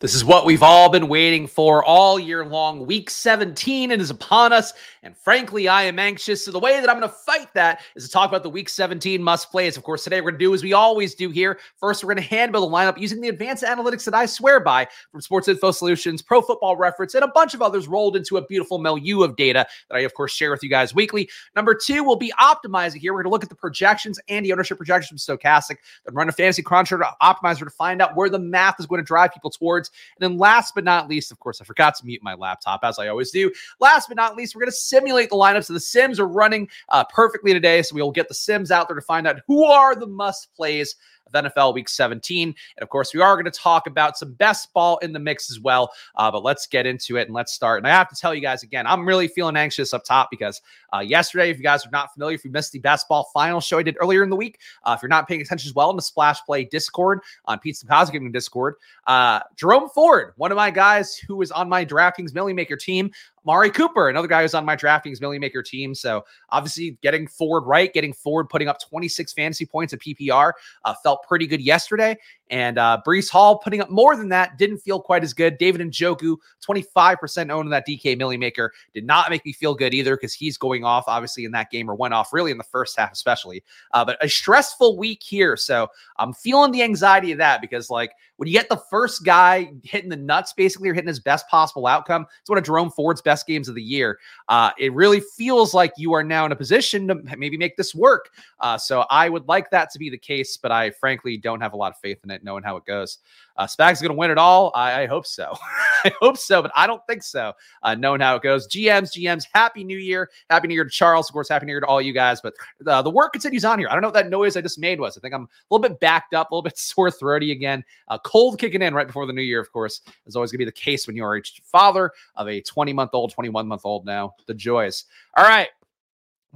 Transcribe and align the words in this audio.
This 0.00 0.14
is 0.14 0.24
what 0.24 0.46
we've 0.46 0.62
all 0.62 0.88
been 0.88 1.08
waiting 1.08 1.48
for 1.48 1.84
all 1.84 2.20
year 2.20 2.44
long. 2.44 2.86
Week 2.86 3.10
17 3.10 3.90
is 3.90 4.10
upon 4.10 4.52
us. 4.52 4.72
And 5.02 5.16
frankly, 5.16 5.66
I 5.66 5.82
am 5.82 5.98
anxious. 5.98 6.44
So, 6.44 6.52
the 6.52 6.60
way 6.60 6.80
that 6.80 6.88
I'm 6.88 7.00
going 7.00 7.10
to 7.10 7.16
fight 7.26 7.52
that 7.54 7.80
is 7.96 8.04
to 8.04 8.10
talk 8.10 8.28
about 8.28 8.44
the 8.44 8.50
week 8.50 8.68
17 8.68 9.20
must 9.20 9.50
plays. 9.50 9.76
Of 9.76 9.82
course, 9.82 10.04
today 10.04 10.20
we're 10.20 10.30
going 10.30 10.38
to 10.38 10.44
do 10.44 10.54
as 10.54 10.62
we 10.62 10.72
always 10.72 11.16
do 11.16 11.30
here. 11.30 11.58
First, 11.78 12.04
we're 12.04 12.14
going 12.14 12.22
to 12.22 12.28
hand 12.28 12.52
build 12.52 12.70
a 12.70 12.72
lineup 12.72 12.96
using 12.96 13.20
the 13.20 13.28
advanced 13.28 13.64
analytics 13.64 14.04
that 14.04 14.14
I 14.14 14.26
swear 14.26 14.60
by 14.60 14.86
from 15.10 15.20
Sports 15.20 15.48
Info 15.48 15.72
Solutions, 15.72 16.22
Pro 16.22 16.42
Football 16.42 16.76
Reference, 16.76 17.16
and 17.16 17.24
a 17.24 17.28
bunch 17.28 17.54
of 17.54 17.62
others 17.62 17.88
rolled 17.88 18.14
into 18.14 18.36
a 18.36 18.46
beautiful 18.46 18.78
milieu 18.78 19.22
of 19.22 19.34
data 19.34 19.66
that 19.90 19.96
I, 19.96 20.00
of 20.00 20.14
course, 20.14 20.30
share 20.30 20.52
with 20.52 20.62
you 20.62 20.70
guys 20.70 20.94
weekly. 20.94 21.28
Number 21.56 21.74
two, 21.74 22.04
we'll 22.04 22.14
be 22.14 22.32
optimizing 22.40 22.98
here. 22.98 23.12
We're 23.12 23.24
going 23.24 23.30
to 23.30 23.34
look 23.34 23.42
at 23.42 23.48
the 23.48 23.56
projections 23.56 24.20
and 24.28 24.46
the 24.46 24.52
ownership 24.52 24.76
projections 24.76 25.24
from 25.24 25.38
Stokastic, 25.38 25.78
then 26.04 26.14
run 26.14 26.28
a 26.28 26.32
fantasy 26.32 26.62
cruncher 26.62 26.98
to 26.98 27.16
optimizer 27.20 27.64
to 27.64 27.70
find 27.70 28.00
out 28.00 28.14
where 28.14 28.28
the 28.28 28.38
math 28.38 28.78
is 28.78 28.86
going 28.86 29.00
to 29.00 29.04
drive 29.04 29.32
people 29.32 29.50
towards 29.50 29.87
and 30.18 30.30
then 30.30 30.38
last 30.38 30.74
but 30.74 30.84
not 30.84 31.08
least, 31.08 31.32
of 31.32 31.38
course, 31.38 31.60
I 31.60 31.64
forgot 31.64 31.94
to 31.96 32.06
mute 32.06 32.22
my 32.22 32.34
laptop 32.34 32.80
as 32.82 32.98
I 32.98 33.08
always 33.08 33.30
do. 33.30 33.52
Last 33.80 34.08
but 34.08 34.16
not 34.16 34.36
least, 34.36 34.54
we're 34.54 34.60
going 34.60 34.70
to 34.70 34.76
simulate 34.76 35.30
the 35.30 35.36
lineup. 35.36 35.64
So 35.64 35.72
the 35.72 35.80
Sims 35.80 36.20
are 36.20 36.28
running 36.28 36.68
uh, 36.88 37.04
perfectly 37.04 37.52
today. 37.52 37.82
So 37.82 37.94
we'll 37.94 38.10
get 38.10 38.28
the 38.28 38.34
Sims 38.34 38.70
out 38.70 38.88
there 38.88 38.96
to 38.96 39.02
find 39.02 39.26
out 39.26 39.40
who 39.46 39.64
are 39.64 39.94
the 39.94 40.06
must 40.06 40.54
plays 40.54 40.96
of 41.32 41.44
NFL 41.44 41.74
Week 41.74 41.88
17. 41.88 42.48
And 42.48 42.82
of 42.82 42.88
course, 42.88 43.14
we 43.14 43.20
are 43.20 43.34
going 43.34 43.44
to 43.44 43.50
talk 43.50 43.86
about 43.86 44.16
some 44.16 44.32
best 44.32 44.72
ball 44.72 44.98
in 44.98 45.12
the 45.12 45.18
mix 45.18 45.50
as 45.50 45.60
well. 45.60 45.92
Uh, 46.16 46.30
but 46.30 46.42
let's 46.42 46.66
get 46.66 46.86
into 46.86 47.16
it 47.16 47.26
and 47.26 47.34
let's 47.34 47.52
start. 47.52 47.78
And 47.78 47.86
I 47.86 47.90
have 47.90 48.08
to 48.08 48.16
tell 48.16 48.34
you 48.34 48.40
guys 48.40 48.62
again, 48.62 48.86
I'm 48.86 49.06
really 49.06 49.28
feeling 49.28 49.56
anxious 49.56 49.94
up 49.94 50.04
top 50.04 50.28
because 50.30 50.60
uh, 50.94 51.00
yesterday, 51.00 51.50
if 51.50 51.58
you 51.58 51.62
guys 51.62 51.86
are 51.86 51.90
not 51.90 52.12
familiar, 52.12 52.34
if 52.34 52.44
you 52.44 52.50
missed 52.50 52.72
the 52.72 52.78
best 52.78 53.08
ball 53.08 53.30
final 53.34 53.60
show 53.60 53.78
I 53.78 53.82
did 53.82 53.96
earlier 54.00 54.22
in 54.22 54.30
the 54.30 54.36
week, 54.36 54.58
uh, 54.84 54.94
if 54.96 55.02
you're 55.02 55.08
not 55.08 55.28
paying 55.28 55.40
attention 55.40 55.68
as 55.68 55.74
well 55.74 55.90
in 55.90 55.96
the 55.96 56.02
Splash 56.02 56.42
Play 56.44 56.64
Discord 56.64 57.20
on 57.44 57.58
Pizza 57.58 57.84
Deposit 57.84 58.12
Giving 58.12 58.32
Discord, 58.32 58.74
uh, 59.06 59.40
Jerome 59.56 59.88
Ford, 59.90 60.32
one 60.36 60.50
of 60.50 60.56
my 60.56 60.70
guys 60.70 61.16
who 61.16 61.36
was 61.36 61.50
on 61.50 61.68
my 61.68 61.84
DraftKings 61.84 62.34
Millie 62.34 62.52
Maker 62.52 62.76
team, 62.76 63.10
Mari 63.48 63.70
Cooper, 63.70 64.10
another 64.10 64.28
guy 64.28 64.42
who's 64.42 64.52
on 64.52 64.66
my 64.66 64.76
DraftKings 64.76 65.22
Millie 65.22 65.38
Maker 65.38 65.62
team. 65.62 65.94
So 65.94 66.22
obviously 66.50 66.98
getting 67.00 67.26
Ford 67.26 67.64
right, 67.64 67.90
getting 67.90 68.12
Ford 68.12 68.50
putting 68.50 68.68
up 68.68 68.78
26 68.78 69.32
fantasy 69.32 69.64
points 69.64 69.94
at 69.94 70.00
PPR 70.00 70.52
uh, 70.84 70.94
felt 71.02 71.22
pretty 71.26 71.46
good 71.46 71.62
yesterday. 71.62 72.14
And 72.50 72.78
uh, 72.78 73.00
Breece 73.06 73.30
Hall 73.30 73.58
putting 73.58 73.80
up 73.80 73.90
more 73.90 74.16
than 74.16 74.28
that 74.30 74.58
didn't 74.58 74.78
feel 74.78 75.00
quite 75.00 75.22
as 75.22 75.34
good. 75.34 75.58
David 75.58 75.80
and 75.80 75.92
Njoku, 75.92 76.36
25% 76.66 77.50
owned 77.50 77.66
in 77.66 77.70
that 77.70 77.86
DK 77.86 78.16
Millie 78.16 78.36
Maker, 78.36 78.72
did 78.94 79.04
not 79.04 79.30
make 79.30 79.44
me 79.44 79.52
feel 79.52 79.74
good 79.74 79.94
either 79.94 80.16
because 80.16 80.34
he's 80.34 80.56
going 80.56 80.84
off, 80.84 81.04
obviously, 81.06 81.44
in 81.44 81.52
that 81.52 81.70
game 81.70 81.90
or 81.90 81.94
went 81.94 82.14
off 82.14 82.32
really 82.32 82.50
in 82.50 82.58
the 82.58 82.64
first 82.64 82.98
half, 82.98 83.12
especially. 83.12 83.62
Uh, 83.92 84.04
but 84.04 84.16
a 84.22 84.28
stressful 84.28 84.96
week 84.96 85.22
here. 85.22 85.56
So 85.56 85.88
I'm 86.18 86.32
feeling 86.32 86.72
the 86.72 86.82
anxiety 86.82 87.32
of 87.32 87.38
that 87.38 87.60
because, 87.60 87.90
like, 87.90 88.12
when 88.38 88.46
you 88.46 88.52
get 88.52 88.68
the 88.68 88.80
first 88.88 89.24
guy 89.24 89.72
hitting 89.82 90.08
the 90.08 90.16
nuts, 90.16 90.52
basically, 90.52 90.88
or 90.88 90.94
hitting 90.94 91.08
his 91.08 91.18
best 91.18 91.48
possible 91.48 91.88
outcome, 91.88 92.24
it's 92.40 92.48
one 92.48 92.56
of 92.56 92.64
Jerome 92.64 92.90
Ford's 92.90 93.20
best 93.20 93.48
games 93.48 93.68
of 93.68 93.74
the 93.74 93.82
year. 93.82 94.18
Uh, 94.48 94.70
it 94.78 94.92
really 94.92 95.20
feels 95.20 95.74
like 95.74 95.92
you 95.96 96.12
are 96.12 96.22
now 96.22 96.46
in 96.46 96.52
a 96.52 96.56
position 96.56 97.08
to 97.08 97.16
maybe 97.36 97.56
make 97.56 97.76
this 97.76 97.96
work. 97.96 98.30
Uh, 98.60 98.78
so 98.78 99.04
I 99.10 99.28
would 99.28 99.48
like 99.48 99.70
that 99.70 99.90
to 99.90 99.98
be 99.98 100.08
the 100.08 100.18
case, 100.18 100.56
but 100.56 100.70
I 100.70 100.90
frankly 100.90 101.36
don't 101.36 101.60
have 101.60 101.72
a 101.72 101.76
lot 101.76 101.90
of 101.90 101.98
faith 101.98 102.20
in 102.22 102.30
it, 102.30 102.37
knowing 102.44 102.62
how 102.62 102.76
it 102.76 102.84
goes. 102.84 103.18
Uh, 103.56 103.66
Spags 103.66 104.00
going 104.00 104.12
to 104.12 104.18
win 104.18 104.30
it 104.30 104.38
all. 104.38 104.70
I, 104.74 105.02
I 105.02 105.06
hope 105.06 105.26
so. 105.26 105.56
I 106.04 106.12
hope 106.20 106.38
so, 106.38 106.62
but 106.62 106.70
I 106.76 106.86
don't 106.86 107.04
think 107.06 107.22
so. 107.22 107.52
Uh, 107.82 107.94
knowing 107.94 108.20
how 108.20 108.36
it 108.36 108.42
goes, 108.42 108.68
GMs, 108.68 109.10
GMs, 109.12 109.46
happy 109.52 109.82
New 109.82 109.98
Year, 109.98 110.30
happy 110.48 110.68
New 110.68 110.74
Year 110.74 110.84
to 110.84 110.90
Charles, 110.90 111.28
of 111.28 111.32
course, 111.32 111.48
happy 111.48 111.66
New 111.66 111.72
Year 111.72 111.80
to 111.80 111.86
all 111.86 112.00
you 112.00 112.12
guys. 112.12 112.40
But 112.40 112.54
uh, 112.86 113.02
the 113.02 113.10
work 113.10 113.32
continues 113.32 113.64
on 113.64 113.78
here. 113.78 113.88
I 113.88 113.92
don't 113.92 114.02
know 114.02 114.08
what 114.08 114.14
that 114.14 114.30
noise 114.30 114.56
I 114.56 114.60
just 114.60 114.78
made 114.78 115.00
was. 115.00 115.16
I 115.16 115.20
think 115.20 115.34
I'm 115.34 115.44
a 115.44 115.48
little 115.74 115.86
bit 115.86 115.98
backed 116.00 116.34
up, 116.34 116.50
a 116.50 116.54
little 116.54 116.62
bit 116.62 116.78
sore 116.78 117.10
throaty 117.10 117.52
again. 117.52 117.84
Uh, 118.08 118.18
cold 118.18 118.58
kicking 118.58 118.82
in 118.82 118.94
right 118.94 119.06
before 119.06 119.26
the 119.26 119.32
New 119.32 119.42
Year, 119.42 119.60
of 119.60 119.72
course, 119.72 120.02
is 120.26 120.36
always 120.36 120.50
going 120.52 120.58
to 120.58 120.64
be 120.64 120.64
the 120.66 120.72
case 120.72 121.06
when 121.06 121.16
you 121.16 121.24
are 121.24 121.36
a 121.36 121.42
father 121.64 122.12
of 122.36 122.48
a 122.48 122.60
20 122.60 122.92
month 122.92 123.10
old, 123.12 123.32
21 123.32 123.66
month 123.66 123.82
old 123.84 124.06
now. 124.06 124.34
The 124.46 124.54
joys. 124.54 125.04
All 125.36 125.44
right. 125.44 125.68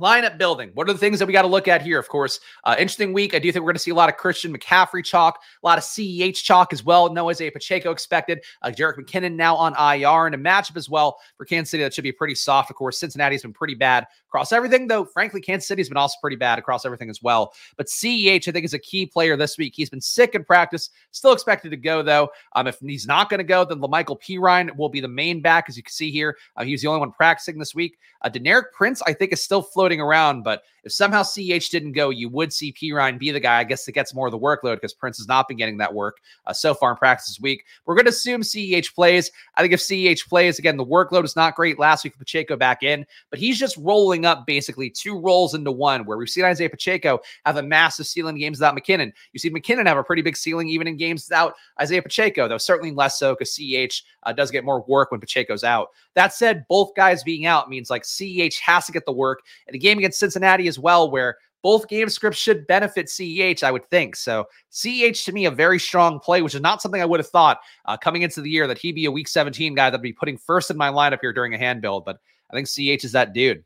Lineup 0.01 0.39
building. 0.39 0.71
What 0.73 0.89
are 0.89 0.93
the 0.93 0.99
things 0.99 1.19
that 1.19 1.27
we 1.27 1.35
got 1.35 1.43
to 1.43 1.49
look 1.49 1.69
at 1.69 1.83
here? 1.83 1.99
Of 1.99 2.09
course, 2.09 2.41
uh, 2.65 2.75
interesting 2.79 3.13
week. 3.13 3.35
I 3.35 3.39
do 3.39 3.53
think 3.53 3.63
we're 3.63 3.73
going 3.73 3.77
to 3.77 3.83
see 3.83 3.91
a 3.91 3.95
lot 3.95 4.09
of 4.09 4.17
Christian 4.17 4.57
McCaffrey 4.57 5.05
chalk, 5.05 5.39
a 5.63 5.67
lot 5.67 5.77
of 5.77 5.85
CEH 5.85 6.43
chalk 6.43 6.73
as 6.73 6.83
well. 6.83 7.13
No 7.13 7.29
Isaiah 7.29 7.53
Pacheco 7.53 7.91
expected. 7.91 8.43
Uh, 8.63 8.71
Jerick 8.71 8.97
McKinnon 8.97 9.35
now 9.35 9.55
on 9.55 9.73
IR 9.75 10.27
and 10.27 10.35
a 10.35 10.39
matchup 10.39 10.77
as 10.77 10.89
well 10.89 11.19
for 11.37 11.45
Kansas 11.45 11.71
City 11.71 11.83
that 11.83 11.93
should 11.93 12.05
be 12.05 12.13
pretty 12.13 12.35
soft. 12.35 12.71
Of 12.71 12.77
course, 12.77 12.99
Cincinnati's 12.99 13.43
been 13.43 13.53
pretty 13.53 13.75
bad 13.75 14.07
across 14.29 14.51
everything, 14.51 14.87
though. 14.87 15.05
Frankly, 15.05 15.43
Kansas 15.43 15.69
City's 15.69 15.91
been 15.91 15.99
also 15.99 16.17
pretty 16.23 16.37
bad 16.37 16.59
across 16.59 16.87
everything 16.87 17.11
as 17.11 17.23
well. 17.23 17.53
But 17.77 17.89
CEH, 17.89 18.49
I 18.49 18.51
think, 18.51 18.65
is 18.65 18.73
a 18.73 18.79
key 18.79 19.05
player 19.05 19.37
this 19.37 19.59
week. 19.59 19.75
He's 19.77 19.91
been 19.91 20.01
sick 20.01 20.35
in 20.35 20.43
practice, 20.43 20.89
still 21.11 21.33
expected 21.33 21.71
to 21.71 21.77
go 21.77 22.03
though. 22.03 22.31
Um, 22.55 22.67
if 22.67 22.79
he's 22.81 23.07
not 23.07 23.29
going 23.29 23.39
to 23.39 23.45
go, 23.45 23.67
then 23.67 23.79
La'Mical 23.79 24.19
Perine 24.19 24.75
will 24.75 24.89
be 24.89 25.01
the 25.01 25.09
main 25.09 25.43
back, 25.43 25.67
as 25.69 25.77
you 25.77 25.83
can 25.83 25.93
see 25.93 26.11
here. 26.11 26.39
Uh, 26.57 26.65
he 26.65 26.73
was 26.73 26.81
the 26.81 26.89
only 26.89 27.01
one 27.01 27.13
practicing 27.13 27.59
this 27.59 27.75
week. 27.75 27.99
Uh, 28.23 28.31
Deneric 28.31 28.73
Prince, 28.73 29.03
I 29.07 29.13
think, 29.13 29.33
is 29.33 29.45
still 29.45 29.63
floating 29.83 30.01
around, 30.01 30.45
but 30.45 30.63
if 30.85 30.93
somehow 30.93 31.23
CH 31.23 31.71
didn't 31.71 31.93
go, 31.93 32.11
you 32.11 32.29
would 32.29 32.53
see 32.53 32.73
Perine 32.73 33.19
be 33.19 33.31
the 33.31 33.41
guy, 33.41 33.59
I 33.59 33.65
guess, 33.65 33.85
that 33.85 33.93
gets 33.93 34.15
more 34.15 34.27
of 34.27 34.33
the 34.33 34.39
workload 34.39 34.77
because 34.77 34.95
Prince 34.95 35.19
has 35.19 35.29
not 35.29 35.49
been 35.49 35.57
getting 35.57 35.77
that 35.79 35.93
work 35.93 36.19
uh, 36.47 36.53
so 36.53 36.75
far 36.75 36.93
in 36.93 36.97
practice 36.97 37.29
this 37.29 37.41
week. 37.41 37.65
We're 37.85 37.95
going 37.95 38.07
to 38.07 38.11
assume 38.11 38.43
CEH 38.43 38.95
plays. 38.95 39.31
I 39.57 39.63
think 39.63 39.73
if 39.73 39.81
CEH 39.81 40.29
plays, 40.29 40.59
again, 40.59 40.77
the 40.77 40.85
workload 40.85 41.25
is 41.25 41.37
not 41.37 41.55
great 41.55 41.79
last 41.79 42.05
week 42.05 42.19
Pacheco 42.19 42.57
back 42.57 42.83
in, 42.83 43.07
but 43.31 43.39
he's 43.39 43.59
just 43.59 43.77
rolling 43.77 44.25
up 44.25 44.47
basically 44.47 44.91
two 44.91 45.19
roles 45.19 45.55
into 45.55 45.71
one, 45.71 46.05
where 46.05 46.19
we've 46.19 46.29
seen 46.29 46.45
Isaiah 46.45 46.71
Pacheco 46.71 47.21
have 47.45 47.57
a 47.57 47.63
massive 47.63 48.07
ceiling 48.07 48.37
games 48.37 48.59
without 48.59 48.77
McKinnon. 48.77 49.13
You 49.33 49.39
see 49.39 49.51
McKinnon 49.51 49.87
have 49.87 49.99
a 49.99 50.05
pretty 50.05 50.23
big 50.23 50.37
ceiling 50.37 50.69
even 50.69 50.87
in 50.87 50.97
games 50.97 51.29
without 51.29 51.55
Isaiah 51.81 52.03
Pacheco, 52.03 52.49
though 52.49 52.59
certainly 52.59 52.93
less 52.93 53.19
so 53.19 53.35
because 53.35 53.51
CEH 53.51 54.03
uh, 54.25 54.33
does 54.33 54.51
get 54.51 54.65
more 54.65 54.83
work 54.83 55.11
when 55.11 55.21
Pacheco's 55.21 55.65
out. 55.65 55.91
That 56.15 56.35
said, 56.35 56.67
both 56.69 56.95
guys 56.95 57.23
being 57.23 57.47
out 57.47 57.71
means 57.71 57.89
like 57.89 58.03
CEH 58.03 58.59
has 58.61 58.87
to 58.87 58.93
get 58.93 59.07
the 59.07 59.13
work. 59.13 59.43
And 59.73 59.77
a 59.77 59.79
game 59.79 59.97
against 59.97 60.19
Cincinnati 60.19 60.69
as 60.69 60.79
well, 60.79 61.11
where 61.11 61.37
both 61.63 61.89
game 61.89 62.09
scripts 62.11 62.39
should 62.39 62.67
benefit 62.67 63.07
CEH, 63.07 63.63
I 63.63 63.71
would 63.71 63.89
think. 63.89 64.17
So 64.17 64.45
CEH 64.71 65.25
to 65.25 65.33
me 65.33 65.47
a 65.47 65.51
very 65.51 65.79
strong 65.79 66.21
play, 66.21 66.43
which 66.43 66.55
is 66.55 66.61
not 66.61 66.83
something 66.83 67.01
I 67.01 67.07
would 67.07 67.21
have 67.21 67.29
thought 67.29 67.61
uh, 67.87 67.97
coming 67.97 68.23
into 68.23 68.43
the 68.43 68.51
year 68.51 68.67
that 68.67 68.79
he'd 68.79 68.95
be 68.95 69.07
a 69.07 69.11
Week 69.11 69.29
17 69.29 69.75
guy 69.75 69.89
that'd 69.89 70.03
be 70.03 70.13
putting 70.13 70.37
first 70.37 70.71
in 70.71 70.77
my 70.77 70.91
lineup 70.91 71.21
here 71.23 71.33
during 71.33 71.55
a 71.55 71.59
hand 71.59 71.81
build. 71.81 72.05
But 72.05 72.19
I 72.51 72.55
think 72.55 72.67
CEH 72.69 73.05
is 73.05 73.13
that 73.13 73.33
dude. 73.33 73.65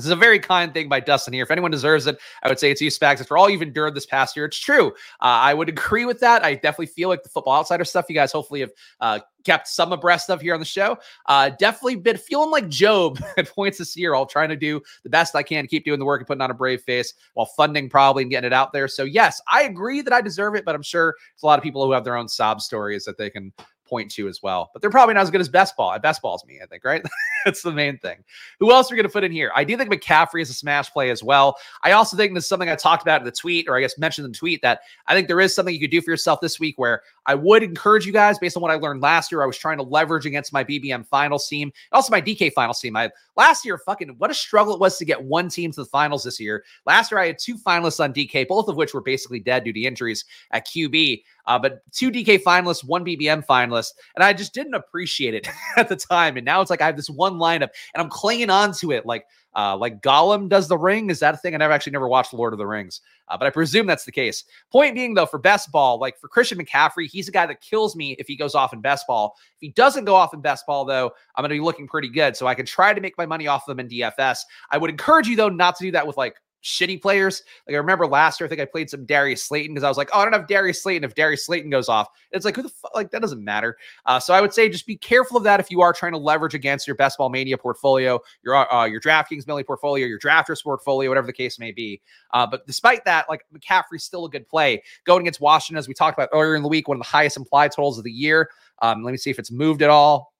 This 0.00 0.06
is 0.06 0.12
a 0.12 0.16
very 0.16 0.38
kind 0.38 0.72
thing 0.72 0.88
by 0.88 0.98
Dustin 1.00 1.34
here. 1.34 1.42
If 1.42 1.50
anyone 1.50 1.70
deserves 1.70 2.06
it, 2.06 2.18
I 2.42 2.48
would 2.48 2.58
say 2.58 2.70
it's 2.70 2.80
you, 2.80 2.90
Spags. 2.90 3.20
After 3.20 3.36
all 3.36 3.50
you've 3.50 3.60
endured 3.60 3.94
this 3.94 4.06
past 4.06 4.34
year, 4.34 4.46
it's 4.46 4.58
true. 4.58 4.88
Uh, 5.20 5.36
I 5.44 5.52
would 5.52 5.68
agree 5.68 6.06
with 6.06 6.20
that. 6.20 6.42
I 6.42 6.54
definitely 6.54 6.86
feel 6.86 7.10
like 7.10 7.22
the 7.22 7.28
Football 7.28 7.58
Outsider 7.58 7.84
stuff 7.84 8.06
you 8.08 8.14
guys 8.14 8.32
hopefully 8.32 8.60
have 8.60 8.70
uh, 9.02 9.18
kept 9.44 9.68
some 9.68 9.92
abreast 9.92 10.30
of 10.30 10.40
here 10.40 10.54
on 10.54 10.60
the 10.60 10.66
show. 10.66 10.96
Uh, 11.26 11.50
definitely 11.50 11.96
been 11.96 12.16
feeling 12.16 12.50
like 12.50 12.68
Job 12.68 13.22
at 13.36 13.48
points 13.50 13.76
this 13.76 13.94
year, 13.94 14.14
all 14.14 14.24
trying 14.24 14.48
to 14.48 14.56
do 14.56 14.80
the 15.02 15.10
best 15.10 15.36
I 15.36 15.42
can 15.42 15.64
to 15.64 15.68
keep 15.68 15.84
doing 15.84 15.98
the 15.98 16.06
work 16.06 16.20
and 16.20 16.26
putting 16.26 16.40
on 16.40 16.50
a 16.50 16.54
brave 16.54 16.80
face 16.80 17.12
while 17.34 17.46
funding 17.46 17.90
Probly 17.90 18.22
and 18.22 18.30
getting 18.30 18.46
it 18.46 18.52
out 18.54 18.72
there. 18.72 18.88
So, 18.88 19.04
yes, 19.04 19.40
I 19.52 19.64
agree 19.64 20.00
that 20.00 20.14
I 20.14 20.22
deserve 20.22 20.54
it, 20.54 20.64
but 20.64 20.74
I'm 20.74 20.82
sure 20.82 21.14
there's 21.34 21.42
a 21.42 21.46
lot 21.46 21.58
of 21.58 21.62
people 21.62 21.84
who 21.84 21.92
have 21.92 22.04
their 22.04 22.16
own 22.16 22.28
sob 22.28 22.62
stories 22.62 23.04
that 23.04 23.18
they 23.18 23.28
can 23.28 23.52
point 23.90 24.10
to 24.12 24.28
as 24.28 24.42
well. 24.42 24.70
But 24.72 24.80
they're 24.80 24.90
probably 24.90 25.14
not 25.14 25.22
as 25.22 25.30
good 25.30 25.40
as 25.40 25.48
best 25.48 25.76
ball. 25.76 25.92
At 25.92 26.00
best 26.00 26.22
ball's 26.22 26.46
me, 26.46 26.60
I 26.62 26.66
think, 26.66 26.84
right? 26.84 27.04
That's 27.44 27.62
the 27.62 27.72
main 27.72 27.98
thing. 27.98 28.18
Who 28.58 28.72
else 28.72 28.90
are 28.90 28.94
we 28.94 28.96
going 28.96 29.08
to 29.08 29.12
put 29.12 29.24
in 29.24 29.32
here? 29.32 29.50
I 29.54 29.64
do 29.64 29.76
think 29.76 29.90
McCaffrey 29.90 30.42
is 30.42 30.50
a 30.50 30.54
smash 30.54 30.90
play 30.90 31.10
as 31.10 31.22
well. 31.22 31.56
I 31.82 31.92
also 31.92 32.16
think 32.16 32.34
this 32.34 32.44
is 32.44 32.48
something 32.48 32.68
I 32.68 32.76
talked 32.76 33.02
about 33.02 33.20
in 33.20 33.24
the 33.24 33.32
tweet, 33.32 33.68
or 33.68 33.76
I 33.76 33.80
guess 33.80 33.98
mentioned 33.98 34.26
in 34.26 34.32
the 34.32 34.38
tweet, 34.38 34.62
that 34.62 34.80
I 35.06 35.14
think 35.14 35.28
there 35.28 35.40
is 35.40 35.54
something 35.54 35.74
you 35.74 35.80
could 35.80 35.90
do 35.90 36.00
for 36.00 36.10
yourself 36.10 36.40
this 36.40 36.60
week 36.60 36.78
where 36.78 37.02
I 37.26 37.34
would 37.34 37.62
encourage 37.62 38.06
you 38.06 38.12
guys, 38.12 38.38
based 38.38 38.56
on 38.56 38.62
what 38.62 38.70
I 38.70 38.74
learned 38.74 39.02
last 39.02 39.30
year, 39.30 39.42
I 39.42 39.46
was 39.46 39.56
trying 39.56 39.78
to 39.78 39.82
leverage 39.82 40.26
against 40.26 40.52
my 40.52 40.64
BBM 40.64 41.06
finals 41.06 41.48
team, 41.48 41.72
also 41.92 42.10
my 42.10 42.20
DK 42.20 42.52
finals 42.52 42.80
team. 42.80 42.96
I 42.96 43.10
last 43.36 43.64
year, 43.64 43.78
fucking 43.78 44.16
what 44.18 44.30
a 44.30 44.34
struggle 44.34 44.74
it 44.74 44.80
was 44.80 44.98
to 44.98 45.04
get 45.04 45.22
one 45.22 45.48
team 45.48 45.70
to 45.72 45.80
the 45.80 45.86
finals 45.86 46.24
this 46.24 46.40
year. 46.40 46.64
Last 46.86 47.10
year, 47.10 47.20
I 47.20 47.28
had 47.28 47.38
two 47.38 47.56
finalists 47.56 48.02
on 48.02 48.12
DK, 48.12 48.48
both 48.48 48.68
of 48.68 48.76
which 48.76 48.94
were 48.94 49.00
basically 49.00 49.40
dead 49.40 49.64
due 49.64 49.72
to 49.72 49.80
injuries 49.80 50.24
at 50.50 50.66
QB. 50.66 51.22
Uh, 51.46 51.58
but 51.58 51.82
two 51.92 52.10
DK 52.10 52.42
finalists, 52.42 52.84
one 52.84 53.04
BBM 53.04 53.44
finalist, 53.44 53.92
and 54.14 54.22
I 54.22 54.32
just 54.32 54.54
didn't 54.54 54.74
appreciate 54.74 55.34
it 55.34 55.48
at 55.76 55.88
the 55.88 55.96
time. 55.96 56.36
And 56.36 56.44
now 56.44 56.60
it's 56.60 56.70
like 56.70 56.80
I 56.80 56.86
have 56.86 56.96
this 56.96 57.10
one 57.10 57.29
lineup, 57.38 57.70
and 57.94 58.02
I'm 58.02 58.08
clinging 58.08 58.50
on 58.50 58.72
to 58.74 58.92
it 58.92 59.06
like 59.06 59.26
uh, 59.56 59.76
like 59.76 60.00
Gollum 60.00 60.48
does 60.48 60.68
the 60.68 60.78
ring. 60.78 61.10
Is 61.10 61.20
that 61.20 61.34
a 61.34 61.36
thing? 61.36 61.54
I 61.54 61.58
never 61.58 61.72
actually 61.72 61.92
never 61.92 62.08
watched 62.08 62.32
Lord 62.32 62.52
of 62.52 62.58
the 62.58 62.66
Rings, 62.66 63.00
uh, 63.28 63.36
but 63.36 63.46
I 63.46 63.50
presume 63.50 63.86
that's 63.86 64.04
the 64.04 64.12
case. 64.12 64.44
Point 64.70 64.94
being, 64.94 65.14
though, 65.14 65.26
for 65.26 65.38
best 65.38 65.72
ball, 65.72 65.98
like 65.98 66.18
for 66.18 66.28
Christian 66.28 66.58
McCaffrey, 66.58 67.08
he's 67.10 67.28
a 67.28 67.32
guy 67.32 67.46
that 67.46 67.60
kills 67.60 67.96
me 67.96 68.12
if 68.18 68.26
he 68.26 68.36
goes 68.36 68.54
off 68.54 68.72
in 68.72 68.80
best 68.80 69.06
ball. 69.06 69.36
If 69.56 69.60
he 69.60 69.68
doesn't 69.70 70.04
go 70.04 70.14
off 70.14 70.34
in 70.34 70.40
best 70.40 70.66
ball, 70.66 70.84
though, 70.84 71.12
I'm 71.36 71.42
going 71.42 71.50
to 71.50 71.54
be 71.54 71.60
looking 71.60 71.88
pretty 71.88 72.08
good. 72.08 72.36
So 72.36 72.46
I 72.46 72.54
can 72.54 72.66
try 72.66 72.94
to 72.94 73.00
make 73.00 73.18
my 73.18 73.26
money 73.26 73.46
off 73.46 73.68
of 73.68 73.76
them 73.76 73.84
in 73.84 73.90
DFS. 73.90 74.40
I 74.70 74.78
would 74.78 74.90
encourage 74.90 75.26
you, 75.26 75.36
though, 75.36 75.48
not 75.48 75.76
to 75.76 75.84
do 75.84 75.90
that 75.92 76.06
with 76.06 76.16
like 76.16 76.36
shitty 76.62 77.00
players. 77.00 77.42
Like 77.66 77.74
I 77.74 77.78
remember 77.78 78.06
last 78.06 78.40
year, 78.40 78.46
I 78.46 78.48
think 78.48 78.60
I 78.60 78.64
played 78.64 78.90
some 78.90 79.04
Darius 79.06 79.42
Slayton 79.44 79.74
because 79.74 79.84
I 79.84 79.88
was 79.88 79.96
like, 79.96 80.10
oh, 80.12 80.20
I 80.20 80.24
don't 80.24 80.32
have 80.32 80.46
Darius 80.46 80.82
Slayton. 80.82 81.04
If 81.04 81.14
Darius 81.14 81.46
Slayton 81.46 81.70
goes 81.70 81.88
off, 81.88 82.08
it's 82.32 82.44
like 82.44 82.56
who 82.56 82.62
the 82.62 82.68
fuck? 82.68 82.94
Like 82.94 83.10
that 83.10 83.20
doesn't 83.20 83.42
matter. 83.42 83.76
Uh, 84.06 84.20
so 84.20 84.34
I 84.34 84.40
would 84.40 84.52
say 84.52 84.68
just 84.68 84.86
be 84.86 84.96
careful 84.96 85.36
of 85.36 85.44
that 85.44 85.60
if 85.60 85.70
you 85.70 85.80
are 85.80 85.92
trying 85.92 86.12
to 86.12 86.18
leverage 86.18 86.54
against 86.54 86.86
your 86.86 86.96
Best 86.96 87.18
Ball 87.18 87.28
Mania 87.28 87.58
portfolio, 87.58 88.20
your 88.42 88.72
uh, 88.72 88.84
your 88.84 89.00
DraftKings 89.00 89.46
Millie 89.46 89.64
portfolio, 89.64 90.06
your 90.06 90.18
Drafters 90.18 90.62
portfolio, 90.62 91.10
whatever 91.10 91.26
the 91.26 91.32
case 91.32 91.58
may 91.58 91.72
be. 91.72 92.00
Uh, 92.32 92.46
but 92.46 92.66
despite 92.66 93.04
that, 93.04 93.28
like 93.28 93.44
McCaffrey's 93.54 94.04
still 94.04 94.24
a 94.24 94.30
good 94.30 94.48
play 94.48 94.82
going 95.04 95.22
against 95.22 95.40
Washington, 95.40 95.78
as 95.78 95.88
we 95.88 95.94
talked 95.94 96.18
about 96.18 96.28
earlier 96.32 96.56
in 96.56 96.62
the 96.62 96.68
week, 96.68 96.88
one 96.88 96.96
of 96.96 97.02
the 97.02 97.08
highest 97.08 97.36
implied 97.36 97.72
totals 97.72 97.98
of 97.98 98.04
the 98.04 98.12
year. 98.12 98.50
Um, 98.82 99.02
let 99.02 99.12
me 99.12 99.18
see 99.18 99.30
if 99.30 99.38
it's 99.38 99.50
moved 99.50 99.82
at 99.82 99.90
all. 99.90 100.32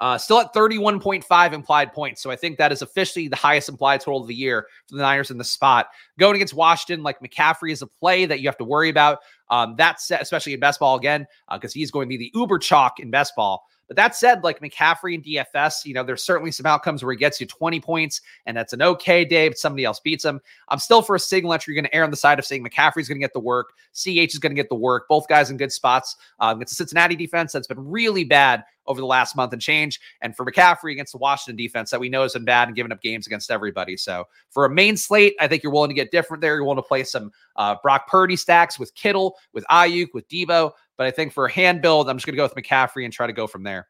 Uh, 0.00 0.16
still 0.16 0.38
at 0.40 0.54
31.5 0.54 1.52
implied 1.52 1.92
points. 1.92 2.22
So 2.22 2.30
I 2.30 2.36
think 2.36 2.58
that 2.58 2.70
is 2.70 2.82
officially 2.82 3.26
the 3.26 3.36
highest 3.36 3.68
implied 3.68 4.00
total 4.00 4.20
of 4.20 4.28
the 4.28 4.34
year 4.34 4.66
for 4.86 4.96
the 4.96 5.02
Niners 5.02 5.30
in 5.30 5.38
the 5.38 5.44
spot. 5.44 5.88
Going 6.18 6.36
against 6.36 6.54
Washington, 6.54 7.02
like 7.02 7.20
McCaffrey 7.20 7.72
is 7.72 7.82
a 7.82 7.86
play 7.86 8.24
that 8.24 8.40
you 8.40 8.48
have 8.48 8.58
to 8.58 8.64
worry 8.64 8.90
about. 8.90 9.18
Um, 9.50 9.74
that's 9.76 10.10
especially 10.10 10.54
in 10.54 10.60
best 10.60 10.78
ball 10.78 10.96
again, 10.96 11.26
because 11.52 11.72
uh, 11.72 11.74
he's 11.74 11.90
going 11.90 12.06
to 12.06 12.10
be 12.10 12.16
the 12.16 12.30
uber 12.34 12.58
chalk 12.58 13.00
in 13.00 13.10
best 13.10 13.34
ball. 13.34 13.64
But 13.88 13.96
that 13.96 14.14
said, 14.14 14.44
like 14.44 14.60
McCaffrey 14.60 15.14
and 15.14 15.24
DFS, 15.24 15.86
you 15.86 15.94
know, 15.94 16.04
there's 16.04 16.22
certainly 16.22 16.52
some 16.52 16.66
outcomes 16.66 17.02
where 17.02 17.12
he 17.12 17.18
gets 17.18 17.40
you 17.40 17.46
20 17.46 17.80
points 17.80 18.20
and 18.46 18.56
that's 18.56 18.74
an 18.74 18.82
okay 18.82 19.24
day, 19.24 19.48
but 19.48 19.58
somebody 19.58 19.84
else 19.84 19.98
beats 19.98 20.24
him. 20.24 20.40
I'm 20.68 20.78
still 20.78 21.02
for 21.02 21.16
a 21.16 21.18
signal 21.18 21.54
entry. 21.54 21.74
You're 21.74 21.82
going 21.82 21.90
to 21.90 21.96
err 21.96 22.04
on 22.04 22.10
the 22.10 22.16
side 22.16 22.38
of 22.38 22.44
saying 22.44 22.62
McCaffrey's 22.62 23.08
going 23.08 23.18
to 23.18 23.24
get 23.24 23.32
the 23.32 23.40
work. 23.40 23.72
CH 23.94 24.34
is 24.34 24.38
going 24.38 24.50
to 24.50 24.60
get 24.60 24.68
the 24.68 24.74
work. 24.74 25.08
Both 25.08 25.26
guys 25.26 25.50
in 25.50 25.56
good 25.56 25.72
spots. 25.72 26.16
Um, 26.38 26.60
it's 26.60 26.72
a 26.72 26.74
Cincinnati 26.74 27.16
defense 27.16 27.52
that's 27.52 27.66
been 27.66 27.88
really 27.88 28.24
bad 28.24 28.64
over 28.88 29.00
the 29.00 29.06
last 29.06 29.36
month 29.36 29.52
and 29.52 29.62
change. 29.62 30.00
And 30.22 30.34
for 30.34 30.44
McCaffrey 30.44 30.92
against 30.92 31.12
the 31.12 31.18
Washington 31.18 31.56
defense 31.56 31.90
that 31.90 32.00
we 32.00 32.08
know 32.08 32.22
has 32.22 32.32
been 32.32 32.44
bad 32.44 32.68
and 32.68 32.76
giving 32.76 32.90
up 32.90 33.00
games 33.00 33.26
against 33.26 33.50
everybody. 33.50 33.96
So 33.96 34.24
for 34.50 34.64
a 34.64 34.70
main 34.70 34.96
slate, 34.96 35.36
I 35.38 35.46
think 35.46 35.62
you're 35.62 35.72
willing 35.72 35.90
to 35.90 35.94
get 35.94 36.10
different 36.10 36.40
there. 36.40 36.54
You're 36.54 36.64
willing 36.64 36.82
to 36.82 36.82
play 36.82 37.04
some 37.04 37.30
uh, 37.56 37.76
Brock 37.82 38.08
Purdy 38.08 38.36
stacks 38.36 38.78
with 38.78 38.94
Kittle, 38.94 39.36
with 39.52 39.64
Aiyuk, 39.70 40.08
with 40.14 40.28
Deebo. 40.28 40.72
But 40.98 41.06
I 41.06 41.10
think 41.10 41.32
for 41.32 41.46
a 41.46 41.52
hand 41.52 41.80
build, 41.80 42.10
I'm 42.10 42.16
just 42.16 42.26
going 42.26 42.34
to 42.34 42.36
go 42.36 42.42
with 42.42 42.54
McCaffrey 42.54 43.04
and 43.04 43.12
try 43.12 43.26
to 43.26 43.32
go 43.32 43.46
from 43.46 43.62
there. 43.62 43.88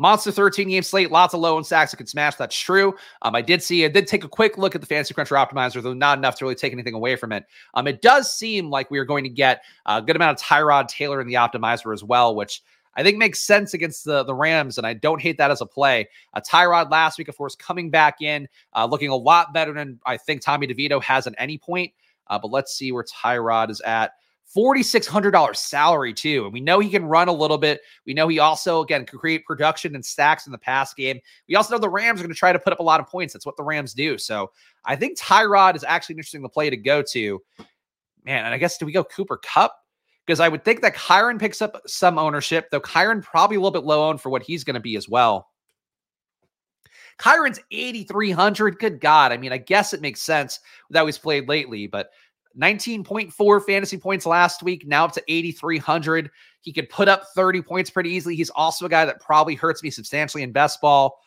Monster 0.00 0.30
13 0.30 0.68
game 0.68 0.82
slate, 0.84 1.10
lots 1.10 1.34
of 1.34 1.40
low 1.40 1.56
and 1.56 1.66
stacks 1.66 1.90
that 1.90 1.96
can 1.96 2.06
smash. 2.06 2.36
That's 2.36 2.56
true. 2.56 2.94
Um, 3.22 3.34
I 3.34 3.42
did 3.42 3.60
see, 3.60 3.84
I 3.84 3.88
did 3.88 4.06
take 4.06 4.22
a 4.22 4.28
quick 4.28 4.56
look 4.56 4.76
at 4.76 4.80
the 4.80 4.86
Fantasy 4.86 5.12
Cruncher 5.12 5.34
optimizer, 5.34 5.82
though 5.82 5.92
not 5.92 6.18
enough 6.18 6.36
to 6.36 6.44
really 6.44 6.54
take 6.54 6.72
anything 6.72 6.94
away 6.94 7.16
from 7.16 7.32
it. 7.32 7.44
Um, 7.74 7.88
it 7.88 8.00
does 8.00 8.32
seem 8.32 8.70
like 8.70 8.92
we 8.92 9.00
are 9.00 9.04
going 9.04 9.24
to 9.24 9.30
get 9.30 9.64
a 9.86 10.00
good 10.00 10.14
amount 10.14 10.40
of 10.40 10.46
Tyrod 10.46 10.86
Taylor 10.86 11.20
in 11.20 11.26
the 11.26 11.34
optimizer 11.34 11.92
as 11.92 12.04
well, 12.04 12.36
which 12.36 12.62
I 12.94 13.02
think 13.02 13.18
makes 13.18 13.40
sense 13.40 13.74
against 13.74 14.04
the, 14.04 14.22
the 14.22 14.34
Rams, 14.34 14.78
and 14.78 14.86
I 14.86 14.94
don't 14.94 15.20
hate 15.20 15.38
that 15.38 15.50
as 15.50 15.60
a 15.60 15.66
play. 15.66 16.08
Uh, 16.32 16.40
Tyrod 16.40 16.92
last 16.92 17.18
week, 17.18 17.28
of 17.28 17.36
course, 17.36 17.56
coming 17.56 17.90
back 17.90 18.22
in, 18.22 18.48
uh, 18.74 18.86
looking 18.86 19.10
a 19.10 19.16
lot 19.16 19.52
better 19.52 19.72
than 19.72 19.98
I 20.06 20.16
think 20.16 20.42
Tommy 20.42 20.68
DeVito 20.68 21.02
has 21.02 21.26
at 21.26 21.34
any 21.38 21.58
point. 21.58 21.92
Uh, 22.28 22.38
but 22.38 22.52
let's 22.52 22.72
see 22.72 22.92
where 22.92 23.04
Tyrod 23.04 23.70
is 23.70 23.80
at. 23.80 24.12
$4,600 24.56 25.56
salary, 25.56 26.14
too. 26.14 26.44
And 26.44 26.52
we 26.52 26.60
know 26.60 26.78
he 26.78 26.88
can 26.88 27.04
run 27.04 27.28
a 27.28 27.32
little 27.32 27.58
bit. 27.58 27.80
We 28.06 28.14
know 28.14 28.28
he 28.28 28.38
also, 28.38 28.82
again, 28.82 29.04
can 29.04 29.18
create 29.18 29.44
production 29.44 29.94
and 29.94 30.04
stacks 30.04 30.46
in 30.46 30.52
the 30.52 30.58
pass 30.58 30.94
game. 30.94 31.20
We 31.48 31.56
also 31.56 31.74
know 31.74 31.80
the 31.80 31.88
Rams 31.88 32.20
are 32.20 32.24
going 32.24 32.32
to 32.32 32.38
try 32.38 32.52
to 32.52 32.58
put 32.58 32.72
up 32.72 32.80
a 32.80 32.84
lot 32.84 33.00
of 33.00 33.06
points. 33.06 33.32
That's 33.34 33.46
what 33.46 33.56
the 33.56 33.62
Rams 33.64 33.92
do. 33.92 34.16
So 34.16 34.50
I 34.84 34.96
think 34.96 35.18
Tyrod 35.18 35.76
is 35.76 35.84
actually 35.84 36.14
an 36.14 36.18
interesting 36.20 36.48
play 36.48 36.70
to 36.70 36.76
go 36.76 37.02
to. 37.02 37.42
Man, 38.24 38.44
and 38.44 38.54
I 38.54 38.58
guess 38.58 38.78
do 38.78 38.86
we 38.86 38.92
go 38.92 39.04
Cooper 39.04 39.38
Kupp? 39.38 39.74
Because 40.26 40.40
I 40.40 40.48
would 40.48 40.64
think 40.64 40.82
that 40.82 40.94
Kyren 40.94 41.38
picks 41.38 41.62
up 41.62 41.80
some 41.86 42.18
ownership, 42.18 42.70
though 42.70 42.80
Kyren 42.80 43.22
probably 43.22 43.56
a 43.56 43.60
little 43.60 43.70
bit 43.70 43.84
low 43.84 44.08
owned 44.08 44.20
for 44.20 44.28
what 44.28 44.42
he's 44.42 44.64
going 44.64 44.74
to 44.74 44.80
be 44.80 44.96
as 44.96 45.08
well. 45.08 45.48
Kyren's 47.18 47.60
8,300. 47.70 48.78
Good 48.78 49.00
God. 49.00 49.32
I 49.32 49.38
mean, 49.38 49.52
I 49.52 49.58
guess 49.58 49.92
it 49.92 50.00
makes 50.00 50.20
sense 50.22 50.60
that 50.90 51.04
he's 51.04 51.18
played 51.18 51.48
lately, 51.48 51.86
but 51.86 52.10
19.4 52.56 53.64
fantasy 53.64 53.96
points 53.98 54.26
last 54.26 54.62
week, 54.62 54.86
now 54.86 55.04
up 55.04 55.12
to 55.12 55.22
8,300. 55.28 56.30
He 56.60 56.72
could 56.72 56.88
put 56.88 57.08
up 57.08 57.24
30 57.34 57.62
points 57.62 57.90
pretty 57.90 58.10
easily. 58.10 58.36
He's 58.36 58.50
also 58.50 58.86
a 58.86 58.88
guy 58.88 59.04
that 59.04 59.20
probably 59.20 59.54
hurts 59.54 59.82
me 59.82 59.90
substantially 59.90 60.42
in 60.42 60.52
best 60.52 60.80
ball. 60.80 61.18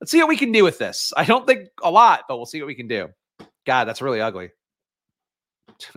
Let's 0.00 0.10
see 0.10 0.18
what 0.18 0.28
we 0.28 0.36
can 0.36 0.52
do 0.52 0.64
with 0.64 0.78
this. 0.78 1.12
I 1.16 1.24
don't 1.24 1.46
think 1.46 1.68
a 1.82 1.90
lot, 1.90 2.24
but 2.28 2.36
we'll 2.36 2.46
see 2.46 2.60
what 2.60 2.66
we 2.66 2.74
can 2.74 2.88
do. 2.88 3.08
God, 3.66 3.84
that's 3.84 4.02
really 4.02 4.20
ugly. 4.20 4.50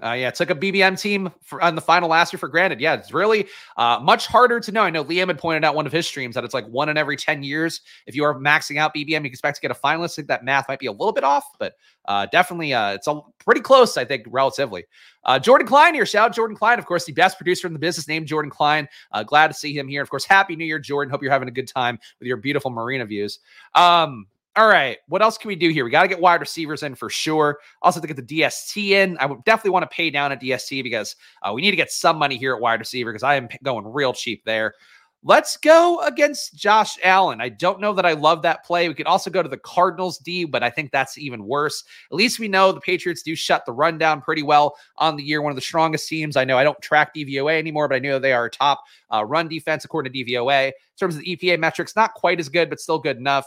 Uh, 0.03 0.11
yeah, 0.11 0.31
took 0.31 0.49
a 0.49 0.55
BBM 0.55 0.99
team 0.99 1.31
for, 1.41 1.61
on 1.61 1.75
the 1.75 1.81
final 1.81 2.09
last 2.09 2.33
year 2.33 2.37
for 2.37 2.47
granted. 2.47 2.79
Yeah, 2.79 2.93
it's 2.95 3.13
really 3.13 3.47
uh, 3.77 3.99
much 4.01 4.27
harder 4.27 4.59
to 4.59 4.71
know. 4.71 4.81
I 4.81 4.89
know 4.89 5.03
Liam 5.03 5.27
had 5.27 5.37
pointed 5.37 5.63
out 5.63 5.75
one 5.75 5.85
of 5.85 5.91
his 5.91 6.07
streams 6.07 6.35
that 6.35 6.43
it's 6.43 6.53
like 6.53 6.67
one 6.67 6.89
in 6.89 6.97
every 6.97 7.15
10 7.15 7.43
years. 7.43 7.81
If 8.05 8.15
you 8.15 8.23
are 8.23 8.33
maxing 8.33 8.77
out 8.77 8.93
BBM, 8.93 9.23
you 9.23 9.25
expect 9.25 9.55
to 9.55 9.61
get 9.61 9.71
a 9.71 9.75
finalist. 9.75 10.13
I 10.13 10.15
think 10.15 10.27
that 10.29 10.43
math 10.43 10.67
might 10.67 10.79
be 10.79 10.87
a 10.87 10.91
little 10.91 11.13
bit 11.13 11.23
off, 11.23 11.45
but 11.59 11.73
uh, 12.05 12.25
definitely 12.27 12.73
uh, 12.73 12.93
it's 12.93 13.07
a, 13.07 13.19
pretty 13.43 13.61
close, 13.61 13.97
I 13.97 14.05
think, 14.05 14.25
relatively. 14.27 14.85
Uh, 15.23 15.39
Jordan 15.39 15.67
Klein 15.67 15.93
here. 15.93 16.05
Shout 16.05 16.29
out 16.29 16.35
Jordan 16.35 16.55
Klein, 16.55 16.79
of 16.79 16.85
course, 16.85 17.05
the 17.05 17.11
best 17.11 17.37
producer 17.37 17.67
in 17.67 17.73
the 17.73 17.79
business, 17.79 18.07
named 18.07 18.27
Jordan 18.27 18.49
Klein. 18.49 18.87
Uh, 19.11 19.23
glad 19.23 19.47
to 19.47 19.53
see 19.53 19.77
him 19.77 19.87
here. 19.87 20.01
Of 20.01 20.09
course, 20.09 20.25
Happy 20.25 20.55
New 20.55 20.65
Year, 20.65 20.79
Jordan. 20.79 21.11
Hope 21.11 21.21
you're 21.21 21.31
having 21.31 21.47
a 21.47 21.51
good 21.51 21.67
time 21.67 21.99
with 22.19 22.27
your 22.27 22.37
beautiful 22.37 22.71
marina 22.71 23.05
views. 23.05 23.39
Um, 23.75 24.27
all 24.55 24.67
right. 24.67 24.97
What 25.07 25.21
else 25.21 25.37
can 25.37 25.47
we 25.47 25.55
do 25.55 25.69
here? 25.69 25.85
We 25.85 25.91
got 25.91 26.01
to 26.01 26.07
get 26.07 26.19
wide 26.19 26.41
receivers 26.41 26.83
in 26.83 26.95
for 26.95 27.09
sure. 27.09 27.59
Also, 27.81 28.01
to 28.01 28.07
get 28.07 28.17
the 28.17 28.41
DST 28.41 28.89
in, 28.89 29.17
I 29.19 29.25
would 29.25 29.43
definitely 29.43 29.71
want 29.71 29.89
to 29.89 29.95
pay 29.95 30.09
down 30.09 30.31
at 30.31 30.41
DST 30.41 30.83
because 30.83 31.15
uh, 31.43 31.53
we 31.53 31.61
need 31.61 31.71
to 31.71 31.77
get 31.77 31.91
some 31.91 32.17
money 32.17 32.35
here 32.37 32.55
at 32.55 32.61
wide 32.61 32.79
receiver 32.79 33.11
because 33.11 33.23
I 33.23 33.35
am 33.35 33.47
going 33.63 33.85
real 33.85 34.11
cheap 34.11 34.43
there. 34.45 34.73
Let's 35.21 35.57
go 35.57 35.99
against 35.99 36.55
Josh 36.55 36.97
Allen. 37.03 37.41
I 37.41 37.49
don't 37.49 37.81
know 37.81 37.91
that 37.93 38.05
I 38.05 38.13
love 38.13 38.41
that 38.43 38.65
play. 38.65 38.87
We 38.87 38.93
could 38.93 39.05
also 39.05 39.29
go 39.29 39.43
to 39.43 39.49
the 39.49 39.57
Cardinals 39.57 40.17
D, 40.17 40.45
but 40.45 40.63
I 40.63 40.69
think 40.69 40.91
that's 40.91 41.17
even 41.17 41.43
worse. 41.43 41.83
At 42.09 42.15
least 42.15 42.39
we 42.39 42.47
know 42.47 42.71
the 42.71 42.79
Patriots 42.79 43.21
do 43.21 43.35
shut 43.35 43.65
the 43.65 43.73
run 43.73 43.97
down 43.97 44.21
pretty 44.21 44.43
well 44.43 44.77
on 44.95 45.17
the 45.17 45.23
year. 45.23 45.41
One 45.41 45.51
of 45.51 45.57
the 45.57 45.61
strongest 45.61 46.07
teams. 46.07 46.37
I 46.37 46.45
know 46.45 46.57
I 46.57 46.63
don't 46.63 46.81
track 46.81 47.13
DVOA 47.13 47.59
anymore, 47.59 47.89
but 47.89 47.95
I 47.95 47.99
know 47.99 48.17
they 48.17 48.31
are 48.31 48.49
top 48.49 48.81
uh, 49.13 49.25
run 49.25 49.49
defense 49.49 49.83
according 49.83 50.13
to 50.13 50.23
DVOA. 50.23 50.67
In 50.67 50.73
terms 50.97 51.15
of 51.15 51.21
the 51.21 51.35
EPA 51.35 51.59
metrics, 51.59 51.97
not 51.97 52.13
quite 52.13 52.39
as 52.39 52.47
good, 52.47 52.69
but 52.69 52.79
still 52.79 52.99
good 52.99 53.17
enough. 53.17 53.45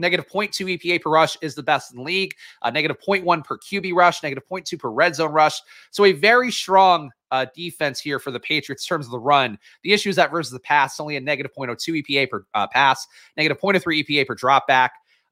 Negative 0.00 0.26
0.2 0.26 0.78
EPA 0.78 1.02
per 1.02 1.10
rush 1.10 1.36
is 1.42 1.54
the 1.54 1.62
best 1.62 1.92
in 1.92 1.98
the 1.98 2.02
league. 2.02 2.34
Uh, 2.62 2.70
negative 2.70 2.96
0.1 3.00 3.44
per 3.44 3.58
QB 3.58 3.94
rush, 3.94 4.22
negative 4.22 4.44
0.2 4.50 4.78
per 4.78 4.90
red 4.90 5.14
zone 5.14 5.32
rush. 5.32 5.60
So 5.90 6.04
a 6.04 6.12
very 6.12 6.50
strong 6.50 7.10
uh, 7.30 7.46
defense 7.54 8.00
here 8.00 8.18
for 8.18 8.30
the 8.30 8.40
Patriots 8.40 8.84
in 8.84 8.88
terms 8.88 9.06
of 9.06 9.12
the 9.12 9.20
run. 9.20 9.58
The 9.82 9.92
issue 9.92 10.08
is 10.08 10.16
that 10.16 10.30
versus 10.30 10.52
the 10.52 10.60
pass, 10.60 10.98
only 10.98 11.16
a 11.16 11.20
negative 11.20 11.52
0.02 11.56 12.02
EPA 12.02 12.30
per 12.30 12.46
uh, 12.54 12.66
pass, 12.66 13.06
negative 13.36 13.60
0.03 13.60 14.04
EPA 14.04 14.26
per 14.26 14.34
drop 14.34 14.66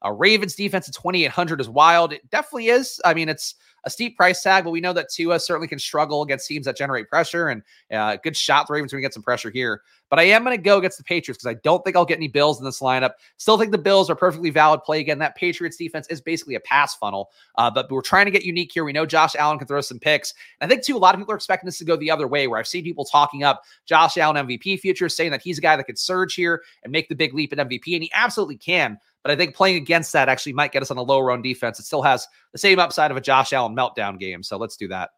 back. 0.01 0.09
Uh, 0.09 0.13
Ravens 0.13 0.55
defense 0.55 0.87
at 0.87 0.95
2,800 0.95 1.61
is 1.61 1.69
wild. 1.69 2.13
It 2.13 2.29
definitely 2.29 2.67
is. 2.67 2.99
I 3.05 3.13
mean, 3.13 3.29
it's 3.29 3.55
a 3.85 3.89
steep 3.89 4.17
price 4.17 4.41
tag, 4.43 4.63
but 4.63 4.71
we 4.71 4.81
know 4.81 4.93
that 4.93 5.09
Tua 5.09 5.39
certainly 5.39 5.67
can 5.67 5.79
struggle 5.79 6.21
against 6.21 6.47
teams 6.47 6.65
that 6.65 6.77
generate 6.77 7.09
pressure 7.09 7.49
and 7.49 7.63
uh, 7.91 8.17
good 8.23 8.35
shot. 8.35 8.67
The 8.67 8.73
Ravens 8.73 8.93
are 8.93 8.97
going 8.97 9.03
to 9.03 9.07
get 9.07 9.13
some 9.13 9.23
pressure 9.23 9.49
here. 9.49 9.81
But 10.09 10.17
I 10.17 10.23
am 10.23 10.43
going 10.43 10.57
to 10.57 10.61
go 10.61 10.79
against 10.79 10.97
the 10.97 11.03
Patriots 11.03 11.43
because 11.43 11.55
I 11.55 11.59
don't 11.63 11.83
think 11.83 11.95
I'll 11.95 12.05
get 12.05 12.17
any 12.17 12.27
Bills 12.27 12.57
in 12.57 12.65
this 12.65 12.79
lineup. 12.79 13.11
Still 13.37 13.59
think 13.59 13.71
the 13.71 13.77
Bills 13.77 14.09
are 14.09 14.15
perfectly 14.15 14.49
valid 14.49 14.81
play. 14.83 14.99
Again, 14.99 15.19
that 15.19 15.35
Patriots 15.35 15.77
defense 15.77 16.07
is 16.07 16.19
basically 16.19 16.55
a 16.55 16.59
pass 16.61 16.95
funnel, 16.95 17.29
uh, 17.55 17.69
but 17.69 17.91
we're 17.91 18.01
trying 18.01 18.25
to 18.25 18.31
get 18.31 18.43
unique 18.43 18.71
here. 18.73 18.83
We 18.83 18.91
know 18.91 19.05
Josh 19.05 19.35
Allen 19.35 19.59
can 19.59 19.67
throw 19.67 19.81
some 19.81 19.99
picks. 19.99 20.33
And 20.59 20.69
I 20.69 20.73
think, 20.73 20.83
too, 20.83 20.97
a 20.97 20.99
lot 20.99 21.13
of 21.13 21.21
people 21.21 21.33
are 21.33 21.37
expecting 21.37 21.67
this 21.67 21.77
to 21.77 21.85
go 21.85 21.95
the 21.95 22.09
other 22.09 22.27
way, 22.27 22.47
where 22.47 22.59
I've 22.59 22.67
seen 22.67 22.83
people 22.83 23.05
talking 23.05 23.43
up 23.43 23.63
Josh 23.85 24.17
Allen 24.17 24.47
MVP 24.47 24.79
futures, 24.79 25.15
saying 25.15 25.29
that 25.29 25.43
he's 25.43 25.59
a 25.59 25.61
guy 25.61 25.75
that 25.75 25.83
could 25.83 25.99
surge 25.99 26.33
here 26.33 26.63
and 26.83 26.91
make 26.91 27.07
the 27.07 27.15
big 27.15 27.35
leap 27.35 27.53
at 27.53 27.59
MVP. 27.59 27.93
And 27.93 28.03
he 28.03 28.09
absolutely 28.13 28.57
can. 28.57 28.97
But 29.23 29.31
I 29.31 29.35
think 29.35 29.55
playing 29.55 29.77
against 29.77 30.13
that 30.13 30.29
actually 30.29 30.53
might 30.53 30.71
get 30.71 30.81
us 30.81 30.91
on 30.91 30.97
a 30.97 31.01
lower 31.01 31.31
own 31.31 31.41
defense. 31.41 31.79
It 31.79 31.85
still 31.85 32.01
has 32.01 32.27
the 32.53 32.57
same 32.57 32.79
upside 32.79 33.11
of 33.11 33.17
a 33.17 33.21
Josh 33.21 33.53
Allen 33.53 33.75
meltdown 33.75 34.19
game. 34.19 34.43
So 34.43 34.57
let's 34.57 34.77
do 34.77 34.87
that. 34.89 35.09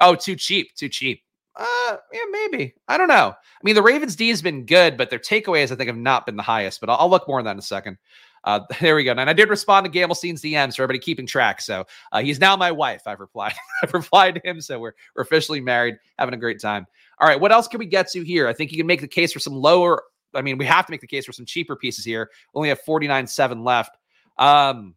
Oh, 0.00 0.14
too 0.14 0.36
cheap, 0.36 0.74
too 0.74 0.88
cheap. 0.88 1.22
Uh, 1.56 1.96
yeah, 2.12 2.20
maybe. 2.30 2.74
I 2.86 2.98
don't 2.98 3.08
know. 3.08 3.34
I 3.34 3.60
mean, 3.62 3.74
the 3.74 3.82
Ravens 3.82 4.14
D 4.14 4.28
has 4.28 4.42
been 4.42 4.66
good, 4.66 4.98
but 4.98 5.08
their 5.08 5.18
takeaways 5.18 5.72
I 5.72 5.74
think 5.74 5.88
have 5.88 5.96
not 5.96 6.26
been 6.26 6.36
the 6.36 6.42
highest. 6.42 6.80
But 6.80 6.90
I'll, 6.90 6.98
I'll 6.98 7.10
look 7.10 7.26
more 7.26 7.38
on 7.38 7.46
that 7.46 7.52
in 7.52 7.58
a 7.58 7.62
second. 7.62 7.96
Uh, 8.44 8.60
there 8.80 8.94
we 8.94 9.04
go. 9.04 9.12
And 9.12 9.28
I 9.28 9.32
did 9.32 9.48
respond 9.48 9.84
to 9.84 9.98
Gamelstein's 9.98 10.42
DMs 10.42 10.76
for 10.76 10.82
everybody 10.82 10.98
keeping 10.98 11.26
track. 11.26 11.62
So 11.62 11.86
uh, 12.12 12.20
he's 12.20 12.40
now 12.40 12.56
my 12.56 12.70
wife. 12.70 13.02
I've 13.06 13.20
replied. 13.20 13.54
I've 13.82 13.94
replied 13.94 14.34
to 14.36 14.40
him. 14.48 14.60
So 14.60 14.78
we're, 14.78 14.92
we're 15.14 15.22
officially 15.22 15.60
married, 15.60 15.96
having 16.18 16.34
a 16.34 16.38
great 16.38 16.60
time. 16.60 16.86
All 17.18 17.28
right. 17.28 17.40
What 17.40 17.52
else 17.52 17.68
can 17.68 17.78
we 17.78 17.86
get 17.86 18.08
to 18.10 18.22
here? 18.22 18.46
I 18.46 18.52
think 18.52 18.70
you 18.70 18.76
can 18.76 18.86
make 18.86 19.00
the 19.00 19.08
case 19.08 19.32
for 19.32 19.40
some 19.40 19.54
lower 19.54 20.02
I 20.36 20.42
mean, 20.42 20.58
we 20.58 20.66
have 20.66 20.86
to 20.86 20.90
make 20.90 21.00
the 21.00 21.06
case 21.06 21.26
for 21.26 21.32
some 21.32 21.46
cheaper 21.46 21.76
pieces 21.76 22.04
here. 22.04 22.30
We 22.54 22.58
only 22.58 22.68
have 22.68 22.80
49 22.80 23.26
7 23.26 23.64
left. 23.64 23.96
Um, 24.38 24.94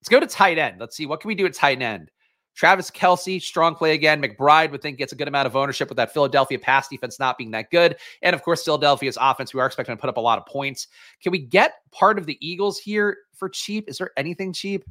let's 0.00 0.08
go 0.08 0.20
to 0.20 0.26
tight 0.26 0.58
end. 0.58 0.80
Let's 0.80 0.96
see 0.96 1.06
what 1.06 1.20
can 1.20 1.28
we 1.28 1.34
do 1.34 1.46
at 1.46 1.54
tight 1.54 1.82
end. 1.82 2.10
Travis 2.56 2.90
Kelce, 2.90 3.40
strong 3.40 3.74
play 3.74 3.92
again. 3.92 4.20
McBride 4.20 4.70
would 4.70 4.80
think 4.80 4.96
gets 4.96 5.12
a 5.12 5.16
good 5.16 5.28
amount 5.28 5.46
of 5.46 5.56
ownership 5.56 5.90
with 5.90 5.96
that 5.96 6.14
Philadelphia 6.14 6.58
pass 6.58 6.88
defense 6.88 7.20
not 7.20 7.36
being 7.36 7.50
that 7.50 7.70
good. 7.70 7.96
And 8.22 8.34
of 8.34 8.42
course, 8.42 8.64
Philadelphia's 8.64 9.18
offense, 9.20 9.52
we 9.52 9.60
are 9.60 9.66
expecting 9.66 9.94
to 9.94 10.00
put 10.00 10.08
up 10.08 10.16
a 10.16 10.22
lot 10.22 10.38
of 10.38 10.46
points. 10.46 10.88
Can 11.22 11.32
we 11.32 11.38
get 11.38 11.74
part 11.92 12.18
of 12.18 12.24
the 12.24 12.38
Eagles 12.40 12.78
here 12.78 13.18
for 13.34 13.50
cheap? 13.50 13.90
Is 13.90 13.98
there 13.98 14.10
anything 14.16 14.54
cheap? 14.54 14.84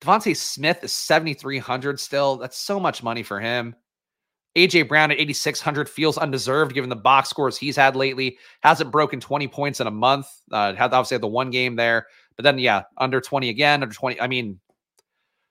DeVonta 0.00 0.36
Smith 0.36 0.82
is 0.82 0.92
7,300 0.92 2.00
still. 2.00 2.36
That's 2.36 2.58
so 2.58 2.80
much 2.80 3.04
money 3.04 3.22
for 3.22 3.38
him. 3.38 3.76
AJ 4.56 4.88
Brown 4.88 5.10
at 5.10 5.18
8,600 5.18 5.88
feels 5.88 6.16
undeserved 6.16 6.74
given 6.74 6.88
the 6.88 6.96
box 6.96 7.28
scores 7.28 7.58
he's 7.58 7.76
had 7.76 7.94
lately. 7.94 8.38
Hasn't 8.62 8.90
broken 8.90 9.20
20 9.20 9.46
points 9.48 9.80
in 9.80 9.86
a 9.86 9.90
month. 9.90 10.26
Uh, 10.50 10.74
had 10.74 10.94
obviously 10.94 11.16
had 11.16 11.22
the 11.22 11.28
one 11.28 11.50
game 11.50 11.76
there, 11.76 12.06
but 12.36 12.42
then 12.42 12.58
yeah, 12.58 12.84
under 12.96 13.20
20 13.20 13.50
again, 13.50 13.82
under 13.82 13.94
20. 13.94 14.20
I 14.20 14.26
mean, 14.26 14.58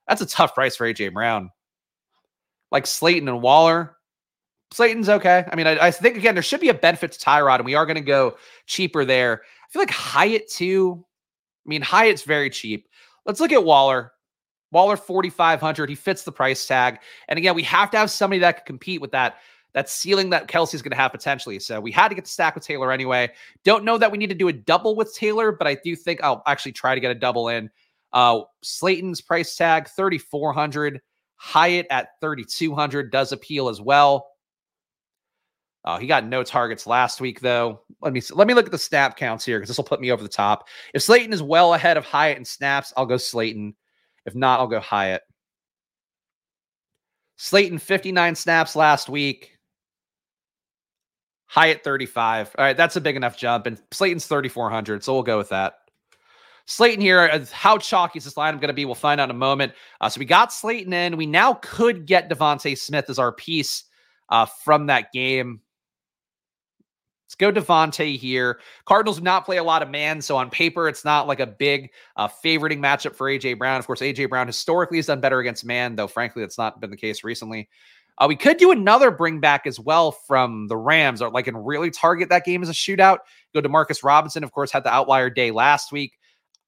that's 0.08 0.22
a 0.22 0.26
tough 0.26 0.56
price 0.56 0.76
for 0.76 0.92
AJ 0.92 1.14
Brown. 1.14 1.52
Like 2.72 2.88
Slayton 2.88 3.30
and 3.30 3.42
Waller. 3.42 3.96
Slayton's 4.72 5.08
okay. 5.08 5.46
I 5.50 5.56
mean, 5.56 5.68
I, 5.68 5.88
I 5.88 5.92
think 5.92 6.18
again 6.18 6.34
there 6.34 6.44
should 6.44 6.60
be 6.60 6.70
a 6.70 6.74
benefit 6.74 7.12
to 7.12 7.20
Tyrod, 7.20 7.58
and 7.58 7.66
we 7.66 7.76
are 7.76 7.86
going 7.86 7.96
to 7.96 8.02
go 8.02 8.38
cheaper 8.66 9.06
there. 9.06 9.44
I 9.44 9.72
feel 9.72 9.82
like 9.84 9.92
Hyatt 9.92 10.50
too. 10.50 11.06
I 11.66 11.70
mean, 11.70 11.84
Hyatt's 11.84 12.24
very 12.24 12.50
cheap. 12.50 12.88
Let's 13.26 13.40
look 13.40 13.52
at 13.52 13.64
Waller. 13.64 14.12
Waller 14.76 14.98
4,500. 14.98 15.90
He 15.90 15.96
fits 15.96 16.24
the 16.24 16.34
price 16.34 16.68
tag. 16.68 17.00
And 17.30 17.40
again, 17.40 17.56
we 17.56 17.64
have 17.64 17.90
to 17.92 17.98
have 17.98 18.12
somebody 18.12 18.40
that 18.40 18.58
can 18.58 18.66
compete 18.66 19.00
with 19.00 19.12
that 19.12 19.38
that 19.72 19.90
ceiling 19.90 20.30
that 20.32 20.48
Kelce's 20.48 20.82
going 20.82 20.92
to 20.92 20.98
have 20.98 21.12
potentially. 21.12 21.60
So 21.60 21.80
we 21.80 21.92
had 21.92 22.10
to 22.10 22.16
get 22.16 22.26
the 22.26 22.30
stack 22.30 22.56
with 22.56 22.66
Taylor 22.66 22.92
anyway. 22.92 23.32
Don't 23.64 23.86
know 23.86 23.98
that 23.98 24.12
we 24.12 24.18
need 24.18 24.30
to 24.30 24.36
do 24.36 24.50
a 24.50 24.54
double 24.54 24.96
with 24.96 25.16
Taylor, 25.16 25.54
but 25.54 25.66
I 25.66 25.76
do 25.76 25.96
think 25.96 26.22
I'll 26.22 26.44
actually 26.46 26.74
try 26.74 26.94
to 26.94 27.00
get 27.02 27.12
a 27.12 27.16
double 27.16 27.48
in. 27.48 27.70
Uh, 28.12 28.42
Slayton's 28.64 29.22
price 29.22 29.56
tag 29.56 29.88
3,400. 29.90 31.02
Hyatt 31.38 31.88
at 31.90 32.10
3,200 32.20 33.12
does 33.12 33.32
appeal 33.32 33.70
as 33.70 33.80
well. 33.80 34.28
Uh, 35.86 36.00
he 36.00 36.08
got 36.08 36.26
no 36.26 36.44
targets 36.44 36.86
last 36.86 37.22
week, 37.22 37.40
though. 37.40 37.82
Let 38.02 38.12
me 38.12 38.22
let 38.34 38.48
me 38.48 38.54
look 38.54 38.66
at 38.66 38.72
the 38.72 38.78
snap 38.78 39.16
counts 39.16 39.46
here 39.46 39.58
because 39.58 39.70
this 39.70 39.78
will 39.78 39.84
put 39.86 40.02
me 40.02 40.12
over 40.12 40.24
the 40.24 40.30
top. 40.30 40.68
If 40.94 41.04
Slayton 41.04 41.32
is 41.32 41.44
well 41.44 41.74
ahead 41.74 41.96
of 41.96 42.06
Hyatt 42.06 42.38
in 42.38 42.44
snaps, 42.44 42.92
I'll 42.98 43.06
go 43.06 43.18
Slayton. 43.18 43.76
If 44.26 44.36
not, 44.36 44.60
I'll 44.60 44.68
go 44.68 44.80
Hyatt. 44.80 45.22
Slayton 47.38 47.80
59 47.80 48.36
snaps 48.36 48.76
last 48.76 49.10
week. 49.10 49.58
Hyatt 51.48 51.84
35. 51.84 52.56
All 52.58 52.66
right, 52.66 52.78
that's 52.78 52.96
a 52.96 53.02
big 53.02 53.16
enough 53.16 53.38
jump. 53.38 53.68
And 53.68 53.82
Slayton's 53.92 54.26
3,400. 54.28 55.04
So 55.04 55.14
we'll 55.14 55.24
go 55.24 55.38
with 55.38 55.50
that. 55.50 55.76
Slayton 56.66 57.02
here, 57.02 57.30
uh, 57.32 57.46
how 57.52 57.78
chalky 57.78 58.18
is 58.18 58.26
this 58.26 58.34
lineup 58.34 58.60
going 58.60 58.70
to 58.70 58.74
be? 58.74 58.86
We'll 58.86 58.96
find 58.96 59.22
out 59.22 59.26
in 59.30 59.36
a 59.36 59.38
moment. 59.38 59.74
Uh, 60.02 60.10
so 60.10 60.20
we 60.20 60.26
got 60.26 60.52
Slayton 60.52 60.92
in. 60.94 61.16
We 61.16 61.28
now 61.28 61.60
could 61.62 62.08
get 62.08 62.30
DeVonta 62.30 62.78
Smith 62.78 63.10
as 63.10 63.20
our 63.20 63.32
piece 63.32 63.84
uh, 64.30 64.46
from 64.46 64.88
that 64.88 65.12
game. 65.12 65.62
Let's 67.26 67.36
go 67.36 67.52
DeVonta 67.52 68.18
here. 68.18 68.60
Cardinals 68.86 69.18
do 69.18 69.24
not 69.24 69.46
play 69.46 69.58
a 69.58 69.64
lot 69.64 69.82
of 69.82 69.90
man, 69.90 70.22
so 70.22 70.38
on 70.38 70.52
paper, 70.52 70.88
it's 70.88 71.04
not 71.04 71.28
like 71.28 71.40
a 71.40 71.48
big 71.48 71.90
uh, 72.16 72.28
favoriting 72.28 72.78
matchup 72.80 73.16
for 73.16 73.28
AJ 73.28 73.58
Brown. 73.58 73.80
Of 73.80 73.88
course, 73.88 74.02
AJ 74.02 74.30
Brown 74.30 74.46
historically 74.46 75.00
has 75.00 75.08
done 75.08 75.22
better 75.22 75.40
against 75.40 75.66
man, 75.66 75.96
though 75.96 76.08
frankly, 76.08 76.44
that's 76.44 76.60
not 76.60 76.80
been 76.80 76.92
the 76.92 76.98
case 76.98 77.24
recently. 77.24 77.68
Uh, 78.20 78.28
we 78.30 78.36
could 78.36 78.58
do 78.58 78.72
another 78.72 79.10
bring 79.12 79.40
back 79.40 79.66
as 79.66 79.80
well 79.80 80.12
from 80.12 80.68
the 80.68 80.78
Rams, 80.78 81.22
or 81.22 81.30
like 81.32 81.48
and 81.48 81.66
really 81.66 81.90
target 81.90 82.30
that 82.30 82.46
game 82.46 82.62
as 82.62 82.70
a 82.70 82.74
shootout. 82.74 83.20
Go 83.54 83.62
to 83.62 83.70
Marcus 83.70 84.04
Robinson, 84.04 84.44
of 84.44 84.52
course, 84.52 84.72
had 84.72 84.84
the 84.84 84.94
outlier 84.94 85.30
day 85.30 85.50
last 85.50 85.92
week. 85.92 86.18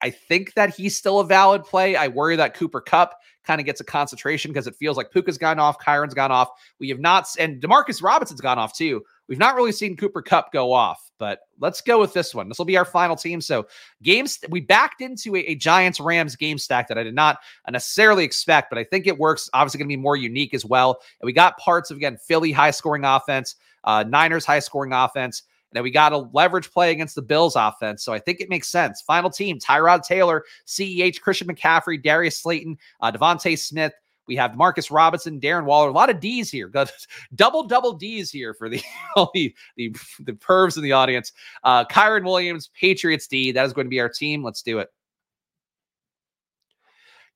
I 0.01 0.09
think 0.09 0.53
that 0.55 0.75
he's 0.75 0.97
still 0.97 1.19
a 1.19 1.25
valid 1.25 1.63
play. 1.63 1.95
I 1.95 2.07
worry 2.07 2.35
that 2.35 2.55
Cooper 2.55 2.81
Kupp 2.81 3.13
kind 3.45 3.61
of 3.61 3.65
gets 3.65 3.79
a 3.79 3.83
concentration 3.83 4.51
because 4.51 4.67
it 4.67 4.75
feels 4.75 4.97
like 4.97 5.11
Puka's 5.11 5.37
gone 5.37 5.59
off, 5.59 5.79
Kyren's 5.79 6.13
gone 6.13 6.31
off. 6.31 6.49
We 6.79 6.89
have 6.89 6.99
not, 6.99 7.27
and 7.39 7.61
Demarcus 7.61 8.03
Robinson's 8.03 8.41
gone 8.41 8.59
off 8.59 8.75
too. 8.75 9.03
We've 9.27 9.39
not 9.39 9.55
really 9.55 9.71
seen 9.71 9.97
Cooper 9.97 10.21
Kupp 10.21 10.53
go 10.53 10.71
off, 10.71 11.11
but 11.19 11.39
let's 11.59 11.81
go 11.81 11.99
with 11.99 12.13
this 12.13 12.33
one. 12.33 12.47
This 12.47 12.57
will 12.57 12.65
be 12.65 12.77
our 12.77 12.85
final 12.85 13.15
team. 13.15 13.41
So, 13.41 13.67
games 14.01 14.39
we 14.49 14.61
backed 14.61 15.01
into 15.01 15.35
a, 15.35 15.39
a 15.39 15.55
Giants 15.55 15.99
Rams 15.99 16.35
game 16.35 16.57
stack 16.57 16.87
that 16.87 16.97
I 16.97 17.03
did 17.03 17.15
not 17.15 17.39
necessarily 17.69 18.23
expect, 18.23 18.69
but 18.69 18.79
I 18.79 18.83
think 18.83 19.07
it 19.07 19.17
works. 19.17 19.49
Obviously, 19.53 19.79
going 19.79 19.89
to 19.89 19.97
be 19.97 20.01
more 20.01 20.15
unique 20.15 20.53
as 20.53 20.65
well. 20.65 20.99
And 21.19 21.25
we 21.25 21.33
got 21.33 21.57
parts 21.57 21.91
of 21.91 21.97
again 21.97 22.17
Philly 22.17 22.51
high 22.51 22.71
scoring 22.71 23.03
offense, 23.03 23.55
uh, 23.83 24.03
Niners 24.07 24.45
high 24.45 24.59
scoring 24.59 24.93
offense. 24.93 25.43
And 25.71 25.77
then 25.77 25.83
we 25.83 25.91
got 25.91 26.13
a 26.13 26.17
leverage 26.17 26.71
play 26.71 26.91
against 26.91 27.15
the 27.15 27.21
Bills 27.21 27.57
offense. 27.57 28.03
So 28.03 28.13
I 28.13 28.19
think 28.19 28.39
it 28.39 28.49
makes 28.49 28.69
sense. 28.69 29.01
Final 29.01 29.29
team 29.29 29.59
Tyrod 29.59 30.03
Taylor, 30.03 30.45
CEH, 30.65 31.19
Christian 31.19 31.47
McCaffrey, 31.47 32.01
Darius 32.01 32.39
Slayton, 32.39 32.77
uh, 33.01 33.11
DeVonta 33.11 33.57
Smith, 33.59 33.91
we 34.27 34.35
have 34.35 34.55
Marcus 34.55 34.91
Robinson, 34.91 35.39
Darren 35.39 35.65
Waller, 35.65 35.89
a 35.89 35.93
lot 35.93 36.09
of 36.09 36.19
D's 36.19 36.49
here. 36.49 36.71
double, 37.35 37.63
double 37.63 37.93
D's 37.93 38.29
here 38.29 38.53
for 38.53 38.69
the 38.69 38.81
the, 39.33 39.53
the, 39.75 39.95
the 40.19 40.33
pervs 40.33 40.77
in 40.77 40.83
the 40.83 40.91
audience. 40.91 41.31
Uh, 41.63 41.85
Kyren 41.85 42.23
Williams, 42.23 42.69
Patriots 42.79 43.27
D. 43.27 43.51
That 43.51 43.65
is 43.65 43.73
going 43.73 43.85
to 43.85 43.89
be 43.89 43.99
our 43.99 44.09
team. 44.09 44.43
Let's 44.43 44.61
do 44.61 44.79
it. 44.79 44.89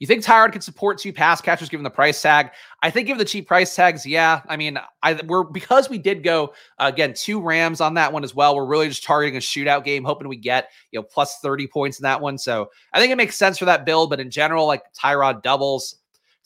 You 0.01 0.07
think 0.07 0.25
Tyrod 0.25 0.51
can 0.51 0.61
support 0.61 0.97
two 0.97 1.13
pass 1.13 1.41
catchers 1.41 1.69
given 1.69 1.83
the 1.83 1.91
price 1.91 2.19
tag? 2.19 2.49
I 2.81 2.89
think 2.89 3.05
given 3.05 3.19
the 3.19 3.25
cheap 3.25 3.47
price 3.47 3.75
tags, 3.75 4.03
yeah. 4.03 4.41
I 4.49 4.57
mean, 4.57 4.79
I 5.03 5.21
we're 5.27 5.43
because 5.43 5.91
we 5.91 5.99
did 5.99 6.23
go 6.23 6.55
uh, 6.79 6.89
again 6.91 7.13
two 7.13 7.39
Rams 7.39 7.81
on 7.81 7.93
that 7.93 8.11
one 8.11 8.23
as 8.23 8.33
well. 8.33 8.55
We're 8.55 8.65
really 8.65 8.87
just 8.87 9.03
targeting 9.03 9.37
a 9.37 9.39
shootout 9.39 9.85
game, 9.85 10.03
hoping 10.03 10.27
we 10.27 10.37
get 10.37 10.71
you 10.89 10.99
know 10.99 11.03
plus 11.03 11.37
thirty 11.43 11.67
points 11.67 11.99
in 11.99 12.03
that 12.03 12.19
one. 12.19 12.39
So 12.39 12.71
I 12.93 12.99
think 12.99 13.11
it 13.11 13.15
makes 13.15 13.35
sense 13.35 13.59
for 13.59 13.65
that 13.65 13.85
build. 13.85 14.09
But 14.09 14.19
in 14.19 14.31
general, 14.31 14.65
like 14.65 14.81
Tyrod 14.99 15.43
doubles, 15.43 15.97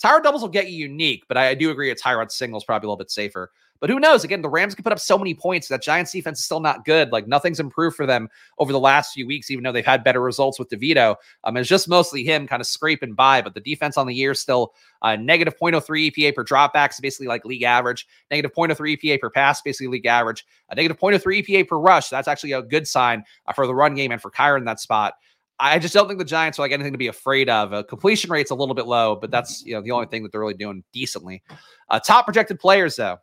Tyrod 0.04 0.24
doubles 0.24 0.42
will 0.42 0.50
get 0.50 0.70
you 0.70 0.78
unique, 0.78 1.24
but 1.28 1.38
I, 1.38 1.54
do 1.54 1.72
agree 1.72 1.90
a 1.90 1.96
Tyrod 1.96 2.32
single 2.32 2.58
is 2.58 2.64
probably 2.64 2.88
a 2.88 2.90
little 2.90 2.98
bit 2.98 3.12
safer. 3.12 3.52
But 3.82 3.90
who 3.90 4.00
knows? 4.00 4.24
Again, 4.24 4.42
the 4.42 4.50
Rams 4.50 4.74
can 4.74 4.84
put 4.84 4.94
up 4.94 5.00
so 5.00 5.18
many 5.18 5.34
points. 5.34 5.68
That 5.68 5.82
Giants 5.82 6.12
defense 6.12 6.40
is 6.40 6.46
still 6.46 6.62
not 6.62 6.86
good. 6.86 7.12
Like 7.12 7.28
nothing's 7.28 7.60
improved 7.60 7.96
for 7.96 8.06
them 8.06 8.30
over 8.58 8.72
the 8.72 8.80
last 8.80 9.14
few 9.14 9.28
weeks, 9.28 9.52
even 9.52 9.64
though 9.64 9.72
they've 9.72 9.86
had 9.86 10.04
better 10.04 10.22
results 10.22 10.58
with 10.58 10.70
DeVito. 10.70 11.16
Um, 11.44 11.58
it's 11.58 11.68
just 11.68 11.90
mostly 11.90 12.24
him 12.24 12.48
kind 12.48 12.62
of 12.62 12.68
scraping 12.68 13.14
by, 13.14 13.42
but 13.42 13.54
the 13.54 13.60
defense 13.60 13.98
on 13.98 14.08
the 14.08 14.16
year 14.16 14.32
is 14.32 14.40
still 14.40 14.74
uh, 15.02 15.18
negative 15.18 15.58
0.03 15.60 16.12
EPA 16.12 16.36
per 16.36 16.46
dropbacks, 16.46 17.02
basically 17.02 17.28
like 17.28 17.44
league 17.44 17.64
average. 17.64 18.08
Negative 18.32 18.54
0.03 18.54 18.98
EPA 18.98 19.20
per 19.20 19.30
pass, 19.30 19.62
basically 19.62 19.88
league 19.88 20.06
average. 20.06 20.46
A 20.70 20.76
negative 20.76 20.98
0.03 20.98 21.46
EPA 21.46 21.68
per 21.68 21.78
rush. 21.78 22.10
That's 22.10 22.30
actually 22.30 22.54
a 22.54 22.62
good 22.62 22.88
sign 22.88 23.24
uh, 23.46 23.54
for 23.54 23.68
the 23.68 23.76
run 23.76 23.94
game 23.94 24.12
and 24.12 24.22
for 24.22 24.32
Kyren 24.32 24.60
in 24.60 24.66
that 24.66 24.80
spot. 24.80 25.16
I 25.60 25.80
just 25.80 25.94
don't 25.94 26.08
think 26.08 26.20
the 26.20 26.26
Giants 26.26 26.60
are 26.60 26.64
like 26.64 26.72
anything 26.72 26.92
to 26.92 26.98
be 26.98 27.08
afraid 27.08 27.50
of. 27.50 27.74
Uh, 27.74 27.84
completion 27.84 28.30
rate's 28.30 28.52
a 28.52 28.56
little 28.56 28.76
bit 28.76 28.88
low, 28.88 29.16
but 29.16 29.32
that's 29.32 29.66
you 29.66 29.74
know 29.74 29.82
the 29.82 29.92
only 29.92 30.08
thing 30.08 30.24
that 30.24 30.32
they're 30.32 30.42
really 30.42 30.54
doing 30.54 30.84
decently. 30.92 31.44
Uh, 31.90 32.00
top 32.00 32.26
projected 32.26 32.60
players 32.60 32.96
though. 32.98 33.18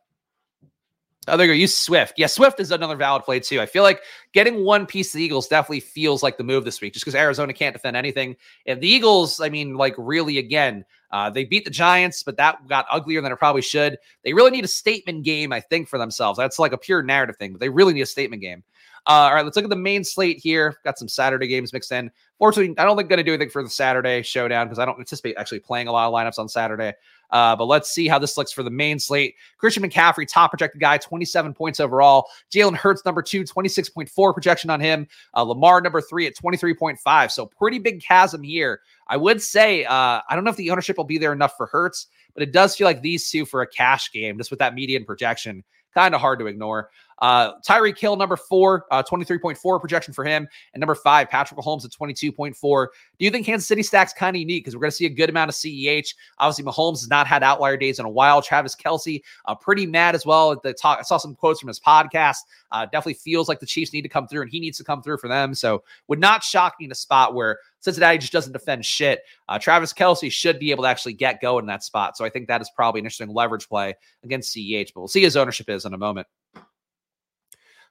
Oh, 1.29 1.37
there 1.37 1.47
you 1.47 1.53
go. 1.53 1.57
Use 1.57 1.77
Swift. 1.77 2.15
Yeah, 2.17 2.27
Swift 2.27 2.59
is 2.59 2.73
another 2.73 2.97
valid 2.97 3.23
play 3.23 3.39
too. 3.39 3.61
I 3.61 3.67
feel 3.67 3.85
like 3.85 4.01
getting 4.33 4.65
one 4.65 4.87
piece 4.87 5.15
of 5.15 5.19
the 5.19 5.25
Eagles 5.25 5.47
definitely 5.47 5.79
feels 5.79 6.21
like 6.21 6.37
the 6.37 6.43
move 6.43 6.65
this 6.65 6.81
week, 6.81 6.95
just 6.95 7.05
because 7.05 7.15
Arizona 7.15 7.53
can't 7.53 7.75
defend 7.75 7.97
anything. 7.97 8.35
And 8.67 8.81
the 8.81 8.89
Eagles, 8.89 9.41
I 9.41 9.49
mean, 9.49 9.77
like 9.77 9.95
really, 9.97 10.39
again, 10.39 10.85
uh, 11.13 11.31
they 11.31 11.45
beat 11.45 11.65
the 11.65 11.71
Giants, 11.71 12.25
but 12.25 12.39
that 12.39 12.67
got 12.67 12.87
uglier 12.91 13.21
than 13.21 13.31
it 13.31 13.37
probably 13.37 13.63
should. 13.63 13.99
They 14.25 14.33
really 14.33 14.51
need 14.51 14.65
a 14.65 14.69
statement 14.69 15.23
game, 15.23 15.53
I 15.53 15.61
think, 15.61 15.89
for 15.89 15.99
themselves. 15.99 16.39
That's 16.39 16.59
like 16.59 16.73
a 16.73 16.79
pure 16.79 17.03
narrative 17.03 17.37
thing, 17.37 17.53
but 17.53 17.61
they 17.61 17.69
really 17.69 17.93
need 17.93 18.01
a 18.01 18.07
statement 18.07 18.43
game. 18.43 18.65
Uh, 19.07 19.11
all 19.11 19.35
right, 19.35 19.45
let's 19.45 19.57
look 19.57 19.65
at 19.65 19.71
the 19.71 19.77
main 19.77 20.05
slate 20.05 20.39
here. 20.39 20.77
Got 20.85 20.97
some 20.97 21.09
Saturday 21.09 21.49
games 21.49 21.73
mixed 21.73 21.91
in. 21.91 22.11
Fortunately, 22.39 22.73
I 22.79 22.85
don't 22.85 22.97
think 22.97 23.09
going 23.09 23.17
to 23.17 23.25
do 23.25 23.33
anything 23.33 23.51
for 23.51 23.63
the 23.63 23.69
Saturday 23.69 24.23
showdown 24.23 24.67
because 24.67 24.79
I 24.79 24.85
don't 24.85 24.99
anticipate 24.99 25.37
actually 25.37 25.59
playing 25.59 25.89
a 25.89 25.93
lot 25.93 26.07
of 26.07 26.15
lineups 26.15 26.39
on 26.39 26.49
Saturday. 26.49 26.93
Uh, 27.31 27.57
but 27.57 27.65
let's 27.65 27.91
see 27.91 28.07
how 28.07 28.19
this 28.19 28.37
looks 28.37 28.53
for 28.53 28.63
the 28.63 28.71
main 28.71 29.01
slate. 29.01 29.35
Christian 29.59 29.83
McCaffrey, 29.83 30.29
top 30.29 30.51
projected 30.51 30.81
guy, 30.81 30.99
27 30.99 31.53
points 31.53 31.81
overall. 31.81 32.29
Jalen 32.53 32.77
Hurts, 32.77 33.05
number 33.05 33.23
two, 33.23 33.43
26.4 33.43 34.35
projection 34.35 34.71
on 34.71 34.81
him. 34.81 35.09
Uh, 35.35 35.43
Lamar, 35.43 35.81
number 35.81 36.01
three, 36.01 36.27
at 36.27 36.37
23.5. 36.37 37.31
So 37.33 37.47
pretty 37.47 37.81
big 37.81 38.03
chasm 38.03 38.43
here. 38.43 38.81
I 39.09 39.17
would 39.17 39.43
say, 39.43 39.85
uh, 39.85 40.21
I 40.29 40.35
don't 40.35 40.45
know 40.45 40.51
if 40.51 40.57
the 40.57 40.71
ownership 40.71 40.97
will 40.97 41.05
be 41.05 41.19
there 41.19 41.33
enough 41.33 41.57
for 41.57 41.67
Hurts, 41.67 42.07
but 42.35 42.43
it 42.43 42.53
does 42.53 42.77
feel 42.77 42.87
like 42.87 43.03
these 43.03 43.29
two 43.29 43.47
for 43.47 43.63
a 43.63 43.67
cash 43.67 44.13
game, 44.13 44.39
just 44.39 44.51
with 44.51 44.61
that 44.61 44.75
median 44.75 45.05
projection 45.05 45.65
kind 45.95 46.15
of 46.15 46.21
hard 46.21 46.39
to 46.39 46.47
ignore. 46.47 46.91
Uh, 47.23 47.61
Tyreek 47.61 47.97
Hill, 47.97 48.17
number 48.17 48.35
four, 48.35 48.85
uh, 48.91 49.01
23.4 49.01 49.81
projection 49.81 50.13
for 50.13 50.25
him. 50.25 50.49
And 50.75 50.81
number 50.81 50.97
five, 50.97 51.31
Patrick 51.31 51.59
Mahomes 51.59 51.85
at 51.85 51.93
22.4. 51.93 52.87
Do 53.19 53.25
you 53.25 53.31
think 53.31 53.47
Kansas 53.47 53.67
City 53.67 53.85
stack's 53.85 54.13
kind 54.13 54.35
of 54.35 54.41
unique? 54.41 54.65
Because 54.65 54.75
we're 54.75 54.81
going 54.81 54.91
to 54.91 54.97
see 54.97 55.07
a 55.07 55.11
good 55.11 55.31
amount 55.31 55.49
of 55.49 55.55
CEH. 55.55 56.15
Obviously, 56.39 56.65
Mahomes 56.65 57.01
has 57.01 57.09
not 57.09 57.29
had 57.29 57.45
outlier 57.45 57.77
days 57.77 58.01
in 58.01 58.05
a 58.05 58.11
while. 58.11 58.43
Travis 58.43 58.75
Kelce, 58.75 59.23
uh, 59.45 59.55
pretty 59.55 59.87
mad 59.87 60.17
as 60.17 60.27
well. 60.27 60.51
At 60.51 60.63
the 60.63 60.75
talk, 60.75 60.99
I 60.99 61.03
saw 61.03 61.17
some 61.17 61.37
quotes 61.37 61.61
from 61.61 61.69
his 61.69 61.79
podcast. 61.79 62.39
Uh, 62.73 62.87
definitely 62.87 63.15
feels 63.15 63.49
like 63.49 63.61
the 63.61 63.67
Chiefs 63.67 63.93
need 63.93 64.03
to 64.03 64.09
come 64.09 64.27
through 64.27 64.43
and 64.43 64.51
he 64.51 64.59
needs 64.59 64.79
to 64.79 64.85
come 64.85 65.01
through 65.01 65.19
for 65.19 65.29
them. 65.29 65.55
So 65.55 65.85
would 66.09 66.19
not 66.19 66.43
shock 66.43 66.75
me 66.81 66.87
in 66.87 66.91
a 66.93 66.97
spot 66.97 67.35
where 67.35 67.61
Cincinnati 67.79 68.19
just 68.19 68.33
doesn't 68.33 68.53
defend 68.53 68.85
shit. 68.85 69.21
Uh, 69.49 69.61
Travis 69.61 69.93
Kelce 69.93 70.31
should 70.33 70.59
be 70.59 70.73
able 70.73 70.83
to 70.83 70.89
actually 70.89 71.13
get 71.13 71.41
going 71.41 71.63
in 71.63 71.67
that 71.69 71.85
spot. 71.85 72.17
So 72.17 72.25
I 72.25 72.31
think 72.31 72.49
that 72.49 72.61
is 72.61 72.71
probably 72.75 73.01
an 73.01 73.05
interesting 73.05 73.29
leverage 73.29 73.69
play 73.69 73.95
against 74.25 74.53
CEH, 74.57 74.93
but 74.93 75.03
we'll 75.03 75.09
see 75.09 75.23
his 75.23 75.37
ownership 75.37 75.69
is 75.69 75.85
in 75.85 75.95
a 75.95 75.99
moment. 75.99 76.27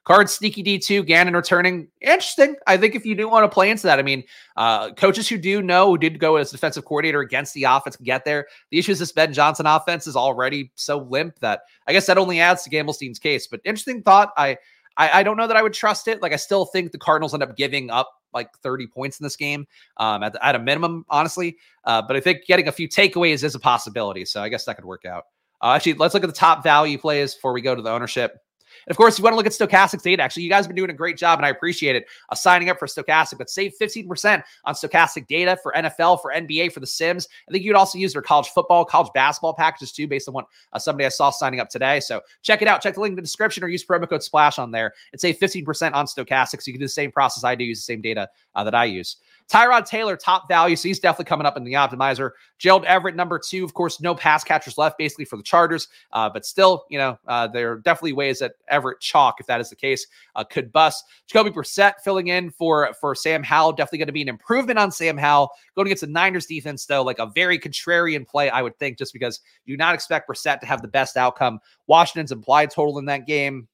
Card 0.04 0.30
sneaky 0.30 0.64
D2, 0.64 1.06
Gannon 1.06 1.36
returning. 1.36 1.88
Interesting. 2.02 2.56
I 2.66 2.76
think 2.76 2.96
if 2.96 3.06
you 3.06 3.14
do 3.14 3.30
want 3.30 3.44
to 3.44 3.54
play 3.54 3.70
into 3.70 3.84
that, 3.84 4.00
I 4.00 4.02
mean, 4.02 4.24
uh, 4.58 4.94
coaches 4.94 5.30
who 5.30 5.38
do 5.38 5.62
know, 5.62 5.90
who 5.90 5.98
did 5.98 6.20
go 6.20 6.38
as 6.38 6.50
defensive 6.50 6.86
coordinator 6.86 7.20
against 7.20 7.54
the 7.54 7.66
offense 7.66 7.96
can 7.98 8.06
get 8.06 8.26
there. 8.26 8.48
The 8.72 8.80
issue 8.80 8.94
is 8.94 9.00
this 9.00 9.12
Ben 9.12 9.32
Johnson 9.32 9.68
offense 9.68 10.08
is 10.08 10.16
already 10.16 10.72
so 10.76 10.98
limp 10.98 11.38
that 11.40 11.62
I 11.88 11.94
guess 11.94 12.08
that 12.08 12.18
only 12.18 12.40
adds 12.40 12.64
to 12.64 12.72
Gamblestein's 12.72 13.20
case. 13.20 13.46
But 13.46 13.62
interesting 13.64 14.02
thought. 14.02 14.34
I, 14.38 14.58
I, 14.98 15.20
I 15.20 15.24
don't 15.24 15.38
know 15.38 15.48
that 15.48 15.58
I 15.58 15.62
would 15.62 15.74
trust 15.74 16.08
it. 16.08 16.22
Like 16.22 16.34
I 16.34 16.38
still 16.38 16.66
think 16.66 16.92
the 16.92 16.98
Cardinals 16.98 17.36
end 17.36 17.44
up 17.44 17.56
giving 17.56 17.92
up 17.92 18.10
like 18.34 18.50
30 18.64 18.88
points 18.88 19.20
in 19.20 19.24
this 19.24 19.36
game 19.36 19.68
um, 19.98 20.24
at, 20.24 20.36
at 20.42 20.56
a 20.56 20.60
minimum, 20.60 21.06
honestly. 21.10 21.58
Uh, 21.86 22.02
but 22.02 22.16
I 22.16 22.22
think 22.22 22.46
getting 22.48 22.68
a 22.68 22.72
few 22.72 22.90
takeaways 22.90 23.44
is 23.44 23.54
a 23.54 23.60
possibility. 23.60 24.26
So 24.26 24.42
I 24.42 24.50
guess 24.50 24.66
that 24.66 24.78
could 24.78 24.86
work 24.86 25.06
out. 25.06 25.26
Uh, 25.62 25.74
actually, 25.74 25.94
let's 25.94 26.16
look 26.16 26.24
at 26.24 26.28
the 26.28 26.34
top 26.34 26.64
value 26.64 26.98
plays 26.98 27.36
before 27.36 27.54
we 27.54 27.62
go 27.62 27.76
to 27.76 27.82
the 27.82 27.92
ownership. 27.92 28.40
And 28.88 28.92
of 28.92 28.98
course, 28.98 29.16
if 29.16 29.20
you 29.20 29.24
want 29.24 29.34
to 29.34 29.38
look 29.38 29.46
at 29.46 29.52
Stokastic's 29.52 30.04
data. 30.04 30.24
Actually, 30.24 30.44
you 30.44 30.50
guys 30.50 30.66
have 30.66 30.70
been 30.70 30.76
doing 30.76 30.90
a 30.90 30.94
great 30.94 31.18
job, 31.18 31.40
and 31.40 31.46
I 31.46 31.50
appreciate 31.50 31.96
it. 31.96 32.08
Uh, 32.30 32.36
signing 32.36 32.70
up 32.70 32.80
for 32.80 32.88
Stokastic. 32.88 33.38
but 33.38 33.50
save 33.50 33.74
15% 33.80 34.44
on 34.66 34.74
Stokastic 34.74 35.28
data 35.28 35.58
for 35.62 35.74
NFL, 35.76 36.22
for 36.22 36.34
NBA, 36.34 36.72
for 36.72 36.80
the 36.80 36.88
Sims. 36.88 37.28
I 37.48 37.52
think 37.52 37.64
you'd 37.64 37.76
also 37.76 37.98
use 37.98 38.14
their 38.14 38.22
college 38.22 38.50
football, 38.50 38.86
college 38.86 39.12
basketball 39.14 39.54
packages 39.54 39.92
too, 39.92 40.08
based 40.08 40.28
on 40.28 40.34
what 40.34 40.48
uh, 40.74 40.80
somebody 40.80 41.06
I 41.06 41.10
saw 41.10 41.30
signing 41.30 41.60
up 41.60 41.70
today. 41.70 42.00
So 42.00 42.22
check 42.42 42.62
it 42.62 42.68
out. 42.68 42.82
Check 42.82 42.96
the 42.96 43.02
link 43.02 43.12
in 43.12 43.16
the 43.16 43.22
description 43.22 43.64
or 43.64 43.68
use 43.68 43.86
promo 43.86 44.10
code 44.10 44.22
SPLASH 44.22 44.60
on 44.60 44.72
there 44.72 44.94
and 45.12 45.22
save 45.22 45.38
15% 45.40 45.94
on 45.94 46.06
Stokastic. 46.06 46.62
So 46.62 46.70
you 46.70 46.74
can 46.74 46.80
do 46.80 46.86
the 46.86 46.90
same 46.90 47.12
process 47.12 47.44
I 47.44 47.56
do, 47.56 47.64
use 47.64 47.80
the 47.80 47.84
same 47.84 48.02
data 48.02 48.30
uh, 48.56 48.64
that 48.64 48.76
I 48.76 48.86
use. 48.86 49.18
Tyrod 49.50 49.86
Taylor, 49.86 50.16
top 50.16 50.48
value. 50.48 50.76
So 50.76 50.88
he's 50.88 51.00
definitely 51.00 51.26
coming 51.26 51.46
up 51.46 51.58
in 51.58 51.64
the 51.64 51.74
optimizer. 51.74 52.32
Gerald 52.58 52.86
Everett, 52.86 53.16
number 53.16 53.40
two. 53.40 53.66
Of 53.66 53.74
course, 53.74 54.00
no 54.00 54.16
pass 54.16 54.44
catchers 54.44 54.78
left 54.78 54.98
basically 54.98 55.26
for 55.26 55.38
the 55.38 55.44
Chargers, 55.44 55.88
uh, 56.14 56.30
but 56.30 56.46
still, 56.46 56.86
you 56.90 56.98
know, 56.98 57.18
uh, 57.28 57.48
there 57.48 57.72
are 57.72 57.80
definitely 57.80 58.14
ways 58.14 58.40
that 58.40 58.54
Everett 58.68 59.00
chalk, 59.00 59.40
if 59.40 59.48
that 59.48 59.60
is 59.60 59.70
the 59.70 59.76
case, 59.76 60.06
uh, 60.36 60.44
could 60.44 60.72
bust. 60.72 61.04
Jacoby 61.28 61.50
Brissett 61.50 61.94
filling 62.04 62.28
in 62.28 62.50
for, 62.52 62.94
for 63.00 63.16
Sam 63.16 63.44
Howell, 63.44 63.74
definitely 63.74 64.00
going 64.00 64.08
to 64.08 64.14
be 64.14 64.22
an 64.22 64.30
improvement 64.30 64.80
on 64.80 64.92
Sam 64.92 65.18
Howell. 65.18 65.50
Going 65.76 65.88
against 65.88 66.02
the 66.02 66.08
Niners 66.08 66.46
defense, 66.46 66.86
though, 66.86 67.02
like 67.04 67.20
a 67.20 67.32
very 67.34 67.58
contrarian 67.58 68.28
play, 68.28 68.50
I 68.50 68.62
would 68.62 68.78
think, 68.78 68.98
just 68.98 69.14
because 69.14 69.42
you 69.66 69.76
do 69.76 69.78
not 69.78 69.96
expect 69.96 70.30
Brissett 70.30 70.60
to 70.60 70.66
have 70.66 70.82
the 70.82 70.88
best 70.88 71.18
outcome. 71.18 71.60
Washington's 71.88 72.32
implied 72.32 72.72
total 72.72 73.00
in 73.00 73.06
that 73.06 73.26
game. 73.26 73.68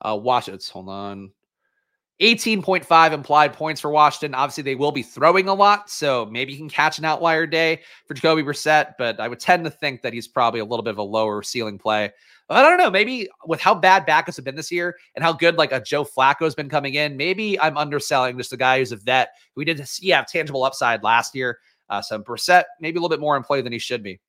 Uh, 0.00 0.18
Washington's, 0.20 0.68
hold 0.68 0.88
on. 0.88 1.30
18.5 2.22 3.12
implied 3.12 3.52
points 3.52 3.80
for 3.80 3.90
Washington. 3.90 4.32
Obviously, 4.34 4.62
they 4.62 4.76
will 4.76 4.92
be 4.92 5.02
throwing 5.02 5.48
a 5.48 5.54
lot, 5.54 5.90
so 5.90 6.26
maybe 6.26 6.52
you 6.52 6.58
can 6.58 6.68
catch 6.68 6.98
an 6.98 7.04
outlier 7.04 7.48
day 7.48 7.80
for 8.06 8.14
Jacoby 8.14 8.44
Brissett, 8.44 8.94
but 8.96 9.18
I 9.18 9.26
would 9.26 9.40
tend 9.40 9.64
to 9.64 9.70
think 9.70 10.02
that 10.02 10.12
he's 10.12 10.28
probably 10.28 10.60
a 10.60 10.64
little 10.64 10.84
bit 10.84 10.92
of 10.92 10.98
a 10.98 11.02
lower 11.02 11.42
ceiling 11.42 11.78
play. 11.78 12.12
I 12.48 12.62
don't 12.62 12.78
know. 12.78 12.90
Maybe 12.90 13.28
with 13.46 13.60
how 13.60 13.74
bad 13.74 14.06
backups 14.06 14.36
have 14.36 14.44
been 14.44 14.54
this 14.54 14.70
year 14.70 14.96
and 15.16 15.24
how 15.24 15.32
good 15.32 15.56
like 15.56 15.72
a 15.72 15.80
Joe 15.80 16.04
Flacco 16.04 16.40
has 16.42 16.54
been 16.54 16.68
coming 16.68 16.94
in, 16.94 17.16
maybe 17.16 17.58
I'm 17.58 17.76
underselling 17.76 18.36
just 18.36 18.52
a 18.52 18.56
guy 18.56 18.78
who's 18.78 18.92
a 18.92 18.96
vet 18.96 19.30
we 19.56 19.64
didn't 19.64 19.88
see 19.88 20.10
have 20.10 20.26
tangible 20.26 20.62
upside 20.62 21.02
last 21.02 21.34
year. 21.34 21.58
Uh, 21.88 22.02
so 22.02 22.20
Brissett 22.20 22.64
maybe 22.80 22.98
a 22.98 23.00
little 23.00 23.14
bit 23.14 23.20
more 23.20 23.36
in 23.36 23.42
play 23.42 23.62
than 23.62 23.72
he 23.72 23.78
should 23.78 24.02
be. 24.02 24.20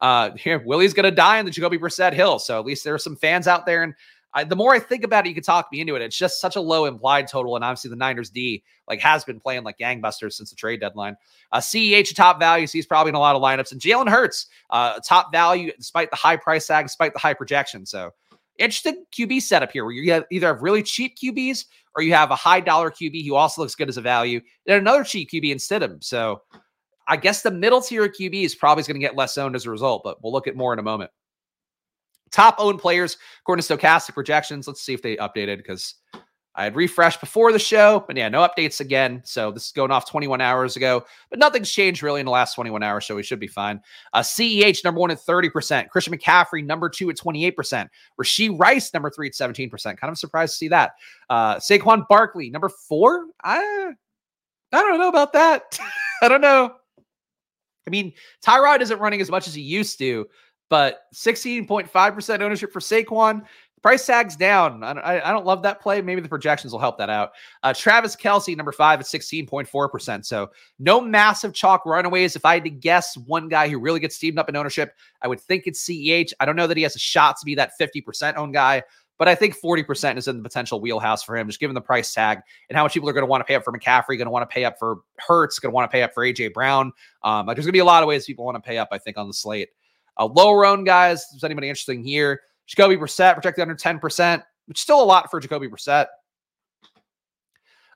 Uh, 0.00 0.30
here, 0.36 0.58
Willie's 0.64 0.94
going 0.94 1.04
to 1.04 1.10
die 1.10 1.38
in 1.38 1.44
the 1.44 1.50
Jacoby 1.50 1.78
Brissett 1.78 2.12
hill. 2.12 2.38
So 2.38 2.58
at 2.58 2.64
least 2.64 2.84
there 2.84 2.94
are 2.94 2.98
some 2.98 3.16
fans 3.16 3.46
out 3.46 3.66
there 3.66 3.82
and 3.82 3.94
I, 4.34 4.42
the 4.42 4.56
more 4.56 4.74
I 4.74 4.80
think 4.80 5.04
about 5.04 5.26
it, 5.26 5.28
you 5.28 5.34
can 5.34 5.44
talk 5.44 5.68
me 5.70 5.80
into 5.80 5.94
it. 5.94 6.02
It's 6.02 6.16
just 6.16 6.40
such 6.40 6.56
a 6.56 6.60
low 6.60 6.86
implied 6.86 7.28
total, 7.28 7.54
and 7.54 7.64
obviously 7.64 7.90
the 7.90 7.96
Niners 7.96 8.30
D 8.30 8.64
like 8.88 9.00
has 9.00 9.24
been 9.24 9.38
playing 9.38 9.62
like 9.62 9.78
gangbusters 9.78 10.32
since 10.32 10.50
the 10.50 10.56
trade 10.56 10.80
deadline. 10.80 11.16
Uh, 11.52 11.58
CEH 11.58 12.14
top 12.14 12.40
value, 12.40 12.66
so 12.66 12.72
he's 12.72 12.86
probably 12.86 13.10
in 13.10 13.14
a 13.14 13.20
lot 13.20 13.36
of 13.36 13.42
lineups, 13.42 13.72
and 13.72 13.80
Jalen 13.80 14.08
Hurts 14.08 14.48
uh, 14.70 14.98
top 15.06 15.30
value 15.30 15.72
despite 15.76 16.10
the 16.10 16.16
high 16.16 16.36
price 16.36 16.66
tag, 16.66 16.84
despite 16.86 17.12
the 17.12 17.20
high 17.20 17.34
projection. 17.34 17.86
So 17.86 18.10
interesting 18.58 19.04
QB 19.16 19.42
setup 19.42 19.70
here, 19.70 19.84
where 19.84 19.94
you 19.94 20.24
either 20.30 20.46
have 20.48 20.62
really 20.62 20.82
cheap 20.82 21.16
QBs 21.16 21.66
or 21.96 22.02
you 22.02 22.12
have 22.12 22.32
a 22.32 22.36
high 22.36 22.60
dollar 22.60 22.90
QB 22.90 23.26
who 23.26 23.36
also 23.36 23.62
looks 23.62 23.76
good 23.76 23.88
as 23.88 23.96
a 23.96 24.02
value, 24.02 24.40
and 24.66 24.78
another 24.78 25.04
cheap 25.04 25.30
QB 25.30 25.52
instead 25.52 25.82
of 25.82 25.92
him. 25.92 26.02
So 26.02 26.42
I 27.06 27.16
guess 27.16 27.42
the 27.42 27.50
middle 27.50 27.80
tier 27.80 28.08
QB 28.08 28.44
is 28.44 28.54
probably 28.54 28.82
going 28.84 28.94
to 28.94 29.00
get 29.00 29.16
less 29.16 29.38
owned 29.38 29.54
as 29.54 29.66
a 29.66 29.70
result, 29.70 30.02
but 30.02 30.22
we'll 30.22 30.32
look 30.32 30.48
at 30.48 30.56
more 30.56 30.72
in 30.72 30.78
a 30.78 30.82
moment. 30.82 31.10
Top 32.34 32.56
owned 32.58 32.80
players, 32.80 33.16
according 33.42 33.62
to 33.62 33.76
Stokastic 33.76 34.14
projections. 34.14 34.66
Let's 34.66 34.82
see 34.82 34.92
if 34.92 35.02
they 35.02 35.16
updated 35.16 35.58
because 35.58 35.94
I 36.56 36.64
had 36.64 36.74
refreshed 36.74 37.20
before 37.20 37.52
the 37.52 37.60
show, 37.60 38.04
but 38.08 38.16
yeah, 38.16 38.28
no 38.28 38.46
updates 38.46 38.80
again. 38.80 39.22
So 39.24 39.52
this 39.52 39.66
is 39.66 39.72
going 39.72 39.92
off 39.92 40.10
21 40.10 40.40
hours 40.40 40.76
ago, 40.76 41.04
but 41.30 41.38
nothing's 41.38 41.70
changed 41.70 42.02
really 42.02 42.18
in 42.18 42.26
the 42.26 42.32
last 42.32 42.54
21 42.54 42.82
hours, 42.82 43.06
so 43.06 43.14
we 43.14 43.22
should 43.22 43.38
be 43.38 43.46
fine. 43.46 43.80
Uh, 44.12 44.20
CEH 44.20 44.82
number 44.82 45.00
one 45.00 45.12
at 45.12 45.18
30%, 45.18 45.88
Christian 45.90 46.16
McCaffrey 46.16 46.64
number 46.64 46.88
two 46.88 47.08
at 47.08 47.16
28%, 47.16 47.88
Rashee 48.20 48.58
Rice 48.58 48.92
number 48.92 49.10
three 49.10 49.28
at 49.28 49.34
17%. 49.34 49.96
Kind 49.96 50.10
of 50.10 50.18
surprised 50.18 50.54
to 50.54 50.56
see 50.56 50.68
that. 50.68 50.92
Uh, 51.30 51.56
Saquon 51.56 52.04
Barkley 52.08 52.50
number 52.50 52.68
four. 52.68 53.26
I 53.44 53.92
I 54.72 54.76
don't 54.80 54.98
know 54.98 55.08
about 55.08 55.32
that. 55.34 55.78
I 56.22 56.26
don't 56.26 56.40
know. 56.40 56.74
I 57.86 57.90
mean, 57.90 58.12
Tyrod 58.44 58.80
isn't 58.80 58.98
running 58.98 59.20
as 59.20 59.30
much 59.30 59.46
as 59.46 59.54
he 59.54 59.62
used 59.62 59.98
to, 59.98 60.26
but 60.68 61.02
16.5% 61.14 62.40
ownership 62.40 62.72
for 62.72 62.80
Saquon. 62.80 63.42
Price 63.82 64.06
tags 64.06 64.34
down. 64.34 64.82
I, 64.82 65.20
I, 65.22 65.30
don't 65.30 65.44
love 65.44 65.62
that 65.64 65.82
play. 65.82 66.00
Maybe 66.00 66.22
the 66.22 66.28
projections 66.28 66.72
will 66.72 66.80
help 66.80 66.96
that 66.96 67.10
out. 67.10 67.32
Uh, 67.62 67.74
Travis 67.74 68.16
Kelce, 68.16 68.56
number 68.56 68.72
five 68.72 68.98
at 68.98 69.04
16.4%. 69.04 70.24
So 70.24 70.50
no 70.78 71.02
massive 71.02 71.52
chalk 71.52 71.84
runaways. 71.84 72.34
If 72.34 72.46
I 72.46 72.54
had 72.54 72.64
to 72.64 72.70
guess 72.70 73.14
one 73.18 73.46
guy 73.50 73.68
who 73.68 73.78
really 73.78 74.00
gets 74.00 74.16
steamed 74.16 74.38
up 74.38 74.48
in 74.48 74.56
ownership, 74.56 74.94
I 75.20 75.28
would 75.28 75.38
think 75.38 75.64
it's 75.66 75.86
CEH. 75.86 76.32
I 76.40 76.46
don't 76.46 76.56
know 76.56 76.66
that 76.66 76.78
he 76.78 76.82
has 76.82 76.96
a 76.96 76.98
shot 76.98 77.36
to 77.40 77.44
be 77.44 77.54
that 77.56 77.72
50% 77.78 78.36
owned 78.36 78.54
guy, 78.54 78.84
but 79.18 79.28
I 79.28 79.34
think 79.34 79.54
40% 79.54 80.16
is 80.16 80.28
in 80.28 80.38
the 80.38 80.42
potential 80.42 80.80
wheelhouse 80.80 81.22
for 81.22 81.36
him, 81.36 81.46
just 81.46 81.60
given 81.60 81.74
the 81.74 81.80
price 81.82 82.12
tag 82.14 82.40
and 82.70 82.76
how 82.78 82.84
much 82.84 82.94
people 82.94 83.08
are 83.10 83.12
going 83.12 83.22
to 83.22 83.26
want 83.26 83.42
to 83.42 83.44
pay 83.44 83.54
up 83.54 83.64
for 83.64 83.72
McCaffrey, 83.72 84.16
going 84.16 84.24
to 84.24 84.30
want 84.30 84.48
to 84.48 84.52
pay 84.52 84.64
up 84.64 84.78
for 84.78 85.00
Hurts, 85.18 85.58
going 85.58 85.72
to 85.72 85.74
want 85.74 85.90
to 85.90 85.94
pay 85.94 86.02
up 86.02 86.14
for 86.14 86.24
AJ 86.24 86.54
Brown. 86.54 86.90
Um, 87.22 87.46
there's 87.46 87.58
going 87.58 87.66
to 87.66 87.72
be 87.72 87.80
a 87.80 87.84
lot 87.84 88.02
of 88.02 88.08
ways 88.08 88.24
people 88.24 88.44
want 88.46 88.56
to 88.56 88.66
pay 88.66 88.78
up, 88.78 88.88
I 88.92 88.98
think, 88.98 89.18
on 89.18 89.28
the 89.28 89.34
slate. 89.34 89.68
Uh, 90.18 90.26
lower 90.26 90.64
owned 90.64 90.86
guys, 90.86 91.22
if 91.22 91.26
there's 91.32 91.44
anybody 91.44 91.68
interesting 91.68 92.02
here, 92.04 92.40
Jacoby 92.66 92.96
Brissett 92.96 93.34
projected 93.34 93.62
under 93.62 93.74
10%, 93.74 94.42
which 94.66 94.78
is 94.78 94.82
still 94.82 95.02
a 95.02 95.04
lot 95.04 95.30
for 95.30 95.40
Jacoby 95.40 95.68
Brissett. 95.68 96.06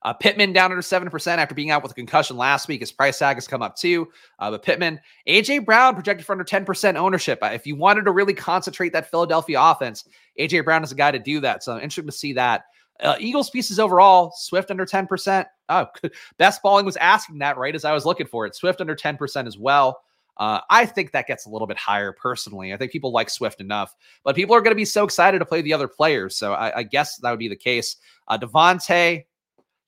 Uh, 0.02 0.12
Pittman 0.12 0.52
down 0.52 0.70
under 0.70 0.82
7% 0.82 1.38
after 1.38 1.54
being 1.54 1.70
out 1.70 1.82
with 1.82 1.92
a 1.92 1.94
concussion 1.94 2.36
last 2.36 2.68
week. 2.68 2.80
His 2.80 2.92
price 2.92 3.18
tag 3.18 3.36
has 3.36 3.48
come 3.48 3.62
up 3.62 3.76
too. 3.76 4.08
Uh, 4.38 4.50
but 4.50 4.62
Pittman, 4.62 5.00
AJ 5.26 5.64
Brown 5.64 5.94
projected 5.94 6.24
for 6.24 6.32
under 6.32 6.44
10% 6.44 6.96
ownership. 6.96 7.38
Uh, 7.42 7.46
if 7.46 7.66
you 7.66 7.74
wanted 7.74 8.04
to 8.04 8.12
really 8.12 8.34
concentrate 8.34 8.92
that 8.92 9.10
Philadelphia 9.10 9.60
offense, 9.60 10.04
AJ 10.38 10.64
Brown 10.64 10.84
is 10.84 10.92
a 10.92 10.94
guy 10.94 11.10
to 11.10 11.18
do 11.18 11.40
that. 11.40 11.64
So 11.64 11.74
interesting 11.76 12.06
to 12.06 12.12
see 12.12 12.32
that. 12.34 12.62
Uh, 13.00 13.16
Eagles 13.18 13.50
pieces 13.50 13.78
overall, 13.78 14.32
Swift 14.36 14.70
under 14.70 14.86
10%. 14.86 15.46
Oh, 15.68 15.86
best 16.38 16.62
balling 16.62 16.86
was 16.86 16.96
asking 16.96 17.38
that 17.38 17.56
right 17.56 17.74
as 17.74 17.84
I 17.84 17.92
was 17.92 18.06
looking 18.06 18.26
for 18.26 18.46
it. 18.46 18.54
Swift 18.54 18.80
under 18.80 18.96
10% 18.96 19.46
as 19.46 19.58
well. 19.58 20.00
Uh, 20.38 20.60
I 20.70 20.86
think 20.86 21.12
that 21.12 21.26
gets 21.26 21.46
a 21.46 21.50
little 21.50 21.66
bit 21.66 21.76
higher 21.76 22.12
personally. 22.12 22.72
I 22.72 22.76
think 22.76 22.92
people 22.92 23.10
like 23.10 23.28
Swift 23.28 23.60
enough, 23.60 23.94
but 24.24 24.36
people 24.36 24.54
are 24.54 24.60
going 24.60 24.72
to 24.72 24.76
be 24.76 24.84
so 24.84 25.04
excited 25.04 25.40
to 25.40 25.44
play 25.44 25.62
the 25.62 25.72
other 25.72 25.88
players. 25.88 26.36
So 26.36 26.52
I, 26.52 26.78
I 26.78 26.82
guess 26.84 27.16
that 27.18 27.30
would 27.30 27.38
be 27.38 27.48
the 27.48 27.56
case. 27.56 27.96
Uh, 28.28 28.38
DeVonta, 28.38 29.24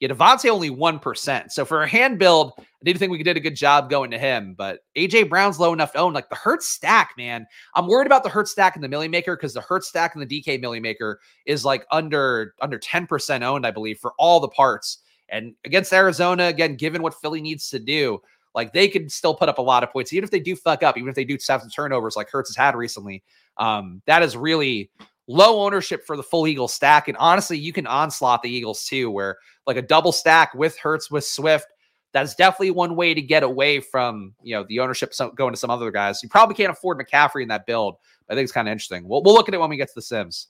yeah, 0.01 0.09
DeVonta 0.09 0.51
only 0.51 0.71
1%. 0.71 1.53
So 1.53 1.65
for 1.65 1.83
a 1.83 1.89
hand 1.89 2.19
build, 2.19 2.53
I 2.59 2.65
didn't 2.85 2.99
think 2.99 3.13
we 3.13 3.23
did 3.23 3.37
a 3.37 3.41
good 3.41 3.55
job 3.55 3.91
going 3.91 4.11
to 4.11 4.19
him, 4.19 4.55
but 4.57 4.81
AJ 4.97 5.29
Brown's 5.29 5.61
low 5.61 5.73
enough 5.73 5.93
to 5.93 5.99
own. 5.99 6.15
Like 6.15 6.31
the 6.31 6.37
Hurt 6.37 6.63
stack, 6.63 7.13
man. 7.17 7.47
I'm 7.75 7.87
worried 7.87 8.07
about 8.07 8.25
the 8.25 8.31
Hurt 8.31 8.49
stack 8.49 8.75
and 8.75 8.83
the 8.83 8.89
Millie 8.89 9.09
Maker 9.09 9.37
because 9.37 9.55
the 9.55 9.61
Hurt 9.61 9.85
stack 9.85 10.15
and 10.15 10.29
the 10.29 10.43
DK 10.43 10.61
Millie 10.61 10.81
Maker 10.81 11.21
is 11.47 11.65
like 11.65 11.87
under 11.93 12.55
under 12.63 12.79
10% 12.79 13.43
owned, 13.43 13.67
I 13.67 13.71
believe, 13.71 13.99
for 13.99 14.15
all 14.19 14.41
the 14.41 14.49
parts. 14.49 14.99
And 15.29 15.55
against 15.65 15.93
Arizona, 15.93 16.47
again, 16.47 16.75
given 16.75 17.03
what 17.03 17.15
Philly 17.15 17.41
needs 17.41 17.69
to 17.71 17.79
do, 17.79 18.21
like 18.55 18.73
they 18.73 18.89
could 18.89 19.11
still 19.11 19.35
put 19.35 19.49
up 19.49 19.59
a 19.59 19.63
lot 19.63 19.83
of 19.83 19.91
points, 19.91 20.13
even 20.13 20.25
if 20.25 20.31
they 20.31 20.41
do 20.41 20.57
fuck 20.57 20.83
up, 20.83 20.97
even 20.97 21.09
if 21.09 21.15
they 21.15 21.25
do 21.25 21.39
have 21.49 21.61
some 21.61 21.71
turnovers 21.71 22.17
like 22.17 22.31
Hurts 22.31 22.51
has 22.51 22.57
had 22.57 22.75
recently. 22.75 23.23
Um, 23.57 24.03
that 24.07 24.23
is 24.23 24.37
really 24.37 24.91
low 25.29 25.61
ownership 25.61 26.05
for 26.07 26.17
the 26.17 26.23
full 26.23 26.47
Eagles 26.47 26.73
stack. 26.73 27.09
And 27.09 27.17
honestly, 27.19 27.59
you 27.59 27.73
can 27.73 27.87
onslaught 27.87 28.43
the 28.43 28.51
Eagles 28.51 28.85
too, 28.85 29.11
where 29.11 29.39
like 29.67 29.77
a 29.77 29.83
double 29.83 30.13
stack 30.13 30.55
with 30.55 30.77
Hurts 30.79 31.11
with 31.11 31.25
Swift. 31.25 31.67
That's 32.13 32.35
definitely 32.35 32.73
one 32.73 32.97
way 32.97 33.15
to 33.15 33.23
get 33.23 33.45
away 33.45 33.79
from 33.79 34.35
you 34.43 34.57
know 34.57 34.65
the 34.65 34.81
ownership 34.81 35.13
going 35.37 35.53
to 35.53 35.59
some 35.59 35.71
other 35.71 35.93
guys. 35.93 36.23
You 36.23 36.29
probably 36.29 36.57
can't 36.57 36.73
afford 36.73 36.99
McCaffrey 36.99 37.43
in 37.43 37.49
that 37.49 37.67
build. 37.67 37.97
I 38.29 38.35
think 38.35 38.45
it's 38.45 38.53
kind 38.53 38.69
of 38.69 38.73
interesting. 38.73 39.07
We'll, 39.09 39.23
we'll 39.23 39.35
look 39.35 39.49
at 39.49 39.55
it 39.55 39.61
when 39.61 39.71
we 39.71 39.77
get 39.77 39.89
to 39.89 39.95
the 39.95 40.03
Sims. 40.03 40.49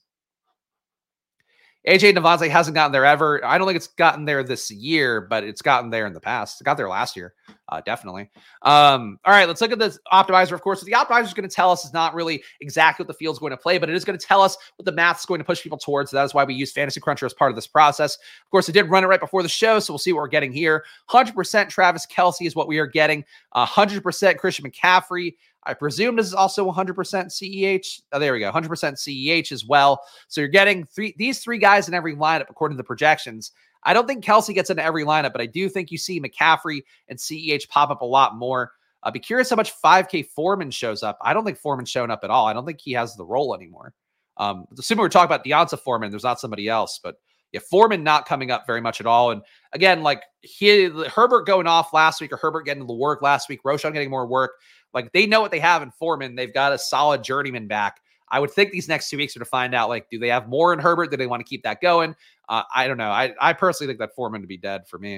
AJ 1.89 2.15
DeVonta 2.15 2.49
hasn't 2.51 2.75
gotten 2.75 2.93
there 2.93 3.07
ever. 3.07 3.43
I 3.45 3.57
don't 3.57 3.67
think 3.67 3.77
it's 3.77 3.87
gotten 3.87 4.27
there 4.27 4.43
this 4.43 4.71
year, 4.71 5.23
but 5.23 5.45
it's 5.45 5.63
gotten 5.63 5.89
there 5.89 6.07
in 6.07 6.13
the 6.13 6.21
past. 6.21 6.61
It 6.61 6.65
got 6.65 6.77
there 6.77 6.91
last 6.91 7.17
year, 7.17 7.33
uh, 7.71 7.81
definitely. 7.81 8.31
Um, 8.63 9.19
all 9.25 9.33
right, 9.33 9.49
let's 9.49 9.63
look 9.63 9.73
at 9.73 9.79
this 9.79 9.99
optimizer. 10.13 10.53
Of 10.53 10.61
course, 10.61 10.83
the 10.83 10.93
optimizer 10.93 11.25
is 11.25 11.35
going 11.35 11.49
to 11.49 11.55
tell 11.55 11.71
us 11.71 11.87
is 11.87 11.95
not 11.95 12.15
really 12.15 12.43
exactly 12.61 13.03
what 13.03 13.09
the 13.09 13.15
field's 13.15 13.39
going 13.39 13.53
to 13.53 13.57
play, 13.57 13.79
but 13.79 13.89
it 13.89 13.95
is 13.95 14.05
going 14.05 14.19
to 14.19 14.25
tell 14.25 14.43
us 14.43 14.59
what 14.77 14.85
the 14.85 14.93
math 14.93 15.21
is 15.21 15.25
going 15.27 15.39
to 15.39 15.45
push 15.45 15.63
people 15.63 15.79
towards. 15.79 16.11
That 16.11 16.25
is 16.25 16.35
why 16.35 16.45
we 16.45 16.53
use 16.53 16.71
Fantasy 16.71 17.01
Cruncher 17.01 17.25
as 17.25 17.33
part 17.33 17.51
of 17.51 17.57
this 17.57 17.67
process. 17.67 18.17
Of 18.17 18.51
course, 18.51 18.69
I 18.69 18.73
did 18.73 18.91
run 18.91 19.03
it 19.03 19.07
right 19.07 19.21
before 19.21 19.43
the 19.43 19.49
show, 19.49 19.79
so 19.79 19.95
we'll 19.95 19.99
see 19.99 20.13
what 20.13 20.21
we're 20.21 20.29
getting 20.29 20.53
here. 20.53 20.85
100% 21.09 21.71
Travis 21.71 22.07
Kelce 22.07 22.47
is 22.47 22.55
what 22.55 22.69
we 22.69 22.79
are 22.79 22.87
getting. 22.87 23.25
Uh, 23.53 23.67
100% 23.67 24.37
Christian 24.37 24.71
McCaffrey. 24.71 25.35
I 25.65 25.75
presume 25.75 26.17
this 26.17 26.27
is 26.27 26.35
also 26.35 26.71
100% 26.71 26.95
CEH. 26.95 28.01
Oh, 28.13 28.19
there 28.19 28.33
we 28.33 28.41
go, 28.41 28.51
100% 28.51 28.69
CEH 28.69 29.53
as 29.53 29.65
well. 29.65 30.03
So 30.29 30.41
you're 30.41 30.49
getting 30.49 30.85
three 30.85 31.15
these 31.19 31.41
three 31.41 31.59
guys 31.59 31.89
in 31.89 31.95
every 31.95 32.17
lineup 32.17 32.49
according 32.49 32.77
to 32.77 32.81
the 32.83 32.87
projections. 32.87 33.53
I 33.83 33.95
don't 33.95 34.07
think 34.07 34.25
Kelce 34.25 34.55
gets 34.55 34.71
into 34.71 34.85
every 34.85 35.05
lineup, 35.05 35.33
but 35.33 35.41
I 35.41 35.47
do 35.47 35.69
think 35.69 35.91
you 35.91 35.99
see 35.99 36.21
McCaffrey 36.21 36.83
and 37.09 37.19
CEH 37.19 37.69
pop 37.69 37.91
up 37.91 38.03
a 38.03 38.07
lot 38.07 38.37
more. 38.37 38.73
I'd 39.03 39.15
be 39.15 39.21
curious 39.21 39.49
how 39.49 39.57
much 39.57 39.73
5K 39.83 40.27
Foreman 40.27 40.71
shows 40.71 41.03
up. 41.03 41.19
I 41.23 41.33
don't 41.33 41.45
think 41.45 41.57
Foreman's 41.57 41.89
showing 41.89 42.11
up 42.11 42.21
at 42.23 42.31
all. 42.31 42.47
I 42.47 42.53
don't 42.53 42.67
think 42.67 42.81
he 42.81 42.93
has 42.93 43.17
the 43.17 43.25
role 43.25 43.55
anymore. 43.55 43.95
Um, 44.37 44.67
assuming 44.79 45.01
we're 45.01 45.09
talking 45.09 45.27
about 45.27 45.45
D'Onta 45.45 45.79
Foreman, 45.79 46.11
there's 46.11 46.25
not 46.25 46.41
somebody 46.41 46.69
else, 46.69 47.01
but 47.03 47.17
yeah, 47.53 47.61
Foreman 47.69 48.05
not 48.05 48.27
coming 48.27 48.51
up 48.51 48.67
very 48.67 48.81
much 48.81 49.01
at 49.01 49.07
all. 49.07 49.33
And 49.33 49.43
again, 49.73 50.03
like 50.03 50.23
he 50.41 50.87
Herbert 51.09 51.47
going 51.47 51.67
off 51.67 51.93
last 51.93 52.21
week 52.21 52.33
or 52.33 52.37
Herbert 52.37 52.63
getting 52.63 52.87
the 52.87 52.95
work 52.95 53.23
last 53.23 53.49
week, 53.49 53.63
Roschon 53.65 53.93
getting 53.93 54.11
more 54.11 54.27
work 54.27 54.53
Like 54.93 55.13
they 55.13 55.27
know 55.27 55.41
what 55.41 55.51
they 55.51 55.61
have 55.61 55.83
in 55.83 55.91
Foreman. 55.91 56.35
They've 56.35 56.53
got 56.53 56.73
a 56.73 56.79
solid 56.79 57.23
journeyman 57.23 57.67
back. 57.67 58.01
I 58.29 58.39
would 58.39 58.51
think 58.51 58.71
these 58.71 58.89
next 58.89 59.11
two 59.11 59.17
weeks 59.17 59.37
are 59.37 59.41
to 59.41 59.45
find 59.45 59.75
out 59.75 59.89
like, 59.89 60.09
do 60.09 60.19
they 60.19 60.29
have 60.29 60.49
more 60.49 60.73
in 60.73 60.79
Herbert? 60.79 61.11
Do 61.11 61.17
they 61.17 61.27
want 61.27 61.41
to 61.41 61.49
keep 61.49 61.65
that 61.65 61.81
going? 61.81 62.15
Uh, 62.49 62.63
I 62.75 62.87
don't 62.87 62.97
know. 62.97 63.11
I, 63.11 63.35
I 63.41 63.53
personally 63.53 63.91
think 63.91 63.99
that 64.01 64.15
Foreman 64.15 64.41
to 64.43 64.47
be 64.47 64.57
dead 64.57 64.87
for 64.87 64.99
me. 64.99 65.17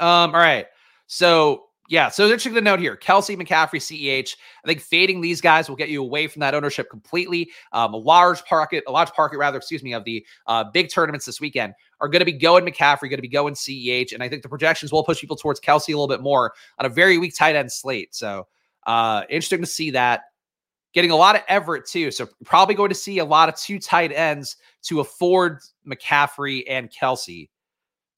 Um, 0.00 0.34
all 0.34 0.40
right. 0.40 0.66
So 1.06 1.64
yeah, 1.88 2.08
so 2.08 2.24
interesting 2.24 2.54
to 2.54 2.60
note 2.60 2.78
here: 2.78 2.96
Kelce, 2.96 3.36
McCaffrey, 3.36 3.80
CEH. 3.80 4.36
I 4.64 4.68
think 4.68 4.80
fading 4.80 5.20
these 5.20 5.40
guys 5.40 5.68
will 5.68 5.76
get 5.76 5.88
you 5.88 6.02
away 6.02 6.28
from 6.28 6.40
that 6.40 6.54
ownership 6.54 6.88
completely. 6.88 7.50
Um, 7.72 7.92
a 7.92 7.96
large 7.96 8.42
market, 8.50 8.84
a 8.86 8.92
large 8.92 9.10
market 9.18 9.38
rather, 9.38 9.58
excuse 9.58 9.82
me, 9.82 9.92
of 9.92 10.04
the 10.04 10.24
uh, 10.46 10.64
big 10.72 10.90
tournaments 10.90 11.26
this 11.26 11.40
weekend 11.40 11.74
are 12.00 12.08
going 12.08 12.20
to 12.20 12.24
be 12.26 12.32
going 12.32 12.64
McCaffrey, 12.64 13.02
going 13.02 13.16
to 13.16 13.22
be 13.22 13.28
going 13.28 13.54
CEH, 13.54 14.12
and 14.12 14.22
I 14.22 14.28
think 14.28 14.42
the 14.42 14.48
projections 14.48 14.92
will 14.92 15.04
push 15.04 15.20
people 15.20 15.36
towards 15.36 15.60
Kelsey 15.60 15.92
a 15.92 15.96
little 15.96 16.08
bit 16.08 16.22
more 16.22 16.52
on 16.78 16.86
a 16.86 16.88
very 16.88 17.18
weak 17.18 17.34
tight 17.36 17.56
end 17.56 17.72
slate. 17.72 18.14
So 18.14 18.46
uh, 18.86 19.22
interesting 19.28 19.60
to 19.60 19.66
see 19.66 19.90
that. 19.90 20.22
Getting 20.94 21.10
a 21.10 21.16
lot 21.16 21.36
of 21.36 21.42
Everett 21.48 21.86
too, 21.86 22.10
so 22.10 22.28
probably 22.44 22.74
going 22.74 22.90
to 22.90 22.94
see 22.94 23.18
a 23.18 23.24
lot 23.24 23.48
of 23.48 23.56
two 23.56 23.78
tight 23.78 24.12
ends 24.12 24.56
to 24.82 25.00
afford 25.00 25.60
McCaffrey 25.86 26.64
and 26.68 26.90
Kelce. 26.90 27.48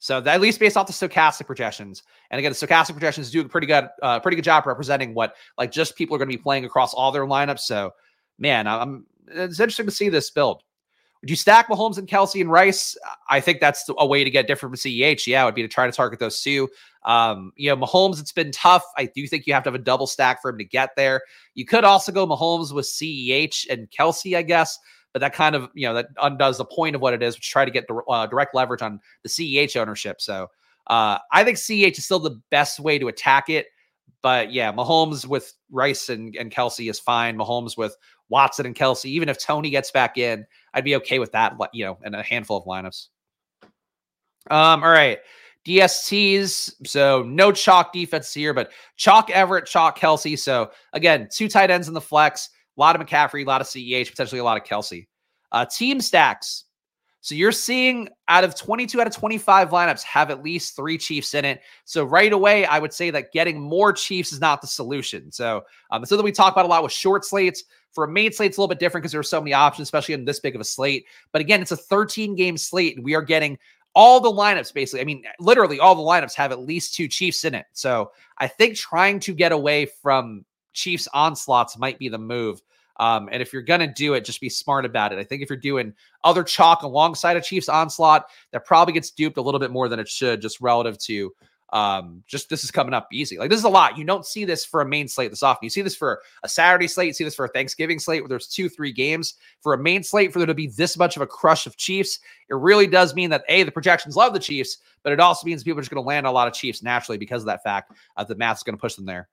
So 0.04 0.22
at 0.22 0.40
least 0.42 0.60
based 0.60 0.76
off 0.76 0.86
the 0.86 0.92
Stokastic 0.92 1.46
projections, 1.46 2.02
and 2.30 2.38
again, 2.38 2.52
the 2.52 2.66
Stokastic 2.66 2.92
projections 2.92 3.30
do 3.30 3.40
a 3.40 3.48
pretty 3.48 3.66
good, 3.66 3.88
uh, 4.02 4.20
pretty 4.20 4.36
good 4.36 4.44
job 4.44 4.66
representing 4.66 5.14
what 5.14 5.34
like 5.56 5.72
just 5.72 5.96
people 5.96 6.14
are 6.14 6.18
going 6.18 6.28
to 6.28 6.36
be 6.36 6.42
playing 6.42 6.66
across 6.66 6.92
all 6.92 7.10
their 7.10 7.24
lineups. 7.24 7.60
So, 7.60 7.94
man, 8.38 8.66
I'm 8.66 9.06
it's 9.28 9.58
interesting 9.58 9.86
to 9.86 9.92
see 9.92 10.10
this 10.10 10.28
build. 10.28 10.62
Would 11.22 11.30
you 11.30 11.36
stack 11.36 11.68
Mahomes 11.68 11.96
and 11.96 12.06
Kelce 12.06 12.42
and 12.42 12.50
Rice? 12.50 12.98
I 13.30 13.40
think 13.40 13.60
that's 13.60 13.88
a 13.96 14.06
way 14.06 14.24
to 14.24 14.30
get 14.30 14.46
different 14.46 14.74
from 14.74 14.90
CEH. 14.90 15.26
Yeah, 15.26 15.42
would 15.46 15.54
be 15.54 15.62
to 15.62 15.68
try 15.68 15.86
to 15.86 15.92
target 15.92 16.20
those 16.20 16.42
two. 16.42 16.68
Um, 17.06 17.54
you 17.56 17.70
know, 17.70 17.76
Mahomes, 17.78 18.20
it's 18.20 18.30
been 18.30 18.52
tough. 18.52 18.84
I 18.98 19.06
do 19.06 19.26
think 19.26 19.46
you 19.46 19.54
have 19.54 19.62
to 19.62 19.68
have 19.68 19.74
a 19.74 19.82
double 19.82 20.06
stack 20.06 20.42
for 20.42 20.50
him 20.50 20.58
to 20.58 20.64
get 20.64 20.90
there. 20.98 21.22
You 21.54 21.64
could 21.64 21.84
also 21.84 22.12
go 22.12 22.26
Mahomes 22.26 22.74
with 22.74 22.84
CEH 22.84 23.70
and 23.70 23.90
Kelce, 23.90 24.36
I 24.36 24.42
guess 24.42 24.78
but 25.14 25.20
that 25.20 25.32
kind 25.32 25.54
of 25.54 25.70
you 25.72 25.86
know 25.86 25.94
that 25.94 26.08
undoes 26.20 26.58
the 26.58 26.64
point 26.66 26.94
of 26.94 27.00
what 27.00 27.14
it 27.14 27.22
is, 27.22 27.36
which 27.36 27.48
try 27.48 27.64
to 27.64 27.70
get 27.70 27.86
uh, 28.08 28.26
direct 28.26 28.54
leverage 28.54 28.82
on 28.82 29.00
the 29.22 29.28
CEH 29.30 29.76
ownership. 29.76 30.20
So 30.20 30.50
uh, 30.88 31.18
I 31.32 31.44
think 31.44 31.56
CEH 31.56 31.96
is 31.96 32.04
still 32.04 32.18
the 32.18 32.38
best 32.50 32.80
way 32.80 32.98
to 32.98 33.08
attack 33.08 33.48
it. 33.48 33.68
But 34.20 34.52
yeah, 34.52 34.72
Mahomes 34.72 35.24
with 35.24 35.54
Rice 35.70 36.08
and, 36.08 36.34
and 36.36 36.50
Kelce 36.50 36.90
is 36.90 36.98
fine. 36.98 37.38
Mahomes 37.38 37.78
with 37.78 37.96
Watson 38.28 38.66
and 38.66 38.74
Kelce, 38.74 39.04
even 39.06 39.28
if 39.28 39.38
Tony 39.38 39.70
gets 39.70 39.90
back 39.90 40.18
in, 40.18 40.44
I'd 40.72 40.84
be 40.84 40.96
okay 40.96 41.20
with 41.20 41.32
that. 41.32 41.54
You 41.72 41.86
know, 41.86 41.98
and 42.02 42.16
a 42.16 42.22
handful 42.22 42.56
of 42.56 42.64
lineups. 42.64 43.06
Um, 44.50 44.82
all 44.82 44.90
right. 44.90 45.20
DSTs. 45.64 46.74
So 46.86 47.22
no 47.22 47.52
chalk 47.52 47.92
defense 47.92 48.34
here, 48.34 48.52
but 48.52 48.72
chalk 48.96 49.30
Everett, 49.30 49.66
chalk 49.66 49.98
Kelce. 49.98 50.38
So 50.38 50.72
again, 50.92 51.28
two 51.32 51.48
tight 51.48 51.70
ends 51.70 51.88
in 51.88 51.94
the 51.94 52.00
flex. 52.00 52.50
A 52.76 52.80
lot 52.80 53.00
of 53.00 53.06
McCaffrey, 53.06 53.42
a 53.42 53.48
lot 53.48 53.60
of 53.60 53.66
CEH, 53.66 54.10
potentially 54.10 54.38
a 54.38 54.44
lot 54.44 54.56
of 54.56 54.64
Kelce. 54.64 55.06
Uh, 55.52 55.64
team 55.64 56.00
stacks. 56.00 56.64
So 57.20 57.34
you're 57.34 57.52
seeing 57.52 58.10
out 58.28 58.44
of 58.44 58.54
22 58.54 59.00
out 59.00 59.06
of 59.06 59.14
25 59.14 59.70
lineups 59.70 60.02
have 60.02 60.30
at 60.30 60.42
least 60.42 60.76
three 60.76 60.98
Chiefs 60.98 61.32
in 61.32 61.46
it. 61.46 61.62
So 61.86 62.04
right 62.04 62.30
away, 62.30 62.66
I 62.66 62.78
would 62.78 62.92
say 62.92 63.08
that 63.10 63.32
getting 63.32 63.58
more 63.58 63.94
Chiefs 63.94 64.30
is 64.30 64.40
not 64.40 64.60
the 64.60 64.66
solution. 64.66 65.32
So 65.32 65.62
um, 65.90 66.02
it's 66.02 66.10
something 66.10 66.24
we 66.24 66.32
talk 66.32 66.52
about 66.52 66.66
a 66.66 66.68
lot 66.68 66.82
with 66.82 66.92
short 66.92 67.24
slates. 67.24 67.64
For 67.92 68.04
a 68.04 68.08
main 68.08 68.30
slate, 68.30 68.48
it's 68.48 68.58
a 68.58 68.60
little 68.60 68.68
bit 68.68 68.78
different 68.78 69.04
because 69.04 69.12
there 69.12 69.20
are 69.20 69.22
so 69.22 69.40
many 69.40 69.54
options, 69.54 69.86
especially 69.86 70.12
in 70.12 70.26
this 70.26 70.40
big 70.40 70.54
of 70.54 70.60
a 70.60 70.64
slate. 70.64 71.06
But 71.32 71.40
again, 71.40 71.62
it's 71.62 71.72
a 71.72 71.78
13 71.78 72.34
game 72.34 72.58
slate, 72.58 72.96
and 72.96 73.04
we 73.04 73.14
are 73.14 73.22
getting 73.22 73.56
all 73.94 74.20
the 74.20 74.30
lineups 74.30 74.74
basically. 74.74 75.00
I 75.00 75.04
mean, 75.04 75.24
literally 75.40 75.80
all 75.80 75.94
the 75.94 76.02
lineups 76.02 76.34
have 76.34 76.52
at 76.52 76.60
least 76.60 76.94
two 76.94 77.08
Chiefs 77.08 77.44
in 77.44 77.54
it. 77.54 77.64
So 77.72 78.10
I 78.36 78.48
think 78.48 78.76
trying 78.76 79.18
to 79.20 79.32
get 79.32 79.52
away 79.52 79.86
from 79.86 80.44
Chiefs 80.74 81.08
onslaughts 81.14 81.78
might 81.78 81.98
be 81.98 82.08
the 82.08 82.18
move. 82.18 82.60
Um, 83.00 83.28
and 83.32 83.42
if 83.42 83.52
you're 83.52 83.62
going 83.62 83.80
to 83.80 83.88
do 83.88 84.14
it, 84.14 84.24
just 84.24 84.40
be 84.40 84.48
smart 84.48 84.84
about 84.84 85.12
it. 85.12 85.18
I 85.18 85.24
think 85.24 85.42
if 85.42 85.50
you're 85.50 85.56
doing 85.56 85.94
other 86.22 86.44
chalk 86.44 86.82
alongside 86.82 87.36
a 87.36 87.40
Chiefs 87.40 87.68
onslaught, 87.68 88.26
that 88.52 88.64
probably 88.64 88.94
gets 88.94 89.10
duped 89.10 89.36
a 89.36 89.42
little 89.42 89.58
bit 89.58 89.72
more 89.72 89.88
than 89.88 89.98
it 89.98 90.08
should, 90.08 90.40
just 90.40 90.60
relative 90.60 90.98
to 90.98 91.32
um, 91.72 92.22
just 92.24 92.48
this 92.48 92.62
is 92.62 92.70
coming 92.70 92.94
up 92.94 93.08
easy. 93.12 93.36
Like 93.36 93.50
this 93.50 93.58
is 93.58 93.64
a 93.64 93.68
lot. 93.68 93.98
You 93.98 94.04
don't 94.04 94.24
see 94.24 94.44
this 94.44 94.64
for 94.64 94.80
a 94.80 94.86
main 94.86 95.08
slate 95.08 95.30
this 95.30 95.42
often. 95.42 95.64
You 95.64 95.70
see 95.70 95.82
this 95.82 95.96
for 95.96 96.20
a 96.44 96.48
Saturday 96.48 96.86
slate. 96.86 97.08
You 97.08 97.12
see 97.12 97.24
this 97.24 97.34
for 97.34 97.46
a 97.46 97.48
Thanksgiving 97.48 97.98
slate 97.98 98.22
where 98.22 98.28
there's 98.28 98.46
two, 98.46 98.68
three 98.68 98.92
games. 98.92 99.34
For 99.60 99.74
a 99.74 99.78
main 99.78 100.04
slate, 100.04 100.32
for 100.32 100.38
there 100.38 100.46
to 100.46 100.54
be 100.54 100.68
this 100.68 100.96
much 100.96 101.16
of 101.16 101.22
a 101.22 101.26
crush 101.26 101.66
of 101.66 101.76
Chiefs, 101.76 102.20
it 102.48 102.54
really 102.54 102.86
does 102.86 103.16
mean 103.16 103.28
that 103.30 103.42
a 103.48 103.64
the 103.64 103.72
projections 103.72 104.14
love 104.14 104.32
the 104.32 104.38
Chiefs, 104.38 104.78
but 105.02 105.12
it 105.12 105.18
also 105.18 105.44
means 105.44 105.64
people 105.64 105.80
are 105.80 105.82
just 105.82 105.90
going 105.90 106.02
to 106.02 106.06
land 106.06 106.26
a 106.26 106.30
lot 106.30 106.46
of 106.46 106.54
Chiefs 106.54 106.80
naturally 106.80 107.18
because 107.18 107.42
of 107.42 107.46
that 107.46 107.64
fact. 107.64 107.92
Uh, 108.16 108.22
the 108.22 108.36
math's 108.36 108.62
going 108.62 108.76
to 108.76 108.80
push 108.80 108.94
them 108.94 109.06
there 109.06 109.28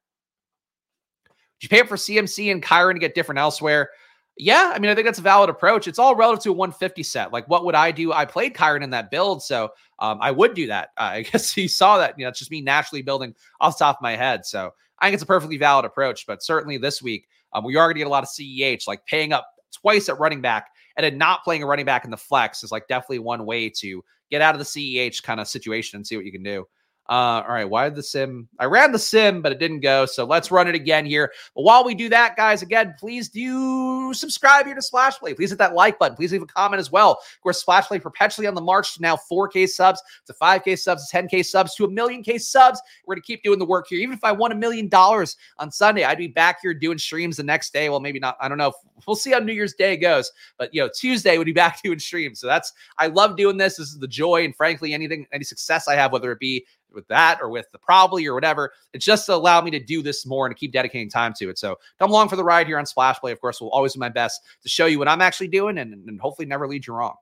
you 1.63 1.69
pay 1.69 1.81
up 1.81 1.87
for 1.87 1.95
CMC 1.95 2.51
and 2.51 2.63
Kyren 2.63 2.93
to 2.93 2.99
get 2.99 3.15
different 3.15 3.39
elsewhere? 3.39 3.89
Yeah, 4.37 4.71
I 4.73 4.79
mean, 4.79 4.89
I 4.89 4.95
think 4.95 5.05
that's 5.05 5.19
a 5.19 5.23
valid 5.23 5.49
approach. 5.49 5.87
It's 5.87 5.99
all 5.99 6.15
relative 6.15 6.43
to 6.43 6.49
a 6.51 6.53
150 6.53 7.03
set. 7.03 7.33
Like, 7.33 7.47
what 7.47 7.65
would 7.65 7.75
I 7.75 7.91
do? 7.91 8.13
I 8.13 8.25
played 8.25 8.53
Kyren 8.53 8.81
in 8.81 8.89
that 8.91 9.11
build, 9.11 9.43
so 9.43 9.69
um, 9.99 10.17
I 10.21 10.31
would 10.31 10.53
do 10.53 10.67
that. 10.67 10.89
Uh, 10.97 11.01
I 11.13 11.21
guess 11.23 11.55
you 11.55 11.67
saw 11.67 11.97
that. 11.97 12.17
You 12.17 12.25
know, 12.25 12.29
it's 12.29 12.39
just 12.39 12.51
me 12.51 12.61
naturally 12.61 13.01
building 13.01 13.35
off 13.59 13.77
top 13.77 13.97
of 13.97 14.01
my 14.01 14.15
head. 14.15 14.45
So 14.45 14.71
I 14.99 15.05
think 15.05 15.15
it's 15.15 15.23
a 15.23 15.27
perfectly 15.27 15.57
valid 15.57 15.85
approach. 15.85 16.25
But 16.25 16.43
certainly 16.43 16.77
this 16.77 17.01
week, 17.01 17.27
um, 17.53 17.63
we 17.63 17.75
are 17.75 17.87
going 17.87 17.95
to 17.95 17.99
get 17.99 18.07
a 18.07 18.11
lot 18.11 18.23
of 18.23 18.29
CEH, 18.29 18.87
like 18.87 19.05
paying 19.05 19.33
up 19.33 19.47
twice 19.71 20.09
at 20.09 20.19
running 20.19 20.41
back 20.41 20.69
and 20.97 21.03
then 21.03 21.17
not 21.17 21.43
playing 21.43 21.63
a 21.63 21.65
running 21.65 21.85
back 21.85 22.05
in 22.05 22.11
the 22.11 22.17
flex 22.17 22.63
is 22.63 22.71
like 22.71 22.87
definitely 22.87 23.19
one 23.19 23.45
way 23.45 23.69
to 23.69 24.03
get 24.29 24.41
out 24.41 24.55
of 24.55 24.59
the 24.59 24.65
CEH 24.65 25.23
kind 25.23 25.39
of 25.39 25.47
situation 25.47 25.97
and 25.97 26.05
see 26.05 26.15
what 26.15 26.25
you 26.25 26.31
can 26.31 26.43
do. 26.43 26.65
Uh, 27.11 27.43
all 27.45 27.53
right, 27.53 27.69
why 27.69 27.89
did 27.89 27.95
the 27.95 28.03
sim? 28.03 28.47
I 28.57 28.63
ran 28.63 28.93
the 28.93 28.97
sim, 28.97 29.41
but 29.41 29.51
it 29.51 29.59
didn't 29.59 29.81
go. 29.81 30.05
So 30.05 30.23
let's 30.23 30.49
run 30.49 30.69
it 30.69 30.75
again 30.75 31.05
here. 31.05 31.29
But 31.53 31.63
while 31.63 31.83
we 31.83 31.93
do 31.93 32.07
that, 32.07 32.37
guys, 32.37 32.61
again, 32.61 32.95
please 32.97 33.27
do 33.27 34.13
subscribe 34.13 34.65
here 34.65 34.75
to 34.75 34.81
Splash 34.81 35.19
Play. 35.19 35.33
Please 35.33 35.49
hit 35.49 35.59
that 35.59 35.73
like 35.73 35.99
button. 35.99 36.15
Please 36.15 36.31
leave 36.31 36.41
a 36.41 36.45
comment 36.45 36.79
as 36.79 36.89
well. 36.89 37.11
Of 37.21 37.41
course, 37.43 37.59
Splash 37.59 37.87
Play 37.87 37.99
perpetually 37.99 38.47
on 38.47 38.55
the 38.55 38.61
march 38.61 38.95
to 38.95 39.01
now 39.01 39.17
4K 39.29 39.67
subs, 39.67 40.01
to 40.25 40.33
5K 40.33 40.79
subs, 40.79 41.09
to 41.09 41.17
10K 41.17 41.45
subs, 41.45 41.75
to 41.75 41.83
a 41.83 41.89
million 41.89 42.23
K 42.23 42.37
subs. 42.37 42.81
We're 43.05 43.15
going 43.15 43.23
to 43.23 43.27
keep 43.27 43.43
doing 43.43 43.59
the 43.59 43.65
work 43.65 43.87
here. 43.89 43.99
Even 43.99 44.13
if 44.13 44.23
I 44.23 44.31
won 44.31 44.53
a 44.53 44.55
million 44.55 44.87
dollars 44.87 45.35
on 45.57 45.69
Sunday, 45.69 46.05
I'd 46.05 46.17
be 46.17 46.27
back 46.27 46.59
here 46.61 46.73
doing 46.73 46.97
streams 46.97 47.35
the 47.35 47.43
next 47.43 47.73
day. 47.73 47.89
Well, 47.89 47.99
maybe 47.99 48.19
not. 48.19 48.37
I 48.39 48.47
don't 48.47 48.57
know. 48.57 48.71
We'll 49.05 49.17
see 49.17 49.31
how 49.31 49.39
New 49.39 49.51
Year's 49.51 49.73
Day 49.73 49.97
goes. 49.97 50.31
But, 50.57 50.73
you 50.73 50.81
know, 50.81 50.89
Tuesday 50.95 51.37
would 51.37 51.43
be 51.43 51.51
back 51.61 51.81
doing 51.81 51.99
streams. 51.99 52.39
So 52.39 52.47
that's, 52.47 52.71
I 52.97 53.07
love 53.07 53.35
doing 53.35 53.57
this. 53.57 53.75
This 53.75 53.89
is 53.89 53.99
the 53.99 54.07
joy. 54.07 54.45
And 54.45 54.55
frankly, 54.55 54.93
anything, 54.93 55.27
any 55.33 55.43
success 55.43 55.89
I 55.89 55.95
have, 55.95 56.13
whether 56.13 56.31
it 56.31 56.39
be 56.39 56.65
with 56.93 57.07
that 57.07 57.39
or 57.41 57.49
with 57.49 57.71
the 57.71 57.77
Probly 57.79 58.25
or 58.25 58.33
whatever. 58.33 58.71
It's 58.93 59.05
just 59.05 59.25
to 59.27 59.35
allow 59.35 59.61
me 59.61 59.71
to 59.71 59.79
do 59.79 60.01
this 60.01 60.25
more 60.25 60.45
and 60.45 60.55
to 60.55 60.59
keep 60.59 60.71
dedicating 60.71 61.09
time 61.09 61.33
to 61.39 61.49
it. 61.49 61.57
So 61.57 61.77
come 61.99 62.09
along 62.09 62.29
for 62.29 62.35
the 62.35 62.43
ride 62.43 62.67
here 62.67 62.77
on 62.77 62.85
Splash 62.85 63.19
Play. 63.19 63.31
Of 63.31 63.41
course, 63.41 63.61
we'll 63.61 63.71
always 63.71 63.93
do 63.93 63.99
my 63.99 64.09
best 64.09 64.41
to 64.63 64.69
show 64.69 64.85
you 64.85 64.99
what 64.99 65.07
I'm 65.07 65.21
actually 65.21 65.47
doing 65.47 65.77
and, 65.77 65.93
and 65.93 66.19
hopefully 66.19 66.45
never 66.45 66.67
lead 66.67 66.85
you 66.87 66.93
wrong. 66.93 67.15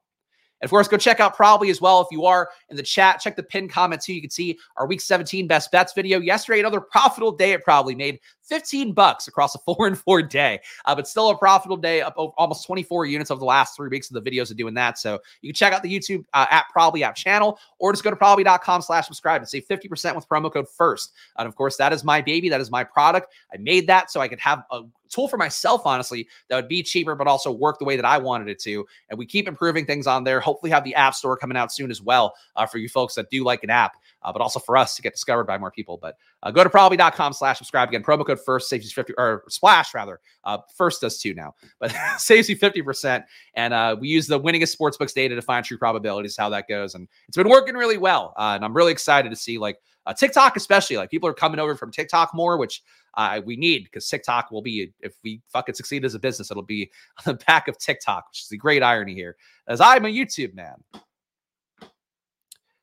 And 0.62 0.68
of 0.68 0.72
course, 0.72 0.88
go 0.88 0.98
check 0.98 1.20
out 1.20 1.36
Probly 1.36 1.70
as 1.70 1.80
well. 1.80 2.02
If 2.02 2.08
you 2.12 2.26
are 2.26 2.50
in 2.70 2.76
the 2.76 2.84
chat, 2.84 3.22
check 3.22 3.36
the 3.36 3.44
pinned 3.44 3.72
comments 3.72 4.06
here. 4.06 4.16
You 4.16 4.22
can 4.22 4.30
see 4.30 4.58
our 4.76 4.88
week 4.88 5.00
17 5.00 5.48
best 5.48 5.72
bets 5.72 5.94
video. 5.94 6.20
Yesterday, 6.20 6.60
another 6.60 6.82
profitable 6.82 7.32
day. 7.32 7.54
It 7.54 7.64
probably 7.64 7.96
made 7.96 8.20
15 8.50 8.94
bucks 8.94 9.28
across 9.28 9.56
a 9.56 9.60
four 9.66 9.88
and 9.88 9.98
four 9.98 10.22
day, 10.22 10.60
uh, 10.86 10.96
but 10.96 11.08
still 11.08 11.30
a 11.30 11.38
profitable 11.38 11.78
day 11.78 12.02
up 12.02 12.16
almost 12.18 12.66
24 12.66 13.06
units 13.06 13.32
over 13.32 13.40
the 13.40 13.46
last 13.46 13.76
three 13.76 13.90
weeks 13.90 14.12
of 14.12 14.22
the 14.22 14.30
videos 14.30 14.52
of 14.52 14.58
doing 14.58 14.74
that. 14.74 14.98
So 14.98 15.20
you 15.42 15.50
can 15.50 15.56
check 15.56 15.72
out 15.72 15.84
the 15.84 15.94
YouTube 15.98 16.26
uh, 16.34 16.48
at 16.50 16.66
Probly 16.72 17.04
app 17.04 17.16
channel 17.16 17.60
or 17.78 17.94
just 17.94 18.04
go 18.04 18.10
to 18.10 18.16
probly.com 18.16 18.82
slash 18.82 19.06
subscribe 19.06 19.42
and 19.42 19.48
save 19.48 19.68
50% 19.68 20.16
with 20.16 20.28
promo 20.28 20.52
code 20.52 20.68
first. 20.68 21.14
And 21.38 21.48
of 21.48 21.56
course, 21.56 21.78
that 21.78 21.94
is 21.94 22.04
my 22.04 22.22
baby. 22.22 22.50
That 22.50 22.62
is 22.62 22.72
my 22.72 22.84
product. 22.84 23.34
I 23.54 23.58
made 23.58 23.88
that 23.88 24.12
so 24.12 24.20
I 24.20 24.28
could 24.28 24.40
have 24.40 24.64
a 24.72 24.82
tool 25.10 25.28
for 25.28 25.38
myself, 25.38 25.82
honestly, 25.86 26.28
that 26.48 26.56
would 26.56 26.68
be 26.68 26.84
cheaper, 26.84 27.16
but 27.16 27.28
also 27.28 27.52
work 27.52 27.80
the 27.80 27.86
way 27.86 27.96
that 27.96 28.06
I 28.06 28.18
wanted 28.18 28.48
it 28.48 28.60
to. 28.60 28.86
And 29.10 29.18
we 29.18 29.26
keep 29.26 29.48
improving 29.48 29.86
things 29.86 30.08
on 30.08 30.24
there. 30.24 30.40
Hopefully, 30.40 30.72
have 30.72 30.84
the 30.84 30.96
app 30.96 31.16
store 31.16 31.36
coming 31.36 31.58
out 31.58 31.74
soon 31.74 31.92
as 31.92 32.02
well 32.02 32.34
uh, 32.56 32.66
for 32.66 32.78
you 32.78 32.88
folks 32.88 33.16
that 33.16 33.30
do 33.30 33.44
like 33.44 33.64
an 33.64 33.70
app 33.70 33.98
uh, 34.24 34.32
but 34.32 34.42
also 34.42 34.60
for 34.60 34.78
us 34.78 34.96
to 34.96 35.02
get 35.02 35.14
discovered 35.14 35.46
by 35.46 35.58
more 35.58 35.72
people. 35.72 35.98
But 36.02 36.16
uh, 36.44 36.52
go 36.52 36.64
to 36.64 36.70
probly.com 36.70 37.34
slash 37.34 37.58
subscribe 37.58 37.90
again. 37.90 38.04
Promo 38.04 38.26
code 38.26 38.40
first 38.44 38.70
saves 38.70 38.86
you 38.86 38.92
50 38.92 39.14
or 39.18 39.44
splash 39.50 39.94
rather. 39.94 40.20
Uh, 40.44 40.60
first 40.76 41.02
does 41.02 41.20
two 41.20 41.34
now, 41.34 41.56
but 41.80 41.96
saves 42.18 42.50
you 42.50 42.58
50%. 42.58 43.24
And 43.56 43.74
uh, 43.74 43.96
we 44.00 44.08
use 44.08 44.28
the 44.28 44.40
winningest 44.40 44.76
sportsbooks 44.78 45.14
data 45.14 45.36
to 45.36 45.42
find 45.42 45.66
true 45.66 45.78
probabilities, 45.78 46.38
how 46.38 46.50
that 46.50 46.68
goes. 46.68 46.96
And 46.96 47.08
it's 47.28 47.38
been 47.38 47.50
working 47.50 47.76
really 47.76 47.98
well. 47.98 48.34
Uh, 48.38 48.54
and 48.56 48.66
I'm 48.66 48.76
really 48.76 48.92
excited 48.92 49.30
to 49.30 49.36
see 49.36 49.58
like 49.58 49.80
uh, 50.06 50.14
TikTok, 50.14 50.56
especially 50.58 50.98
like 50.98 51.12
people 51.12 51.30
are 51.30 51.34
coming 51.34 51.60
over 51.60 51.76
from 51.76 51.92
TikTok 51.92 52.34
more, 52.34 52.58
which 52.58 52.82
uh, 53.16 53.42
we 53.44 53.56
need 53.56 53.84
because 53.84 54.08
TikTok 54.08 54.52
will 54.52 54.62
be, 54.62 54.92
if 55.02 55.14
we 55.24 55.42
fucking 55.52 55.76
succeed 55.76 56.06
as 56.06 56.16
a 56.16 56.20
business, 56.20 56.52
it'll 56.52 56.64
be 56.64 56.90
on 57.26 57.34
the 57.38 57.44
back 57.46 57.68
of 57.68 57.78
TikTok, 57.78 58.28
which 58.30 58.42
is 58.42 58.48
the 58.50 58.58
great 58.58 58.84
irony 58.84 59.14
here, 59.14 59.36
as 59.68 59.82
I'm 59.82 60.06
a 60.06 60.10
YouTube 60.10 60.54
man. 60.54 60.76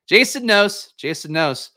Jason 0.07 0.45
knows. 0.45 0.93
Jason 0.97 1.33
knows. 1.33 1.71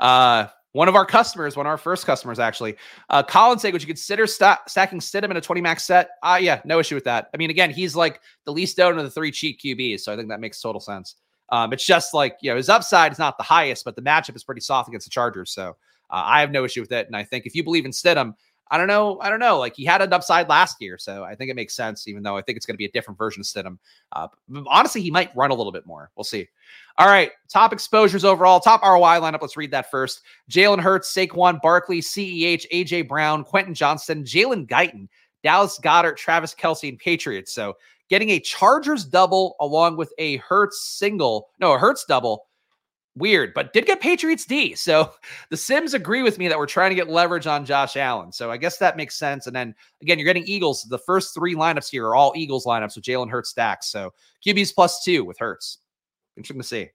Uh, 0.00 0.46
one 0.72 0.88
of 0.88 0.94
our 0.94 1.06
customers, 1.06 1.56
one 1.56 1.64
of 1.64 1.70
our 1.70 1.78
first 1.78 2.04
customers, 2.04 2.38
actually, 2.38 2.76
uh, 3.08 3.22
Colin 3.22 3.58
said, 3.58 3.72
would 3.72 3.80
you 3.80 3.86
consider 3.86 4.26
st- 4.26 4.58
stacking 4.68 5.00
Stidham 5.00 5.30
in 5.30 5.36
a 5.38 5.40
20 5.40 5.62
max 5.62 5.84
set? 5.84 6.10
Uh, 6.22 6.38
yeah, 6.38 6.60
no 6.66 6.78
issue 6.78 6.94
with 6.94 7.04
that. 7.04 7.30
I 7.32 7.38
mean, 7.38 7.48
again, 7.48 7.70
he's 7.70 7.96
like 7.96 8.20
the 8.44 8.52
least 8.52 8.78
owned 8.78 8.98
of 8.98 9.04
the 9.04 9.10
three 9.10 9.30
cheat 9.30 9.58
QBs. 9.58 10.00
So 10.00 10.12
I 10.12 10.16
think 10.16 10.28
that 10.28 10.40
makes 10.40 10.60
total 10.60 10.80
sense. 10.80 11.14
Um, 11.48 11.72
it's 11.72 11.86
just 11.86 12.12
like, 12.12 12.36
you 12.42 12.50
know, 12.50 12.56
his 12.56 12.68
upside 12.68 13.12
is 13.12 13.18
not 13.18 13.38
the 13.38 13.44
highest, 13.44 13.86
but 13.86 13.96
the 13.96 14.02
matchup 14.02 14.36
is 14.36 14.44
pretty 14.44 14.60
soft 14.60 14.88
against 14.88 15.06
the 15.06 15.10
Chargers. 15.10 15.50
So 15.50 15.70
uh, 16.10 16.22
I 16.26 16.40
have 16.40 16.50
no 16.50 16.64
issue 16.64 16.82
with 16.82 16.92
it. 16.92 17.06
And 17.06 17.16
I 17.16 17.24
think 17.24 17.46
if 17.46 17.54
you 17.54 17.64
believe 17.64 17.86
in 17.86 17.92
Stidham, 17.92 18.34
I 18.68 18.78
don't 18.78 18.88
know. 18.88 19.20
I 19.20 19.30
don't 19.30 19.38
know. 19.38 19.58
Like 19.58 19.76
he 19.76 19.84
had 19.84 20.02
an 20.02 20.12
upside 20.12 20.48
last 20.48 20.80
year, 20.80 20.98
so 20.98 21.22
I 21.22 21.36
think 21.36 21.50
it 21.50 21.54
makes 21.54 21.74
sense. 21.74 22.08
Even 22.08 22.22
though 22.22 22.36
I 22.36 22.42
think 22.42 22.56
it's 22.56 22.66
going 22.66 22.74
to 22.74 22.78
be 22.78 22.84
a 22.84 22.90
different 22.90 23.16
version 23.16 23.40
of 23.40 23.46
Stidham. 23.46 23.78
Uh, 24.12 24.28
honestly, 24.66 25.02
he 25.02 25.10
might 25.10 25.34
run 25.36 25.50
a 25.50 25.54
little 25.54 25.72
bit 25.72 25.86
more. 25.86 26.10
We'll 26.16 26.24
see. 26.24 26.48
All 26.98 27.06
right, 27.06 27.30
top 27.48 27.72
exposures 27.72 28.24
overall, 28.24 28.58
top 28.58 28.82
ROI 28.82 29.20
lineup. 29.20 29.42
Let's 29.42 29.56
read 29.56 29.70
that 29.70 29.90
first. 29.90 30.22
Jalen 30.50 30.80
Hurts, 30.80 31.12
Saquon 31.12 31.60
Barkley, 31.60 32.00
CEH, 32.00 32.66
AJ 32.72 33.06
Brown, 33.06 33.44
Quentin 33.44 33.74
Johnston, 33.74 34.24
Jalen 34.24 34.66
Guyton, 34.66 35.08
Dallas 35.44 35.78
Goedert, 35.78 36.16
Travis 36.16 36.54
Kelce, 36.54 36.88
and 36.88 36.98
Patriots. 36.98 37.52
So 37.52 37.76
getting 38.08 38.30
a 38.30 38.40
Chargers 38.40 39.04
double 39.04 39.56
along 39.60 39.96
with 39.96 40.12
a 40.18 40.38
Hurts 40.38 40.82
single, 40.82 41.50
no, 41.60 41.74
a 41.74 41.78
Hurts 41.78 42.04
double 42.04 42.46
weird, 43.16 43.52
but 43.54 43.72
did 43.72 43.86
get 43.86 44.00
Patriots 44.00 44.44
D. 44.44 44.74
So 44.74 45.12
the 45.50 45.56
Sims 45.56 45.94
agree 45.94 46.22
with 46.22 46.38
me 46.38 46.48
that 46.48 46.58
we're 46.58 46.66
trying 46.66 46.90
to 46.90 46.94
get 46.94 47.08
leverage 47.08 47.46
on 47.46 47.64
Josh 47.64 47.96
Allen. 47.96 48.32
So 48.32 48.50
I 48.50 48.56
guess 48.56 48.78
that 48.78 48.96
makes 48.96 49.16
sense. 49.16 49.46
And 49.46 49.56
then 49.56 49.74
again, 50.02 50.18
you're 50.18 50.26
getting 50.26 50.44
Eagles. 50.46 50.82
The 50.84 50.98
first 50.98 51.34
three 51.34 51.54
lineups 51.54 51.90
here 51.90 52.06
are 52.06 52.14
all 52.14 52.32
Eagles 52.36 52.66
lineups 52.66 52.96
with 52.96 53.04
Jalen 53.04 53.30
Hurts 53.30 53.50
stacks. 53.50 53.88
So 53.88 54.12
QB's 54.46 54.72
plus 54.72 55.02
two 55.02 55.24
with 55.24 55.38
Hurts. 55.38 55.78
Interesting 56.36 56.60
to 56.60 56.66
see. 56.66 56.90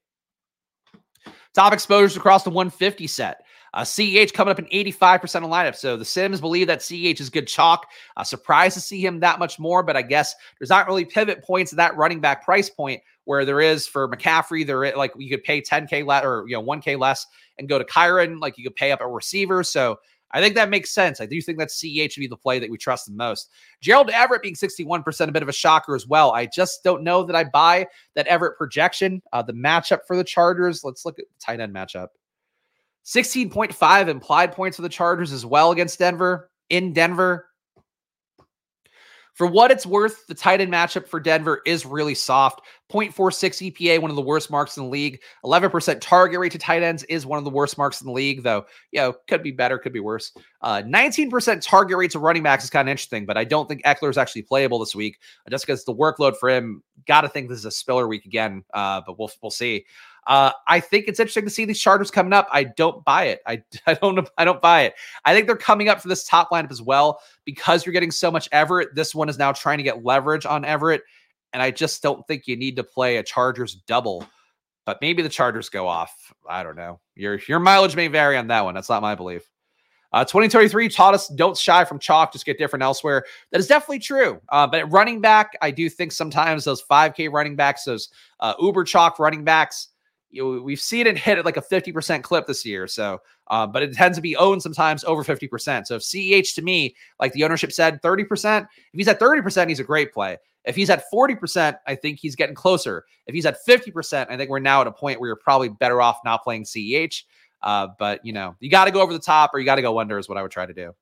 Top 1.54 1.72
exposures 1.72 2.16
across 2.16 2.44
the 2.44 2.50
150 2.50 3.06
set. 3.06 3.44
Uh, 3.74 3.82
CEH 3.82 4.34
coming 4.34 4.52
up 4.52 4.58
in 4.58 4.66
85% 4.66 5.22
of 5.36 5.42
lineup. 5.44 5.74
So 5.74 5.96
the 5.96 6.04
Sims 6.04 6.42
believe 6.42 6.66
that 6.66 6.80
CEH 6.80 7.20
is 7.20 7.30
good 7.30 7.48
chalk. 7.48 7.86
Uh, 8.18 8.24
surprised 8.24 8.74
to 8.74 8.80
see 8.80 9.04
him 9.04 9.20
that 9.20 9.38
much 9.38 9.58
more, 9.58 9.82
but 9.82 9.96
I 9.96 10.02
guess 10.02 10.34
there's 10.58 10.68
not 10.68 10.86
really 10.86 11.06
pivot 11.06 11.42
points 11.42 11.72
at 11.72 11.78
that 11.78 11.96
running 11.96 12.20
back 12.20 12.44
price 12.44 12.68
point 12.68 13.00
where 13.24 13.44
there 13.46 13.60
is 13.60 13.86
for 13.86 14.08
McCaffrey. 14.08 14.66
There, 14.66 14.84
is, 14.84 14.94
like 14.94 15.12
you 15.16 15.30
could 15.30 15.42
pay 15.42 15.62
10k 15.62 16.04
less 16.04 16.22
or 16.22 16.44
you 16.46 16.54
know 16.54 16.62
1k 16.62 16.98
less 16.98 17.26
and 17.58 17.68
go 17.68 17.78
to 17.78 17.84
Kyren. 17.84 18.40
Like 18.40 18.58
you 18.58 18.64
could 18.64 18.76
pay 18.76 18.92
up 18.92 19.00
a 19.00 19.08
receiver. 19.08 19.62
So 19.62 19.98
I 20.32 20.40
think 20.40 20.54
that 20.54 20.70
makes 20.70 20.90
sense. 20.90 21.20
I 21.20 21.26
do 21.26 21.40
think 21.42 21.58
that 21.58 21.68
CEH 21.68 22.12
should 22.12 22.20
be 22.20 22.26
the 22.26 22.36
play 22.36 22.58
that 22.58 22.70
we 22.70 22.78
trust 22.78 23.06
the 23.06 23.12
most. 23.12 23.50
Gerald 23.80 24.10
Everett 24.10 24.42
being 24.42 24.54
61%, 24.54 25.28
a 25.28 25.32
bit 25.32 25.42
of 25.42 25.48
a 25.48 25.52
shocker 25.52 25.94
as 25.94 26.06
well. 26.06 26.32
I 26.32 26.46
just 26.46 26.82
don't 26.82 27.02
know 27.02 27.22
that 27.24 27.36
I 27.36 27.44
buy 27.44 27.86
that 28.14 28.26
Everett 28.26 28.56
projection. 28.56 29.22
Uh, 29.32 29.42
the 29.42 29.52
matchup 29.52 30.00
for 30.06 30.16
the 30.16 30.24
Chargers, 30.24 30.84
let's 30.84 31.04
look 31.04 31.18
at 31.18 31.26
the 31.28 31.34
tight 31.44 31.60
end 31.60 31.74
matchup. 31.74 32.08
16.5 33.04 34.08
implied 34.08 34.52
points 34.52 34.76
for 34.76 34.82
the 34.82 34.88
Chargers 34.88 35.32
as 35.32 35.44
well 35.44 35.72
against 35.72 35.98
Denver 35.98 36.50
in 36.70 36.92
Denver. 36.92 37.48
For 39.34 39.46
what 39.46 39.70
it's 39.70 39.86
worth, 39.86 40.26
the 40.26 40.34
tight 40.34 40.60
end 40.60 40.72
matchup 40.72 41.08
for 41.08 41.18
Denver 41.18 41.62
is 41.64 41.86
really 41.86 42.14
soft. 42.14 42.60
0.46 42.92 43.72
EPA, 43.72 44.00
one 44.00 44.10
of 44.10 44.16
the 44.16 44.22
worst 44.22 44.50
marks 44.50 44.76
in 44.76 44.84
the 44.84 44.88
league. 44.90 45.22
11% 45.44 45.98
target 46.02 46.38
rate 46.38 46.52
to 46.52 46.58
tight 46.58 46.82
ends 46.82 47.04
is 47.04 47.24
one 47.24 47.38
of 47.38 47.44
the 47.44 47.50
worst 47.50 47.78
marks 47.78 48.02
in 48.02 48.06
the 48.06 48.12
league, 48.12 48.42
though, 48.42 48.66
you 48.90 49.00
know, 49.00 49.14
could 49.28 49.42
be 49.42 49.50
better, 49.50 49.78
could 49.78 49.94
be 49.94 50.00
worse. 50.00 50.32
Uh, 50.60 50.82
19% 50.82 51.62
target 51.62 51.96
rate 51.96 52.10
to 52.10 52.18
running 52.18 52.42
backs 52.42 52.64
is 52.64 52.70
kind 52.70 52.86
of 52.86 52.90
interesting, 52.90 53.24
but 53.24 53.38
I 53.38 53.44
don't 53.44 53.66
think 53.66 53.82
Ekeler 53.84 54.10
is 54.10 54.18
actually 54.18 54.42
playable 54.42 54.78
this 54.78 54.94
week 54.94 55.18
just 55.48 55.66
because 55.66 55.84
the 55.84 55.94
workload 55.94 56.36
for 56.36 56.50
him, 56.50 56.82
got 57.06 57.22
to 57.22 57.28
think 57.28 57.48
this 57.48 57.58
is 57.58 57.64
a 57.64 57.70
Spiller 57.70 58.06
week 58.06 58.26
again, 58.26 58.62
uh, 58.74 59.00
but 59.06 59.18
we'll, 59.18 59.30
we'll 59.40 59.50
see. 59.50 59.86
Uh, 60.26 60.52
I 60.68 60.80
think 60.80 61.06
it's 61.08 61.18
interesting 61.18 61.44
to 61.44 61.50
see 61.50 61.64
these 61.64 61.80
Chargers 61.80 62.10
coming 62.10 62.32
up. 62.32 62.48
I 62.52 62.64
don't 62.64 63.04
buy 63.04 63.24
it. 63.24 63.40
I, 63.46 63.62
I 63.86 63.94
don't 63.94 64.28
I 64.38 64.44
don't 64.44 64.60
buy 64.60 64.82
it. 64.82 64.94
I 65.24 65.34
think 65.34 65.46
they're 65.46 65.56
coming 65.56 65.88
up 65.88 66.00
for 66.00 66.08
this 66.08 66.24
top 66.24 66.50
lineup 66.50 66.70
as 66.70 66.82
well 66.82 67.20
because 67.44 67.84
you're 67.84 67.92
getting 67.92 68.10
so 68.10 68.30
much 68.30 68.48
Everett. 68.52 68.94
This 68.94 69.14
one 69.14 69.28
is 69.28 69.38
now 69.38 69.52
trying 69.52 69.78
to 69.78 69.84
get 69.84 70.04
leverage 70.04 70.46
on 70.46 70.64
Everett, 70.64 71.02
and 71.52 71.62
I 71.62 71.70
just 71.70 72.02
don't 72.02 72.26
think 72.26 72.46
you 72.46 72.56
need 72.56 72.76
to 72.76 72.84
play 72.84 73.16
a 73.16 73.22
Chargers 73.22 73.74
double. 73.86 74.26
But 74.84 74.98
maybe 75.00 75.22
the 75.22 75.28
Chargers 75.28 75.68
go 75.68 75.86
off. 75.86 76.32
I 76.48 76.62
don't 76.62 76.76
know. 76.76 77.00
Your 77.14 77.40
your 77.48 77.60
mileage 77.60 77.96
may 77.96 78.08
vary 78.08 78.36
on 78.36 78.48
that 78.48 78.64
one. 78.64 78.74
That's 78.74 78.88
not 78.88 79.02
my 79.02 79.14
belief. 79.14 79.48
Uh, 80.12 80.24
2023 80.24 80.90
taught 80.90 81.14
us 81.14 81.28
don't 81.28 81.56
shy 81.56 81.84
from 81.84 81.98
chalk, 81.98 82.32
just 82.32 82.44
get 82.44 82.58
different 82.58 82.82
elsewhere. 82.82 83.24
That 83.50 83.60
is 83.60 83.66
definitely 83.66 84.00
true. 84.00 84.40
Uh, 84.50 84.66
but 84.66 84.90
running 84.92 85.22
back, 85.22 85.56
I 85.62 85.70
do 85.70 85.88
think 85.88 86.12
sometimes 86.12 86.64
those 86.64 86.82
5K 86.82 87.32
running 87.32 87.56
backs, 87.56 87.84
those 87.84 88.10
uh, 88.40 88.52
uber 88.60 88.84
chalk 88.84 89.18
running 89.18 89.42
backs, 89.42 89.88
you 90.32 90.42
know, 90.42 90.62
we've 90.62 90.80
seen 90.80 91.06
it 91.06 91.16
hit 91.16 91.38
at 91.38 91.44
like 91.44 91.56
a 91.56 91.62
50% 91.62 92.22
clip 92.22 92.46
this 92.46 92.64
year. 92.64 92.88
So, 92.88 93.20
uh, 93.48 93.66
but 93.66 93.82
it 93.82 93.92
tends 93.92 94.18
to 94.18 94.22
be 94.22 94.34
owned 94.36 94.62
sometimes 94.62 95.04
over 95.04 95.22
50%. 95.22 95.86
So 95.86 95.96
if 95.96 96.02
CEH 96.02 96.54
to 96.54 96.62
me, 96.62 96.96
like 97.20 97.32
the 97.32 97.44
ownership 97.44 97.70
said, 97.70 98.00
30%, 98.02 98.62
if 98.62 98.68
he's 98.92 99.08
at 99.08 99.20
30%, 99.20 99.68
he's 99.68 99.80
a 99.80 99.84
great 99.84 100.12
play. 100.12 100.38
If 100.64 100.74
he's 100.74 100.90
at 100.90 101.04
40%, 101.12 101.76
I 101.86 101.94
think 101.94 102.18
he's 102.18 102.34
getting 102.34 102.54
closer. 102.54 103.04
If 103.26 103.34
he's 103.34 103.46
at 103.46 103.58
50%, 103.68 104.26
I 104.30 104.36
think 104.36 104.48
we're 104.48 104.58
now 104.58 104.80
at 104.80 104.86
a 104.86 104.92
point 104.92 105.20
where 105.20 105.28
you're 105.28 105.36
probably 105.36 105.68
better 105.68 106.00
off 106.00 106.18
not 106.24 106.42
playing 106.42 106.64
CEH. 106.64 107.24
Uh, 107.62 107.88
but 107.98 108.24
you 108.24 108.32
know, 108.32 108.56
you 108.58 108.70
got 108.70 108.86
to 108.86 108.90
go 108.90 109.02
over 109.02 109.12
the 109.12 109.18
top 109.18 109.50
or 109.54 109.58
you 109.58 109.64
got 109.64 109.76
to 109.76 109.82
go 109.82 110.00
under 110.00 110.18
is 110.18 110.28
what 110.28 110.38
I 110.38 110.42
would 110.42 110.50
try 110.50 110.66
to 110.66 110.74
do. 110.74 110.94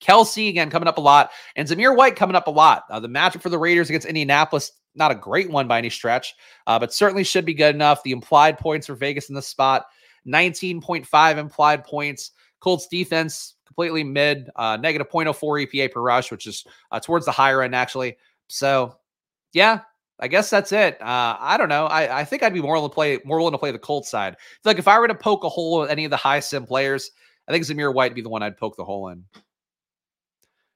Kelce 0.00 0.48
again 0.48 0.70
coming 0.70 0.86
up 0.86 0.98
a 0.98 1.00
lot, 1.00 1.30
and 1.56 1.66
Zamir 1.66 1.96
White 1.96 2.14
coming 2.14 2.36
up 2.36 2.46
a 2.46 2.52
lot. 2.52 2.84
Uh, 2.88 3.00
the 3.00 3.08
matchup 3.08 3.42
for 3.42 3.48
the 3.48 3.58
Raiders 3.58 3.88
against 3.88 4.06
Indianapolis 4.06 4.70
not 4.98 5.10
a 5.10 5.14
great 5.14 5.50
one 5.50 5.68
by 5.68 5.78
any 5.78 5.90
stretch, 5.90 6.34
uh, 6.66 6.78
but 6.78 6.92
certainly 6.92 7.24
should 7.24 7.44
be 7.44 7.54
good 7.54 7.74
enough. 7.74 8.02
The 8.02 8.12
implied 8.12 8.58
points 8.58 8.86
for 8.86 8.94
Vegas 8.94 9.28
in 9.28 9.34
this 9.34 9.46
spot 9.46 9.86
19.5 10.26 11.36
implied 11.38 11.84
points. 11.84 12.32
Colts 12.60 12.88
defense 12.88 13.54
completely 13.66 14.02
mid, 14.02 14.50
uh, 14.56 14.76
negative 14.76 15.08
0.04 15.08 15.66
EPA 15.66 15.92
per 15.92 16.00
rush, 16.00 16.30
which 16.30 16.46
is 16.46 16.64
uh, 16.90 16.98
towards 16.98 17.24
the 17.24 17.32
higher 17.32 17.62
end, 17.62 17.74
actually. 17.74 18.16
So, 18.48 18.96
yeah, 19.52 19.80
I 20.18 20.26
guess 20.26 20.50
that's 20.50 20.72
it. 20.72 21.00
Uh, 21.00 21.36
I 21.38 21.56
don't 21.56 21.68
know. 21.68 21.86
I, 21.86 22.20
I 22.20 22.24
think 22.24 22.42
I'd 22.42 22.52
be 22.52 22.60
more 22.60 22.74
willing 22.74 22.90
to 22.90 22.94
play 22.94 23.20
more 23.24 23.38
willing 23.38 23.52
to 23.52 23.58
play 23.58 23.70
the 23.70 23.78
Colts 23.78 24.10
side. 24.10 24.34
It's 24.34 24.66
like 24.66 24.78
if 24.78 24.88
I 24.88 24.98
were 24.98 25.08
to 25.08 25.14
poke 25.14 25.44
a 25.44 25.48
hole 25.48 25.84
in 25.84 25.90
any 25.90 26.04
of 26.04 26.10
the 26.10 26.16
high 26.16 26.40
sim 26.40 26.66
players, 26.66 27.10
I 27.46 27.52
think 27.52 27.64
Zamir 27.64 27.94
White 27.94 28.10
would 28.10 28.16
be 28.16 28.22
the 28.22 28.28
one 28.28 28.42
I'd 28.42 28.56
poke 28.56 28.76
the 28.76 28.84
hole 28.84 29.08
in. 29.08 29.24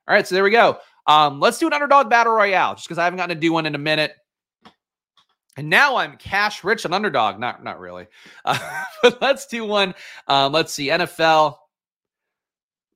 All 0.08 0.14
right, 0.14 0.26
so 0.26 0.35
there 0.35 0.44
we 0.44 0.50
go. 0.50 0.78
Um, 1.06 1.40
let's 1.40 1.58
do 1.58 1.66
an 1.66 1.72
underdog 1.72 2.08
battle 2.08 2.32
royale 2.32 2.74
just 2.74 2.86
because 2.86 2.98
I 2.98 3.04
haven't 3.04 3.18
gotten 3.18 3.36
to 3.36 3.40
do 3.40 3.52
one 3.52 3.66
in 3.66 3.74
a 3.74 3.78
minute. 3.78 4.14
And 5.56 5.68
now 5.68 5.96
I'm 5.96 6.16
cash 6.16 6.64
rich 6.64 6.86
on 6.86 6.92
underdog. 6.92 7.38
Not 7.38 7.62
not 7.62 7.78
really. 7.78 8.06
Uh, 8.44 8.84
but 9.02 9.20
let's 9.20 9.46
do 9.46 9.64
one. 9.64 9.94
Um, 10.26 10.52
let's 10.52 10.72
see. 10.72 10.88
NFL. 10.88 11.56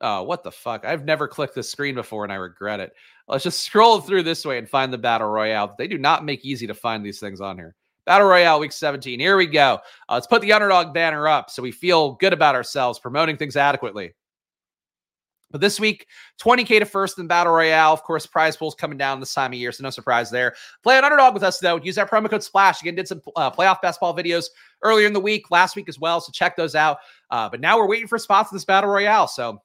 Oh, 0.00 0.22
what 0.24 0.42
the 0.42 0.52
fuck? 0.52 0.84
I've 0.84 1.04
never 1.04 1.26
clicked 1.26 1.54
this 1.54 1.70
screen 1.70 1.94
before 1.94 2.24
and 2.24 2.32
I 2.32 2.36
regret 2.36 2.80
it. 2.80 2.92
Let's 3.28 3.44
just 3.44 3.60
scroll 3.64 4.00
through 4.00 4.22
this 4.24 4.44
way 4.44 4.58
and 4.58 4.68
find 4.68 4.92
the 4.92 4.98
battle 4.98 5.28
royale. 5.28 5.74
They 5.78 5.88
do 5.88 5.98
not 5.98 6.24
make 6.24 6.44
easy 6.44 6.66
to 6.66 6.74
find 6.74 7.04
these 7.04 7.20
things 7.20 7.40
on 7.40 7.56
here. 7.56 7.74
Battle 8.06 8.28
Royale 8.28 8.60
Week 8.60 8.70
17. 8.70 9.18
Here 9.18 9.36
we 9.36 9.46
go. 9.46 9.80
Uh, 10.08 10.14
let's 10.14 10.28
put 10.28 10.40
the 10.40 10.52
underdog 10.52 10.94
banner 10.94 11.26
up 11.26 11.50
so 11.50 11.60
we 11.60 11.72
feel 11.72 12.12
good 12.12 12.32
about 12.32 12.54
ourselves, 12.54 13.00
promoting 13.00 13.36
things 13.36 13.56
adequately. 13.56 14.12
But 15.50 15.60
this 15.60 15.78
week, 15.78 16.06
20K 16.40 16.80
to 16.80 16.84
first 16.84 17.18
in 17.18 17.26
Battle 17.26 17.52
Royale. 17.52 17.92
Of 17.92 18.02
course, 18.02 18.26
prize 18.26 18.56
pool's 18.56 18.74
coming 18.74 18.98
down 18.98 19.20
this 19.20 19.32
time 19.32 19.52
of 19.52 19.58
year, 19.58 19.70
so 19.72 19.84
no 19.84 19.90
surprise 19.90 20.30
there. 20.30 20.54
Play 20.82 20.98
an 20.98 21.04
underdog 21.04 21.34
with 21.34 21.44
us, 21.44 21.58
though. 21.58 21.76
Use 21.76 21.94
that 21.94 22.10
promo 22.10 22.28
code 22.28 22.42
SPLASH. 22.42 22.82
Again, 22.82 22.96
did 22.96 23.08
some 23.08 23.22
uh, 23.36 23.50
playoff 23.50 23.80
basketball 23.80 24.16
videos 24.16 24.46
earlier 24.82 25.06
in 25.06 25.12
the 25.12 25.20
week, 25.20 25.50
last 25.50 25.76
week 25.76 25.88
as 25.88 25.98
well, 25.98 26.20
so 26.20 26.32
check 26.32 26.56
those 26.56 26.74
out. 26.74 26.98
Uh, 27.30 27.48
but 27.48 27.60
now 27.60 27.78
we're 27.78 27.88
waiting 27.88 28.08
for 28.08 28.18
spots 28.18 28.50
in 28.50 28.56
this 28.56 28.64
Battle 28.64 28.90
Royale, 28.90 29.28
so 29.28 29.60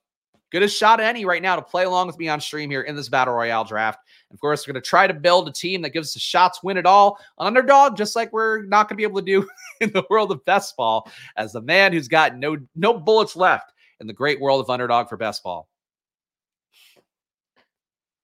good 0.52 0.63
a 0.63 0.67
shot 0.67 1.00
at 1.00 1.08
any 1.08 1.26
right 1.26 1.41
now 1.41 1.56
to 1.56 1.62
play 1.62 1.86
along 1.86 2.08
with 2.08 2.20
me 2.20 2.28
on 2.28 2.39
stream 2.39 2.70
here 2.70 2.82
in 2.82 2.96
this 2.96 3.10
Battle 3.10 3.34
Royale 3.34 3.63
draft. 3.63 4.00
And 4.30 4.36
of 4.36 4.39
course, 4.39 4.67
we're 4.67 4.74
going 4.74 4.84
to 4.84 4.88
try 4.88 5.08
to 5.08 5.13
build 5.13 5.48
a 5.48 5.52
team 5.52 5.82
that 5.82 5.91
gives 5.91 6.10
us 6.10 6.15
a 6.15 6.20
shot 6.20 6.54
to 6.54 6.60
win 6.63 6.78
it 6.78 6.86
all 6.86 7.17
on 7.38 7.48
underdog, 7.48 7.98
just 7.98 8.15
like 8.15 8.32
we're 8.32 8.63
not 8.63 8.88
going 8.88 8.96
to 8.96 8.98
be 8.98 9.04
able 9.04 9.20
to 9.20 9.26
do 9.26 9.48
in 9.82 9.91
the 9.94 10.06
world 10.10 10.32
of 10.32 10.44
best 10.46 10.76
ball 10.78 11.10
as 11.38 11.54
the 11.54 11.62
man 11.62 11.91
who's 11.91 12.08
got 12.08 12.38
no 12.38 12.58
no 12.76 13.00
bullets 13.00 13.36
left 13.36 13.72
in 14.00 14.08
the 14.08 14.13
great 14.13 14.41
world 14.41 14.62
of 14.62 14.70
underdog 14.70 15.10
for 15.10 15.17
best 15.17 15.44
ball. 15.44 15.67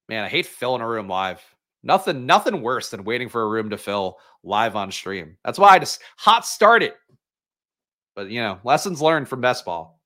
Man, 0.10 0.24
I 0.24 0.30
hate 0.30 0.46
filling 0.46 0.82
a 0.82 0.88
room 0.88 1.08
live. 1.08 1.42
Nothing, 1.84 2.26
nothing 2.26 2.62
worse 2.62 2.90
than 2.90 3.04
waiting 3.04 3.30
for 3.30 3.44
a 3.44 3.48
room 3.48 3.70
to 3.70 3.78
fill 3.78 4.18
live 4.44 4.76
on 4.76 4.92
stream. 4.92 5.38
That's 5.44 5.60
why 5.60 5.70
I 5.70 5.80
just 5.80 6.02
hot 6.18 6.46
start 6.46 6.84
it. 6.84 6.96
But 8.16 8.30
you 8.30 8.42
know, 8.42 8.60
lessons 8.64 9.02
learned 9.02 9.30
from 9.30 9.42
best 9.42 9.64
ball. 9.64 10.00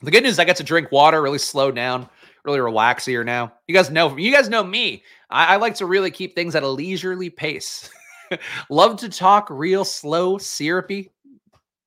The 0.00 0.10
good 0.10 0.22
news, 0.22 0.38
I 0.38 0.44
get 0.44 0.56
to 0.56 0.64
drink 0.64 0.92
water, 0.92 1.20
really 1.22 1.38
slow 1.38 1.72
down, 1.72 2.08
really 2.44 2.60
relax 2.60 3.04
here 3.04 3.24
now. 3.24 3.52
You 3.66 3.74
guys 3.74 3.90
know, 3.90 4.16
you 4.16 4.32
guys 4.32 4.48
know 4.48 4.62
me. 4.62 5.02
I, 5.28 5.54
I 5.54 5.56
like 5.56 5.74
to 5.76 5.86
really 5.86 6.10
keep 6.10 6.34
things 6.34 6.54
at 6.54 6.62
a 6.62 6.68
leisurely 6.68 7.30
pace. 7.30 7.90
Love 8.70 8.96
to 8.98 9.08
talk 9.08 9.48
real 9.50 9.84
slow, 9.84 10.38
syrupy, 10.38 11.10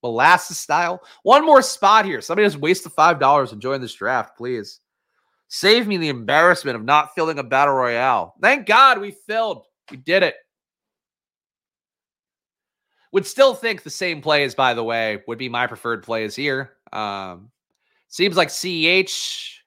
molasses 0.04 0.58
style. 0.58 1.02
One 1.24 1.46
more 1.46 1.62
spot 1.62 2.06
here. 2.06 2.22
Somebody 2.22 2.48
just 2.48 2.58
waste 2.58 2.84
the 2.84 2.90
five 2.90 3.20
dollars 3.20 3.52
and 3.52 3.62
join 3.62 3.82
this 3.82 3.94
draft, 3.94 4.38
please. 4.38 4.80
Save 5.54 5.86
me 5.86 5.98
the 5.98 6.08
embarrassment 6.08 6.78
of 6.78 6.86
not 6.86 7.14
filling 7.14 7.38
a 7.38 7.44
battle 7.44 7.74
royale. 7.74 8.36
Thank 8.42 8.66
God 8.66 9.02
we 9.02 9.12
filled. 9.12 9.66
We 9.92 9.98
did 9.98 10.24
it. 10.24 10.36
Would 13.12 13.28
still 13.28 13.54
think 13.54 13.84
the 13.84 13.90
same 13.90 14.22
plays, 14.22 14.56
by 14.56 14.74
the 14.74 14.84
way, 14.84 15.22
would 15.28 15.38
be 15.38 15.50
my 15.50 15.68
preferred 15.68 16.04
plays 16.04 16.38
here. 16.38 16.78
Um, 16.94 17.52
seems 18.08 18.38
like 18.38 18.48
CEH 18.48 19.58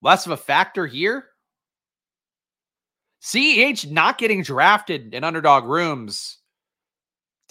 less 0.00 0.24
of 0.24 0.32
a 0.32 0.36
factor 0.38 0.86
here. 0.86 1.26
CEH 3.22 3.90
not 3.90 4.16
getting 4.16 4.42
drafted 4.42 5.14
in 5.14 5.24
underdog 5.24 5.64
rooms. 5.64 6.38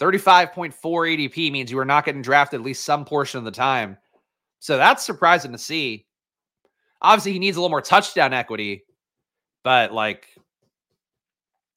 35.4 0.00 0.72
ADP 0.74 1.52
means 1.52 1.70
you 1.70 1.78
are 1.78 1.84
not 1.84 2.04
getting 2.04 2.22
drafted 2.22 2.58
at 2.58 2.66
least 2.66 2.82
some 2.82 3.04
portion 3.04 3.38
of 3.38 3.44
the 3.44 3.52
time. 3.52 3.96
So 4.58 4.76
that's 4.76 5.06
surprising 5.06 5.52
to 5.52 5.58
see. 5.58 6.05
Obviously, 7.02 7.32
he 7.32 7.38
needs 7.38 7.56
a 7.56 7.60
little 7.60 7.70
more 7.70 7.82
touchdown 7.82 8.32
equity, 8.32 8.84
but 9.62 9.92
like, 9.92 10.28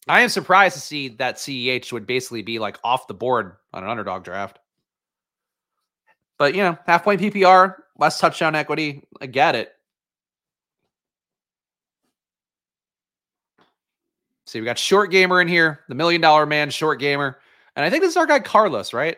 I 0.07 0.21
am 0.21 0.29
surprised 0.29 0.75
to 0.75 0.81
see 0.81 1.09
that 1.09 1.35
CEH 1.35 1.91
would 1.91 2.07
basically 2.07 2.41
be 2.41 2.57
like 2.57 2.77
off 2.83 3.07
the 3.07 3.13
board 3.13 3.57
on 3.73 3.83
an 3.83 3.89
underdog 3.89 4.23
draft. 4.23 4.59
But 6.37 6.55
you 6.55 6.63
know, 6.63 6.77
half 6.87 7.03
point 7.03 7.21
PPR, 7.21 7.75
less 7.97 8.19
touchdown 8.19 8.55
equity. 8.55 9.03
I 9.21 9.27
get 9.27 9.55
it. 9.55 9.73
See, 14.47 14.59
we 14.59 14.65
got 14.65 14.79
short 14.79 15.11
gamer 15.11 15.41
in 15.41 15.47
here, 15.47 15.81
the 15.89 15.95
million 15.95 16.21
dollar 16.21 16.47
man, 16.47 16.71
short 16.71 16.99
gamer. 16.99 17.39
And 17.75 17.85
I 17.85 17.91
think 17.91 18.01
this 18.01 18.11
is 18.11 18.17
our 18.17 18.25
guy 18.25 18.39
Carlos, 18.39 18.93
right? 18.93 19.17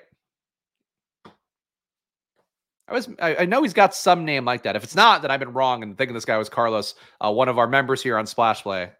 I 2.91 2.93
was 2.93 3.09
I, 3.19 3.35
I, 3.37 3.45
know 3.45 3.63
he's 3.63 3.73
got 3.73 3.95
some 3.95 4.25
name 4.25 4.43
like 4.43 4.63
that. 4.63 4.75
If 4.75 4.83
it's 4.83 4.95
not, 4.95 5.21
then 5.21 5.31
I've 5.31 5.39
been 5.39 5.53
wrong 5.53 5.81
and 5.81 5.97
thinking 5.97 6.13
this 6.13 6.25
guy 6.25 6.37
was 6.37 6.49
Carlos, 6.49 6.95
uh, 7.21 7.31
one 7.31 7.47
of 7.47 7.57
our 7.57 7.67
members 7.67 8.03
here 8.03 8.17
on 8.17 8.27
Splash 8.27 8.63
Play. 8.63 8.91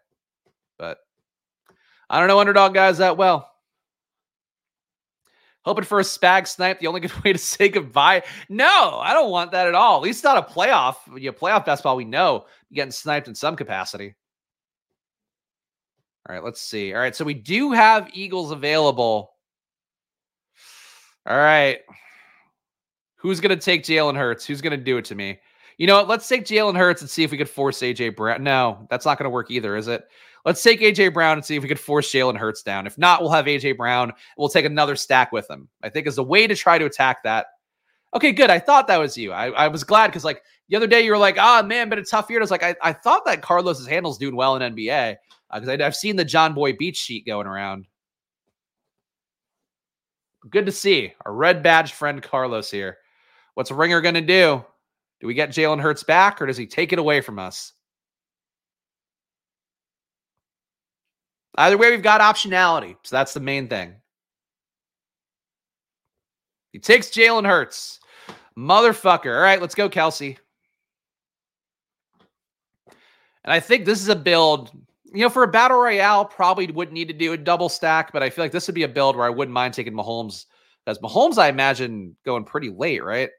But 0.78 0.98
I 2.08 2.18
don't 2.18 2.28
know 2.28 2.40
underdog 2.40 2.72
guys 2.72 2.98
that 2.98 3.18
well. 3.18 3.50
Hoping 5.64 5.84
for 5.84 6.00
a 6.00 6.02
spag 6.02 6.48
snipe, 6.48 6.80
the 6.80 6.86
only 6.86 7.00
good 7.00 7.12
way 7.24 7.34
to 7.34 7.38
say 7.38 7.68
goodbye. 7.68 8.22
No, 8.48 8.98
I 9.02 9.12
don't 9.12 9.30
want 9.30 9.52
that 9.52 9.68
at 9.68 9.74
all. 9.74 9.96
At 9.96 10.02
least 10.02 10.24
not 10.24 10.38
a 10.38 10.52
playoff. 10.52 10.96
You 11.20 11.30
playoff 11.32 11.66
best 11.66 11.84
ball, 11.84 11.96
we 11.96 12.06
know 12.06 12.46
getting 12.72 12.92
sniped 12.92 13.28
in 13.28 13.34
some 13.34 13.56
capacity. 13.56 14.14
All 16.26 16.34
right, 16.34 16.42
let's 16.42 16.62
see. 16.62 16.94
All 16.94 17.00
right, 17.00 17.14
so 17.14 17.26
we 17.26 17.34
do 17.34 17.72
have 17.72 18.08
Eagles 18.14 18.52
available. 18.52 19.34
All 21.26 21.36
right. 21.36 21.80
Who's 23.22 23.38
going 23.38 23.56
to 23.56 23.64
take 23.64 23.84
Jalen 23.84 24.16
Hurts? 24.16 24.44
Who's 24.44 24.60
going 24.60 24.76
to 24.76 24.84
do 24.84 24.96
it 24.96 25.04
to 25.04 25.14
me? 25.14 25.38
You 25.78 25.86
know 25.86 25.94
what? 25.94 26.08
Let's 26.08 26.26
take 26.26 26.44
Jalen 26.44 26.76
Hurts 26.76 27.02
and 27.02 27.08
see 27.08 27.22
if 27.22 27.30
we 27.30 27.38
could 27.38 27.48
force 27.48 27.78
AJ 27.78 28.16
Brown. 28.16 28.42
No, 28.42 28.84
that's 28.90 29.06
not 29.06 29.16
going 29.16 29.26
to 29.26 29.30
work 29.30 29.48
either, 29.48 29.76
is 29.76 29.86
it? 29.86 30.02
Let's 30.44 30.60
take 30.60 30.80
AJ 30.80 31.14
Brown 31.14 31.38
and 31.38 31.44
see 31.44 31.54
if 31.54 31.62
we 31.62 31.68
could 31.68 31.78
force 31.78 32.10
Jalen 32.10 32.36
Hurts 32.36 32.64
down. 32.64 32.84
If 32.84 32.98
not, 32.98 33.20
we'll 33.20 33.30
have 33.30 33.44
AJ 33.44 33.76
Brown. 33.76 34.12
We'll 34.36 34.48
take 34.48 34.64
another 34.64 34.96
stack 34.96 35.30
with 35.30 35.48
him. 35.48 35.68
I 35.84 35.88
think 35.88 36.08
is 36.08 36.18
a 36.18 36.22
way 36.22 36.48
to 36.48 36.56
try 36.56 36.78
to 36.78 36.84
attack 36.84 37.22
that. 37.22 37.46
Okay, 38.12 38.32
good. 38.32 38.50
I 38.50 38.58
thought 38.58 38.88
that 38.88 38.98
was 38.98 39.16
you. 39.16 39.30
I, 39.30 39.50
I 39.50 39.68
was 39.68 39.84
glad 39.84 40.08
because 40.08 40.24
like 40.24 40.42
the 40.68 40.74
other 40.74 40.88
day 40.88 41.02
you 41.02 41.12
were 41.12 41.18
like, 41.18 41.36
ah, 41.38 41.60
oh, 41.62 41.66
man, 41.66 41.88
been 41.90 42.00
a 42.00 42.04
tough 42.04 42.28
year. 42.28 42.40
I 42.40 42.42
was 42.42 42.50
like, 42.50 42.64
I, 42.64 42.74
I 42.82 42.92
thought 42.92 43.24
that 43.26 43.40
Carlos's 43.40 43.86
handle's 43.86 44.18
doing 44.18 44.34
well 44.34 44.56
in 44.56 44.74
NBA 44.74 45.16
because 45.54 45.68
uh, 45.68 45.76
I've 45.80 45.94
seen 45.94 46.16
the 46.16 46.24
John 46.24 46.54
Boy 46.54 46.72
Beach 46.72 46.96
sheet 46.96 47.24
going 47.24 47.46
around. 47.46 47.86
Good 50.50 50.66
to 50.66 50.72
see 50.72 51.14
our 51.24 51.32
red 51.32 51.62
badge 51.62 51.92
friend 51.92 52.20
Carlos 52.20 52.68
here. 52.68 52.98
What's 53.54 53.70
a 53.70 53.74
Ringer 53.74 54.00
going 54.00 54.14
to 54.14 54.20
do? 54.20 54.64
Do 55.20 55.26
we 55.26 55.34
get 55.34 55.50
Jalen 55.50 55.80
Hurts 55.80 56.02
back 56.02 56.40
or 56.42 56.46
does 56.46 56.56
he 56.56 56.66
take 56.66 56.92
it 56.92 56.98
away 56.98 57.20
from 57.20 57.38
us? 57.38 57.72
Either 61.56 61.76
way, 61.76 61.90
we've 61.90 62.02
got 62.02 62.20
optionality. 62.20 62.96
So 63.02 63.14
that's 63.16 63.34
the 63.34 63.40
main 63.40 63.68
thing. 63.68 63.94
He 66.72 66.78
takes 66.78 67.08
Jalen 67.08 67.46
Hurts. 67.46 68.00
Motherfucker. 68.56 69.34
All 69.34 69.42
right, 69.42 69.60
let's 69.60 69.74
go, 69.74 69.88
Kelce. 69.88 70.36
And 73.44 73.52
I 73.52 73.60
think 73.60 73.84
this 73.84 74.00
is 74.00 74.08
a 74.08 74.16
build, 74.16 74.70
you 75.12 75.20
know, 75.20 75.28
for 75.28 75.42
a 75.42 75.48
battle 75.48 75.78
royale, 75.78 76.24
probably 76.24 76.66
wouldn't 76.68 76.94
need 76.94 77.08
to 77.08 77.14
do 77.14 77.32
a 77.32 77.36
double 77.36 77.68
stack, 77.68 78.12
but 78.12 78.22
I 78.22 78.30
feel 78.30 78.44
like 78.44 78.52
this 78.52 78.66
would 78.66 78.74
be 78.74 78.84
a 78.84 78.88
build 78.88 79.16
where 79.16 79.26
I 79.26 79.30
wouldn't 79.30 79.52
mind 79.52 79.74
taking 79.74 79.92
Mahomes. 79.92 80.46
Because 80.84 80.98
Mahomes, 81.00 81.38
I 81.38 81.48
imagine, 81.48 82.16
going 82.24 82.44
pretty 82.44 82.70
late, 82.70 83.04
right? 83.04 83.30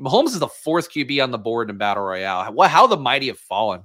Mahomes 0.00 0.28
is 0.28 0.38
the 0.38 0.48
fourth 0.48 0.90
QB 0.90 1.22
on 1.22 1.30
the 1.30 1.38
board 1.38 1.70
in 1.70 1.78
battle 1.78 2.04
royale. 2.04 2.52
What? 2.52 2.70
How 2.70 2.86
the 2.86 2.96
mighty 2.96 3.28
have 3.28 3.38
fallen. 3.38 3.82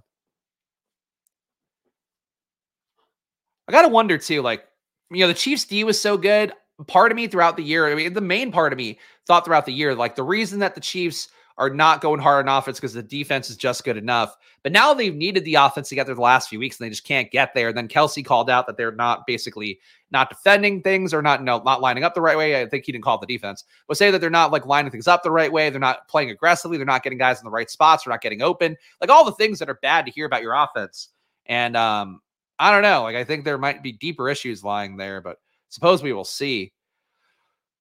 I 3.68 3.72
gotta 3.72 3.88
wonder 3.88 4.18
too, 4.18 4.42
like, 4.42 4.66
you 5.10 5.20
know, 5.20 5.28
the 5.28 5.34
Chiefs 5.34 5.66
D 5.66 5.84
was 5.84 6.00
so 6.00 6.18
good. 6.18 6.52
Part 6.88 7.12
of 7.12 7.16
me 7.16 7.28
throughout 7.28 7.56
the 7.56 7.64
year, 7.64 7.90
I 7.90 7.96
mean, 7.96 8.14
the 8.14 8.22
main 8.22 8.52
part 8.52 8.74
of 8.74 8.78
me 8.78 9.00
thought 9.26 9.46
throughout 9.46 9.66
the 9.66 9.74
year, 9.74 9.96
like 9.96 10.16
the 10.16 10.24
reason 10.24 10.60
that 10.60 10.76
the 10.76 10.82
Chiefs 10.82 11.30
are 11.58 11.70
not 11.70 12.02
going 12.02 12.20
hard 12.20 12.48
on 12.48 12.58
offense 12.58 12.80
because 12.80 12.94
the 12.94 13.04
defense 13.04 13.50
is 13.50 13.58
just 13.58 13.84
good 13.84 13.98
enough. 13.98 14.36
But 14.64 14.72
now 14.72 14.94
they've 14.94 15.16
needed 15.16 15.46
the 15.46 15.56
offense 15.56 15.90
to 15.90 15.96
get 15.96 16.06
there 16.06 16.16
the 16.16 16.22
last 16.22 16.50
few 16.50 16.58
weeks 16.58 16.80
and 16.80 16.86
they 16.86 16.90
just 16.90 17.06
can't 17.06 17.30
get 17.30 17.54
there. 17.54 17.68
And 17.70 17.78
then 17.78 17.88
Kelce 17.88 18.26
called 18.26 18.50
out 18.50 18.66
that 18.66 18.78
they're 18.78 18.92
not 18.92 19.28
basically 19.28 19.80
not 20.12 20.30
defending 20.30 20.82
things 20.82 21.14
or 21.14 21.22
not 21.22 21.44
know, 21.44 21.62
not 21.64 21.82
lining 21.82 22.04
up 22.04 22.16
the 22.16 22.22
right 22.22 22.38
way. 22.38 22.60
I 22.60 22.68
think 22.68 22.86
he 22.86 22.92
didn't 22.92 23.04
call 23.04 23.20
the 23.20 23.28
defense, 23.28 23.66
but 23.88 23.98
say 23.98 24.10
that 24.10 24.20
they're 24.20 24.30
not 24.30 24.52
like 24.52 24.66
lining 24.66 24.92
things 24.92 25.08
up 25.08 25.22
the 25.22 25.32
right 25.32 25.52
way. 25.52 25.70
They're 25.70 25.80
not 25.80 26.08
playing 26.08 26.32
aggressively. 26.32 26.78
They're 26.78 26.86
not 26.86 27.04
getting 27.04 27.20
guys 27.20 27.40
in 27.40 27.46
the 27.46 27.52
right 27.52 27.70
spots. 27.70 28.04
They're 28.04 28.14
not 28.14 28.22
getting 28.22 28.42
open. 28.42 28.76
Like 29.00 29.10
all 29.10 29.26
the 29.26 29.34
things 29.34 29.60
that 29.60 29.70
are 29.70 29.80
bad 29.82 30.06
to 30.06 30.12
hear 30.12 30.26
about 30.26 30.42
your 30.42 30.54
offense. 30.54 31.10
And 31.46 31.78
um, 31.78 32.22
I 32.58 32.72
don't 32.72 32.84
know. 32.84 33.04
Like 33.04 33.16
I 33.16 33.24
think 33.24 33.44
there 33.44 33.58
might 33.58 33.84
be 33.84 33.92
deeper 33.92 34.30
issues 34.30 34.64
lying 34.64 34.98
there, 34.98 35.22
but 35.22 35.38
suppose 35.70 36.02
we 36.02 36.14
will 36.14 36.26
see. 36.26 36.72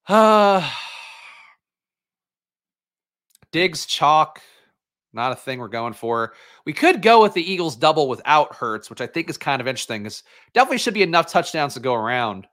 Uh 0.09 0.69
Diggs 3.53 3.87
chalk, 3.87 4.41
not 5.13 5.33
a 5.33 5.37
thing 5.37 5.59
we're 5.59 5.69
going 5.69 5.93
for. 5.93 6.35
We 6.65 6.73
could 6.73 7.03
go 7.03 7.23
with 7.23 7.35
the 7.35 7.51
Eagles 7.51 7.77
double 7.77 8.09
without 8.09 8.55
Hurts, 8.55 8.91
which 8.91 9.01
I 9.01 9.07
think 9.07 9.29
is 9.31 9.39
kind 9.39 9.61
of 9.61 9.69
interesting. 9.69 10.03
Because 10.03 10.23
definitely 10.55 10.79
should 10.79 10.95
be 10.95 11.03
enough 11.03 11.31
touchdowns 11.31 11.75
to 11.75 11.81
go 11.81 11.95
around 11.95 12.47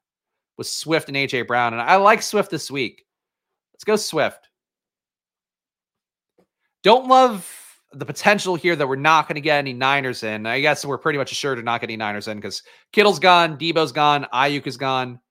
with 0.58 0.68
Swift 0.68 1.08
and 1.08 1.16
AJ 1.16 1.48
Brown, 1.48 1.72
and 1.72 1.82
I 1.82 1.96
like 1.96 2.22
Swift 2.22 2.52
this 2.52 2.70
week. 2.70 3.06
Let's 3.74 3.86
go 3.86 3.96
Swift. 3.96 4.50
Don't 6.84 7.08
love 7.08 7.50
the 7.94 8.06
potential 8.06 8.56
here 8.56 8.76
that 8.76 8.88
we're 8.88 8.98
not 8.98 9.28
going 9.28 9.36
to 9.36 9.42
get 9.42 9.58
any 9.58 9.72
Niners 9.72 10.24
in. 10.24 10.46
I 10.46 10.60
guess 10.60 10.84
we're 10.84 10.98
pretty 10.98 11.18
much 11.18 11.32
assured 11.32 11.58
to 11.60 11.64
not 11.64 11.80
get 11.80 11.90
any 11.90 11.96
Niners 11.96 12.28
in 12.28 12.38
because 12.38 12.62
Kittle's 12.92 13.20
gone, 13.20 13.58
Deebo's 13.58 13.94
gone, 13.94 14.28
Aiyuk 14.34 14.68
is 14.68 14.76
gone. 14.76 15.22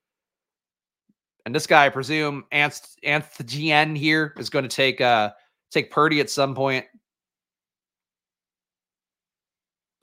And 1.44 1.54
this 1.54 1.66
guy, 1.66 1.86
I 1.86 1.88
presume, 1.90 2.44
Anth 2.50 2.96
GN 3.04 3.96
here 3.98 4.34
is 4.38 4.48
going 4.48 4.64
to 4.64 4.68
take 4.74 5.02
uh 5.02 5.32
take 5.70 5.90
Purdy 5.90 6.20
at 6.20 6.30
some 6.30 6.54
point. 6.54 6.86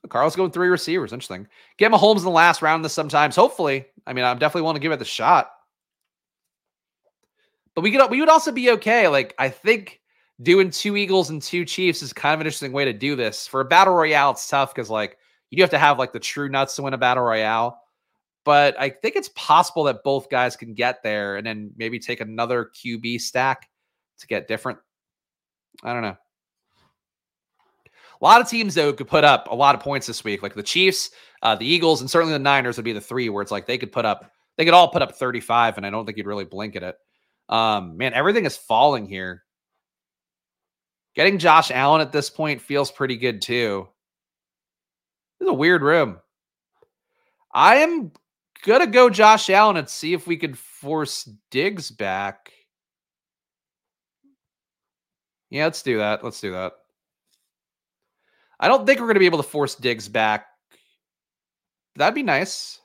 Carl's 0.09 0.35
going 0.35 0.51
three 0.51 0.67
receivers. 0.67 1.13
Interesting. 1.13 1.47
Get 1.77 1.91
Mahomes 1.91 2.19
in 2.19 2.23
the 2.23 2.29
last 2.29 2.61
round 2.61 2.85
this 2.85 2.93
sometimes. 2.93 3.35
Hopefully. 3.35 3.85
I 4.05 4.13
mean, 4.13 4.23
I'm 4.23 4.37
definitely 4.37 4.61
willing 4.61 4.75
to 4.75 4.81
give 4.81 4.91
it 4.91 4.99
the 4.99 5.05
shot. 5.05 5.51
But 7.73 7.81
we 7.81 7.91
could 7.91 8.09
we 8.09 8.19
would 8.19 8.29
also 8.29 8.51
be 8.51 8.71
okay. 8.71 9.07
Like, 9.07 9.33
I 9.37 9.49
think 9.49 10.01
doing 10.41 10.69
two 10.69 10.95
Eagles 10.95 11.29
and 11.29 11.41
two 11.41 11.65
Chiefs 11.65 12.01
is 12.01 12.13
kind 12.13 12.33
of 12.33 12.41
an 12.41 12.47
interesting 12.47 12.71
way 12.71 12.85
to 12.85 12.93
do 12.93 13.15
this. 13.15 13.47
For 13.47 13.61
a 13.61 13.65
battle 13.65 13.93
royale, 13.93 14.31
it's 14.31 14.47
tough 14.47 14.73
because 14.73 14.89
like 14.89 15.17
you 15.49 15.57
do 15.57 15.63
have 15.63 15.71
to 15.71 15.77
have 15.77 15.99
like 15.99 16.13
the 16.13 16.19
true 16.19 16.49
nuts 16.49 16.75
to 16.75 16.83
win 16.83 16.93
a 16.93 16.97
battle 16.97 17.23
royale. 17.23 17.81
But 18.43 18.79
I 18.79 18.89
think 18.89 19.15
it's 19.15 19.29
possible 19.29 19.85
that 19.85 20.03
both 20.03 20.29
guys 20.29 20.55
can 20.55 20.75
get 20.75 21.01
there 21.01 21.35
and 21.35 21.45
then 21.45 21.71
maybe 21.77 21.99
take 21.99 22.21
another 22.21 22.69
QB 22.75 23.19
stack 23.19 23.69
to 24.19 24.27
get 24.27 24.47
different. 24.47 24.77
I 25.83 25.93
don't 25.93 26.01
know. 26.01 26.17
A 28.21 28.23
lot 28.23 28.41
of 28.41 28.49
teams 28.49 28.75
though 28.75 28.93
could 28.93 29.07
put 29.07 29.23
up 29.23 29.49
a 29.51 29.55
lot 29.55 29.75
of 29.75 29.81
points 29.81 30.07
this 30.07 30.23
week, 30.23 30.41
like 30.41 30.55
the 30.55 30.63
Chiefs, 30.63 31.11
uh, 31.41 31.55
the 31.55 31.65
Eagles, 31.65 32.01
and 32.01 32.09
certainly 32.09 32.33
the 32.33 32.39
Niners 32.39 32.77
would 32.77 32.85
be 32.85 32.93
the 32.93 33.01
three 33.01 33.29
where 33.29 33.41
it's 33.41 33.51
like 33.51 33.65
they 33.65 33.77
could 33.77 33.91
put 33.91 34.05
up, 34.05 34.31
they 34.57 34.65
could 34.65 34.73
all 34.73 34.87
put 34.87 35.01
up 35.01 35.15
35, 35.15 35.77
and 35.77 35.85
I 35.85 35.89
don't 35.89 36.05
think 36.05 36.17
you'd 36.17 36.27
really 36.27 36.45
blink 36.45 36.75
at 36.75 36.83
it. 36.83 36.95
Um, 37.49 37.97
man, 37.97 38.13
everything 38.13 38.45
is 38.45 38.57
falling 38.57 39.05
here. 39.05 39.43
Getting 41.15 41.37
Josh 41.37 41.71
Allen 41.71 42.01
at 42.01 42.11
this 42.11 42.29
point 42.29 42.61
feels 42.61 42.91
pretty 42.91 43.17
good 43.17 43.41
too. 43.41 43.87
This 45.39 45.47
is 45.47 45.51
a 45.51 45.53
weird 45.53 45.81
room. 45.81 46.17
I 47.53 47.77
am 47.77 48.11
gonna 48.65 48.87
go 48.87 49.09
Josh 49.09 49.49
Allen 49.49 49.77
and 49.77 49.87
see 49.87 50.13
if 50.13 50.27
we 50.27 50.37
could 50.37 50.57
force 50.57 51.29
Diggs 51.51 51.91
back. 51.91 52.51
Yeah, 55.55 55.63
let's 55.63 55.83
do 55.83 55.99
that. 55.99 56.21
Let's 56.21 56.41
do 56.41 56.51
that. 56.51 56.73
I 58.59 58.67
don't 58.67 58.85
think 58.85 58.99
we're 58.99 59.05
going 59.05 59.13
to 59.13 59.21
be 59.21 59.25
able 59.25 59.41
to 59.41 59.49
force 59.49 59.73
Diggs 59.73 60.09
back. 60.09 60.47
That'd 61.95 62.13
be 62.13 62.23
nice. 62.23 62.81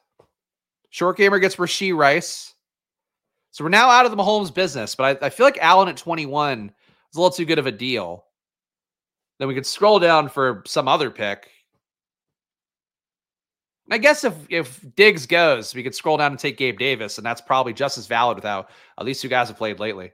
Short 0.90 1.16
gamer 1.16 1.40
gets 1.40 1.56
Rashee 1.56 1.96
Rice. 1.96 2.54
So 3.50 3.64
we're 3.64 3.70
now 3.70 3.90
out 3.90 4.04
of 4.04 4.12
the 4.12 4.16
Mahomes 4.16 4.54
business, 4.54 4.94
but 4.94 5.20
I, 5.20 5.26
I 5.26 5.30
feel 5.30 5.46
like 5.46 5.58
Allen 5.60 5.88
at 5.88 5.96
21 5.96 6.66
is 6.68 7.16
a 7.16 7.20
little 7.20 7.32
too 7.32 7.44
good 7.44 7.58
of 7.58 7.66
a 7.66 7.72
deal. 7.72 8.24
Then 9.40 9.48
we 9.48 9.54
could 9.54 9.66
scroll 9.66 9.98
down 9.98 10.28
for 10.28 10.62
some 10.64 10.86
other 10.86 11.10
pick. 11.10 11.50
I 13.90 13.98
guess 13.98 14.22
if 14.22 14.34
if 14.48 14.84
Diggs 14.94 15.26
goes, 15.26 15.74
we 15.74 15.82
could 15.82 15.96
scroll 15.96 16.18
down 16.18 16.30
and 16.30 16.38
take 16.38 16.56
Gabe 16.56 16.78
Davis, 16.78 17.18
and 17.18 17.26
that's 17.26 17.40
probably 17.40 17.72
just 17.72 17.98
as 17.98 18.06
valid 18.06 18.36
with 18.36 18.44
how 18.44 18.68
at 18.96 19.04
least 19.04 19.22
two 19.22 19.28
guys 19.28 19.48
have 19.48 19.56
played 19.56 19.80
lately. 19.80 20.12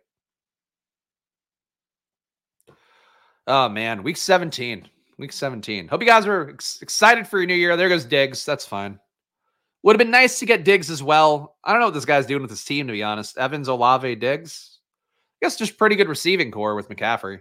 Oh 3.47 3.69
man, 3.69 4.03
week 4.03 4.17
17. 4.17 4.89
Week 5.19 5.33
17. 5.33 5.89
Hope 5.89 6.03
you 6.03 6.07
guys 6.07 6.27
were 6.27 6.51
ex- 6.51 6.79
excited 6.83 7.27
for 7.27 7.39
your 7.39 7.47
new 7.47 7.55
year. 7.55 7.77
There 7.77 7.89
goes 7.89 8.05
Diggs. 8.05 8.45
That's 8.45 8.67
fine. 8.67 8.99
Would 9.83 9.95
have 9.95 9.99
been 9.99 10.11
nice 10.11 10.41
to 10.41 10.47
get 10.47 10.65
Diggs 10.65 10.91
as 10.91 11.03
well. 11.03 11.57
I 11.65 11.71
don't 11.71 11.81
know 11.81 11.87
what 11.87 11.95
this 11.95 12.05
guy's 12.05 12.27
doing 12.27 12.43
with 12.43 12.51
his 12.51 12.65
team, 12.65 12.87
to 12.89 12.93
be 12.93 13.03
honest. 13.03 13.39
Evans, 13.39 13.69
Olave, 13.69 14.17
Diggs. 14.17 14.79
I 15.41 15.47
guess 15.47 15.57
just 15.57 15.79
pretty 15.79 15.97
good 15.97 16.09
receiving 16.09 16.51
corps 16.51 16.75
with 16.75 16.89
McCaffrey. 16.89 17.41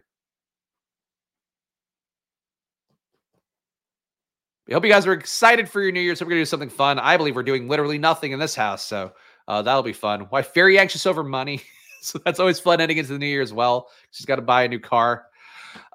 We 4.67 4.73
hope 4.73 4.83
you 4.83 4.91
guys 4.91 5.05
are 5.05 5.13
excited 5.13 5.69
for 5.69 5.81
your 5.81 5.91
New 5.91 6.01
year. 6.01 6.15
So 6.15 6.25
we're 6.25 6.31
going 6.31 6.39
to 6.39 6.41
do 6.41 6.49
something 6.49 6.69
fun. 6.69 6.99
I 6.99 7.17
believe 7.17 7.35
we're 7.35 7.43
doing 7.43 7.67
literally 7.67 7.97
nothing 7.97 8.31
in 8.31 8.39
this 8.39 8.55
house, 8.55 8.83
so 8.83 9.11
uh, 9.47 9.61
that'll 9.61 9.83
be 9.83 9.93
fun. 9.93 10.21
Why 10.29 10.41
very 10.41 10.79
anxious 10.79 11.05
over 11.05 11.23
money, 11.23 11.61
so 12.01 12.19
that's 12.23 12.39
always 12.39 12.59
fun 12.59 12.79
heading 12.79 12.97
into 12.97 13.13
the 13.13 13.19
New 13.19 13.27
Year 13.27 13.41
as 13.41 13.53
well. 13.53 13.89
She's 14.11 14.25
got 14.25 14.37
to 14.37 14.41
buy 14.41 14.63
a 14.63 14.67
new 14.67 14.79
car. 14.79 15.25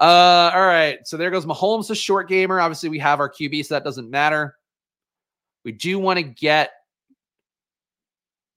Uh, 0.01 0.51
all 0.55 0.67
right, 0.67 0.99
so 1.05 1.17
there 1.17 1.31
goes 1.31 1.47
Mahomes, 1.47 1.89
the 1.89 1.95
short 1.95 2.29
gamer. 2.29 2.61
Obviously, 2.61 2.89
we 2.89 2.99
have 2.99 3.21
our 3.21 3.31
QB, 3.31 3.67
so 3.67 3.75
that 3.75 3.85
doesn't 3.85 4.11
matter. 4.11 4.57
We 5.65 5.73
do 5.73 5.99
want 5.99 6.19
to 6.19 6.23
get 6.23 6.71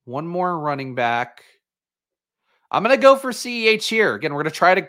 one 0.04 0.26
more 0.26 0.58
running 0.58 0.94
back. 0.94 1.42
I'm 2.70 2.82
going 2.82 2.96
to 2.96 3.00
go 3.00 3.16
for 3.16 3.30
CEH 3.30 3.86
here. 3.88 4.14
Again, 4.14 4.32
we're 4.32 4.42
going 4.42 4.52
to 4.52 4.58
try 4.58 4.74
to 4.74 4.88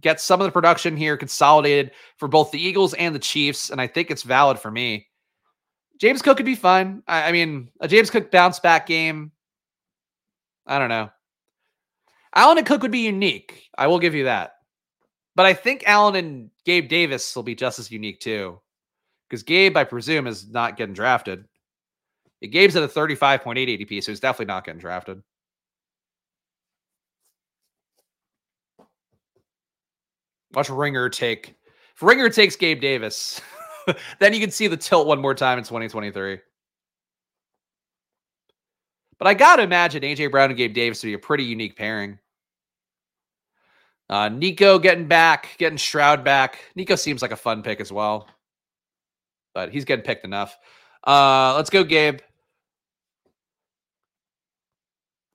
get 0.00 0.20
some 0.20 0.40
of 0.40 0.46
the 0.46 0.52
production 0.52 0.96
here 0.96 1.16
consolidated 1.16 1.92
for 2.16 2.28
both 2.28 2.50
the 2.50 2.60
Eagles 2.60 2.94
and 2.94 3.14
the 3.14 3.20
Chiefs, 3.20 3.70
and 3.70 3.80
I 3.80 3.86
think 3.86 4.10
it's 4.10 4.22
valid 4.22 4.58
for 4.58 4.70
me. 4.70 5.06
James 6.00 6.22
Cook 6.22 6.36
could 6.36 6.46
be 6.46 6.54
fun. 6.54 7.02
I, 7.08 7.28
I 7.28 7.32
mean, 7.32 7.68
a 7.80 7.88
James 7.88 8.10
Cook 8.10 8.30
bounce 8.30 8.60
back 8.60 8.86
game. 8.86 9.32
I 10.66 10.78
don't 10.78 10.88
know. 10.88 11.10
Allen 12.34 12.58
and 12.58 12.66
Cook 12.66 12.82
would 12.82 12.90
be 12.90 13.00
unique. 13.00 13.64
I 13.78 13.86
will 13.86 13.98
give 13.98 14.14
you 14.14 14.24
that. 14.24 14.55
But 15.36 15.44
I 15.44 15.52
think 15.52 15.84
Allen 15.86 16.16
and 16.16 16.50
Gabe 16.64 16.88
Davis 16.88 17.36
will 17.36 17.42
be 17.42 17.54
just 17.54 17.78
as 17.78 17.92
unique 17.92 18.20
too. 18.20 18.58
Because 19.28 19.42
Gabe, 19.42 19.76
I 19.76 19.84
presume, 19.84 20.26
is 20.26 20.48
not 20.48 20.76
getting 20.76 20.94
drafted. 20.94 21.44
Gabe's 22.42 22.74
at 22.74 22.82
a 22.82 22.88
35.8 22.88 23.42
ADP, 23.54 24.02
so 24.02 24.12
he's 24.12 24.20
definitely 24.20 24.46
not 24.46 24.64
getting 24.64 24.80
drafted. 24.80 25.22
Watch 30.54 30.70
Ringer 30.70 31.10
take. 31.10 31.54
If 31.94 32.02
Ringer 32.02 32.30
takes 32.30 32.56
Gabe 32.56 32.80
Davis, 32.80 33.40
then 34.20 34.32
you 34.32 34.40
can 34.40 34.50
see 34.50 34.68
the 34.68 34.76
tilt 34.76 35.06
one 35.06 35.20
more 35.20 35.34
time 35.34 35.58
in 35.58 35.64
2023. 35.64 36.38
But 39.18 39.28
I 39.28 39.34
got 39.34 39.56
to 39.56 39.62
imagine 39.62 40.02
AJ 40.02 40.30
Brown 40.30 40.50
and 40.50 40.56
Gabe 40.56 40.72
Davis 40.72 41.02
would 41.02 41.08
be 41.08 41.14
a 41.14 41.18
pretty 41.18 41.44
unique 41.44 41.76
pairing. 41.76 42.18
Uh, 44.08 44.28
Nico 44.28 44.78
getting 44.78 45.08
back, 45.08 45.56
getting 45.58 45.78
Shroud 45.78 46.22
back. 46.24 46.58
Nico 46.74 46.94
seems 46.94 47.22
like 47.22 47.32
a 47.32 47.36
fun 47.36 47.62
pick 47.62 47.80
as 47.80 47.90
well, 47.90 48.28
but 49.54 49.70
he's 49.70 49.84
getting 49.84 50.04
picked 50.04 50.24
enough. 50.24 50.56
Uh, 51.04 51.54
let's 51.56 51.70
go, 51.70 51.82
Gabe. 51.82 52.20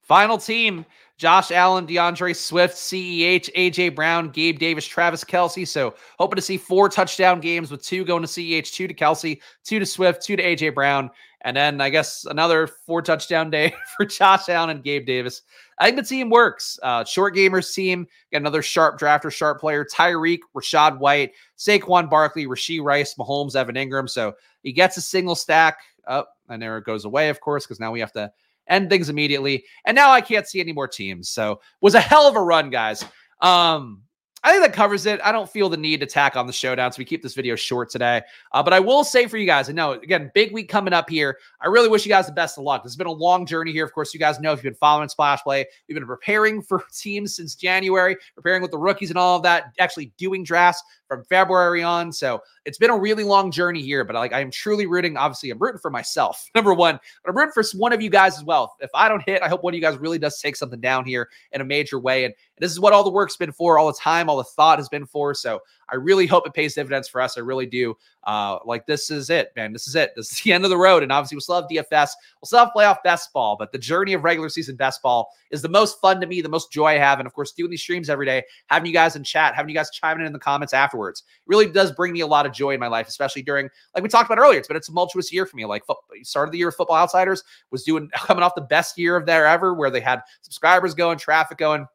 Final 0.04 0.38
team 0.38 0.86
Josh 1.22 1.52
Allen, 1.52 1.86
DeAndre 1.86 2.36
Swift, 2.36 2.76
CEH, 2.76 3.48
AJ 3.56 3.94
Brown, 3.94 4.30
Gabe 4.30 4.58
Davis, 4.58 4.88
Travis 4.88 5.24
Kelce. 5.24 5.68
So 5.68 5.94
hoping 6.18 6.36
to 6.36 6.42
see 6.42 6.58
four 6.58 6.90
touchdown 6.90 7.40
games 7.40 7.70
with 7.70 7.84
two 7.84 8.04
going 8.04 8.24
to 8.24 8.28
CEH, 8.28 8.74
two 8.74 8.88
to 8.88 8.94
Kelce, 8.96 9.40
two 9.64 9.78
to 9.78 9.86
Swift, 9.86 10.24
two 10.24 10.36
to 10.36 10.42
AJ 10.42 10.74
Brown. 10.74 11.12
And 11.44 11.58
then 11.58 11.82
I 11.82 11.90
guess 11.90 12.26
another 12.26 12.68
four 12.68 13.02
touchdown 13.02 13.50
day 13.50 13.74
for 13.98 14.06
Josh 14.06 14.48
Allen 14.48 14.70
and 14.70 14.84
Gabe 14.84 15.06
Davis. 15.06 15.42
I 15.80 15.86
think 15.86 15.98
the 15.98 16.04
team 16.04 16.30
works. 16.30 16.78
Uh, 16.84 17.04
short 17.04 17.36
gamers 17.36 17.74
team, 17.74 18.08
got 18.32 18.40
another 18.42 18.62
sharp 18.62 19.00
drafter, 19.00 19.32
sharp 19.32 19.60
player. 19.60 19.84
Tyreek, 19.84 20.40
Rachaad 20.56 21.00
White, 21.00 21.32
Saquon 21.58 22.10
Barkley, 22.10 22.46
Rashee 22.46 22.84
Rice, 22.84 23.16
Mahomes, 23.16 23.56
Evan 23.56 23.76
Engram. 23.76 24.08
So 24.08 24.34
he 24.62 24.72
gets 24.72 24.98
a 24.98 25.02
single 25.02 25.36
stack 25.36 25.80
oh, 26.08 26.26
and 26.50 26.62
there 26.62 26.78
it 26.78 26.86
goes 26.86 27.06
away, 27.06 27.30
of 27.30 27.40
course, 27.42 27.66
because 27.66 27.80
now 27.80 27.92
we 27.92 28.00
have 28.00 28.12
to 28.14 28.32
end 28.68 28.90
things 28.90 29.10
immediately. 29.10 29.66
And 29.86 29.96
now 29.96 30.12
I 30.12 30.22
can't 30.22 30.48
see 30.48 30.60
any 30.60 30.74
more 30.74 30.88
teams. 30.88 31.30
So 31.30 31.62
was 31.82 31.96
a 31.96 32.02
hell 32.02 32.28
of 32.28 32.36
a 32.36 32.42
run, 32.42 32.70
guys. 32.70 33.04
Um, 33.42 34.04
I 34.44 34.52
think 34.52 34.64
that 34.64 34.74
covers 34.74 35.06
it. 35.06 35.20
I 35.24 35.32
don't 35.32 35.50
feel 35.50 35.70
the 35.70 35.78
need 35.78 36.00
to 36.00 36.08
tack 36.08 36.36
on 36.36 36.48
the 36.48 36.54
showdown, 36.54 36.92
so 36.92 36.98
we 36.98 37.06
keep 37.06 37.22
this 37.22 37.36
video 37.36 37.56
short 37.56 37.92
today. 37.92 38.22
Uh, 38.52 38.64
but 38.64 38.74
I 38.74 38.80
will 38.80 39.04
say 39.04 39.28
for 39.28 39.38
you 39.38 39.46
guys, 39.46 39.70
I 39.70 39.74
know 39.74 39.92
again, 39.92 40.32
big 40.34 40.52
week 40.52 40.68
coming 40.68 40.94
up 40.94 41.10
here. 41.10 41.38
I 41.62 41.68
really 41.68 41.90
wish 41.90 42.06
you 42.06 42.10
guys 42.10 42.26
the 42.26 42.32
best 42.32 42.58
of 42.58 42.64
luck. 42.64 42.84
This 42.84 42.92
has 42.92 42.98
been 42.98 43.08
a 43.08 43.12
long 43.12 43.46
journey 43.46 43.72
here. 43.72 43.86
Of 43.86 43.94
course, 43.94 44.14
you 44.14 44.20
guys 44.20 44.40
know 44.40 44.52
if 44.52 44.58
you've 44.58 44.74
been 44.74 44.80
following 44.80 45.10
Splash 45.10 45.44
Play, 45.44 45.66
we've 45.88 45.96
been 45.96 46.08
preparing 46.08 46.62
for 46.62 46.84
teams 46.92 47.36
since 47.36 47.54
January, 47.54 48.18
preparing 48.34 48.64
with 48.64 48.72
the 48.72 48.80
rookies 48.80 49.12
and 49.12 49.18
all 49.18 49.38
of 49.38 49.44
that, 49.44 49.74
actually 49.80 50.12
doing 50.18 50.44
drafts 50.44 50.82
from 51.12 51.26
February 51.26 51.84
on. 51.84 52.10
So 52.14 52.42
it's 52.64 52.78
been 52.78 52.90
a 52.90 52.98
really 52.98 53.26
long 53.26 53.52
journey 53.52 53.82
here, 53.82 54.06
but 54.06 54.16
like 54.16 54.32
I 54.32 54.40
am 54.40 54.50
truly 54.50 54.86
rooting. 54.86 55.18
Obviously, 55.18 55.50
I'm 55.50 55.60
rooting 55.60 55.82
for 55.82 55.92
myself, 55.92 56.50
number 56.56 56.74
one, 56.74 56.98
but 57.22 57.30
I'm 57.30 57.36
rooting 57.36 57.52
for 57.52 57.66
one 57.78 57.92
of 57.92 58.02
you 58.02 58.10
guys 58.10 58.38
as 58.38 58.46
well. 58.46 58.78
If 58.80 58.90
I 58.94 59.10
don't 59.10 59.22
hit, 59.26 59.42
I 59.44 59.50
hope 59.50 59.62
one 59.62 59.74
of 59.74 59.76
you 59.76 59.82
guys 59.82 59.98
really 59.98 60.18
does 60.18 60.40
take 60.40 60.56
something 60.56 60.80
down 60.80 61.04
here 61.04 61.28
in 61.52 61.60
a 61.60 61.66
major 61.66 62.00
way. 62.00 62.24
And 62.24 62.34
this 62.60 62.72
is 62.72 62.80
what 62.80 62.94
all 62.94 63.04
the 63.04 63.10
work's 63.10 63.36
been 63.36 63.52
for, 63.52 63.78
all 63.78 63.88
the 63.88 64.00
time, 64.00 64.30
all 64.30 64.38
the 64.38 64.46
thought 64.46 64.80
has 64.80 64.88
been 64.88 65.06
for. 65.06 65.34
So 65.34 65.60
I 65.92 65.96
really 65.96 66.26
hope 66.26 66.48
it 66.48 66.54
pays 66.54 66.76
dividends 66.76 67.08
for 67.08 67.22
us. 67.22 67.38
I 67.38 67.42
really 67.42 67.66
do. 67.66 67.96
Uh, 68.24 68.60
like 68.66 68.86
this 68.86 69.12
is 69.12 69.30
it, 69.30 69.52
man. 69.56 69.74
This 69.74 69.88
is 69.88 69.96
it. 69.96 70.12
This 70.16 70.32
is 70.32 70.40
the 70.44 70.54
end 70.54 70.64
of 70.64 70.70
the 70.70 70.78
road. 70.78 71.04
And 71.04 71.12
obviously, 71.12 71.36
we'll 71.36 71.42
still 71.42 71.56
have 71.56 71.66
DFS. 71.70 72.10
We'll 72.42 72.46
still 72.46 72.60
have 72.60 72.72
playoff 72.76 73.04
best 73.04 73.34
ball, 73.34 73.56
but 73.58 73.72
the 73.72 73.78
journey 73.78 74.14
of 74.14 74.24
regular 74.24 74.50
season 74.50 74.76
best 74.76 75.02
ball 75.02 75.30
is 75.52 75.62
the 75.62 75.70
most 75.70 76.00
fun 76.00 76.22
to 76.22 76.28
me, 76.28 76.42
the 76.42 76.50
most 76.50 76.72
joy 76.72 76.88
I 76.88 76.98
have. 76.98 77.20
And 77.20 77.28
of 77.28 77.34
course, 77.34 77.52
doing 77.52 77.70
these 77.70 77.82
streams 77.82 78.10
every 78.10 78.26
day, 78.26 78.44
having 78.68 78.88
you 78.88 78.94
guys 78.94 79.16
in 79.16 79.24
chat, 79.24 79.56
having 79.56 79.70
you 79.70 79.76
guys 79.76 79.90
chiming 79.92 80.22
in 80.22 80.28
in 80.28 80.34
the 80.34 80.40
comments 80.40 80.74
afterwards, 80.74 81.24
really 81.46 81.68
does 81.68 81.92
bring 81.92 82.14
me 82.14 82.22
a 82.22 82.28
lot 82.28 82.46
of 82.46 82.54
joy 82.54 82.72
in 82.72 82.80
my 82.80 82.88
life, 82.88 83.08
especially 83.08 83.42
during, 83.42 83.70
like 83.94 84.04
we 84.04 84.10
talked 84.10 84.32
about 84.32 84.42
earlier, 84.42 84.60
it's 84.60 84.68
been 84.68 84.78
a 84.78 84.82
tumultuous 84.82 85.32
year 85.32 85.46
for 85.46 85.58
me. 85.58 85.66
Like 85.66 85.84
started 86.24 86.52
the 86.52 86.58
year 86.58 86.70
of 86.70 86.76
Football 86.76 86.98
Outsiders, 86.98 87.44
was 87.72 87.84
doing 87.84 88.10
coming 88.14 88.44
off 88.44 88.56
the 88.56 88.62
best 88.62 88.98
year 88.98 89.16
of 89.16 89.26
their 89.26 89.46
ever, 89.46 89.74
where 89.74 89.90
they 89.90 90.00
had 90.00 90.22
subscribers 90.42 90.94
going, 90.94 91.18
traffic 91.18 91.58
going, 91.58 91.86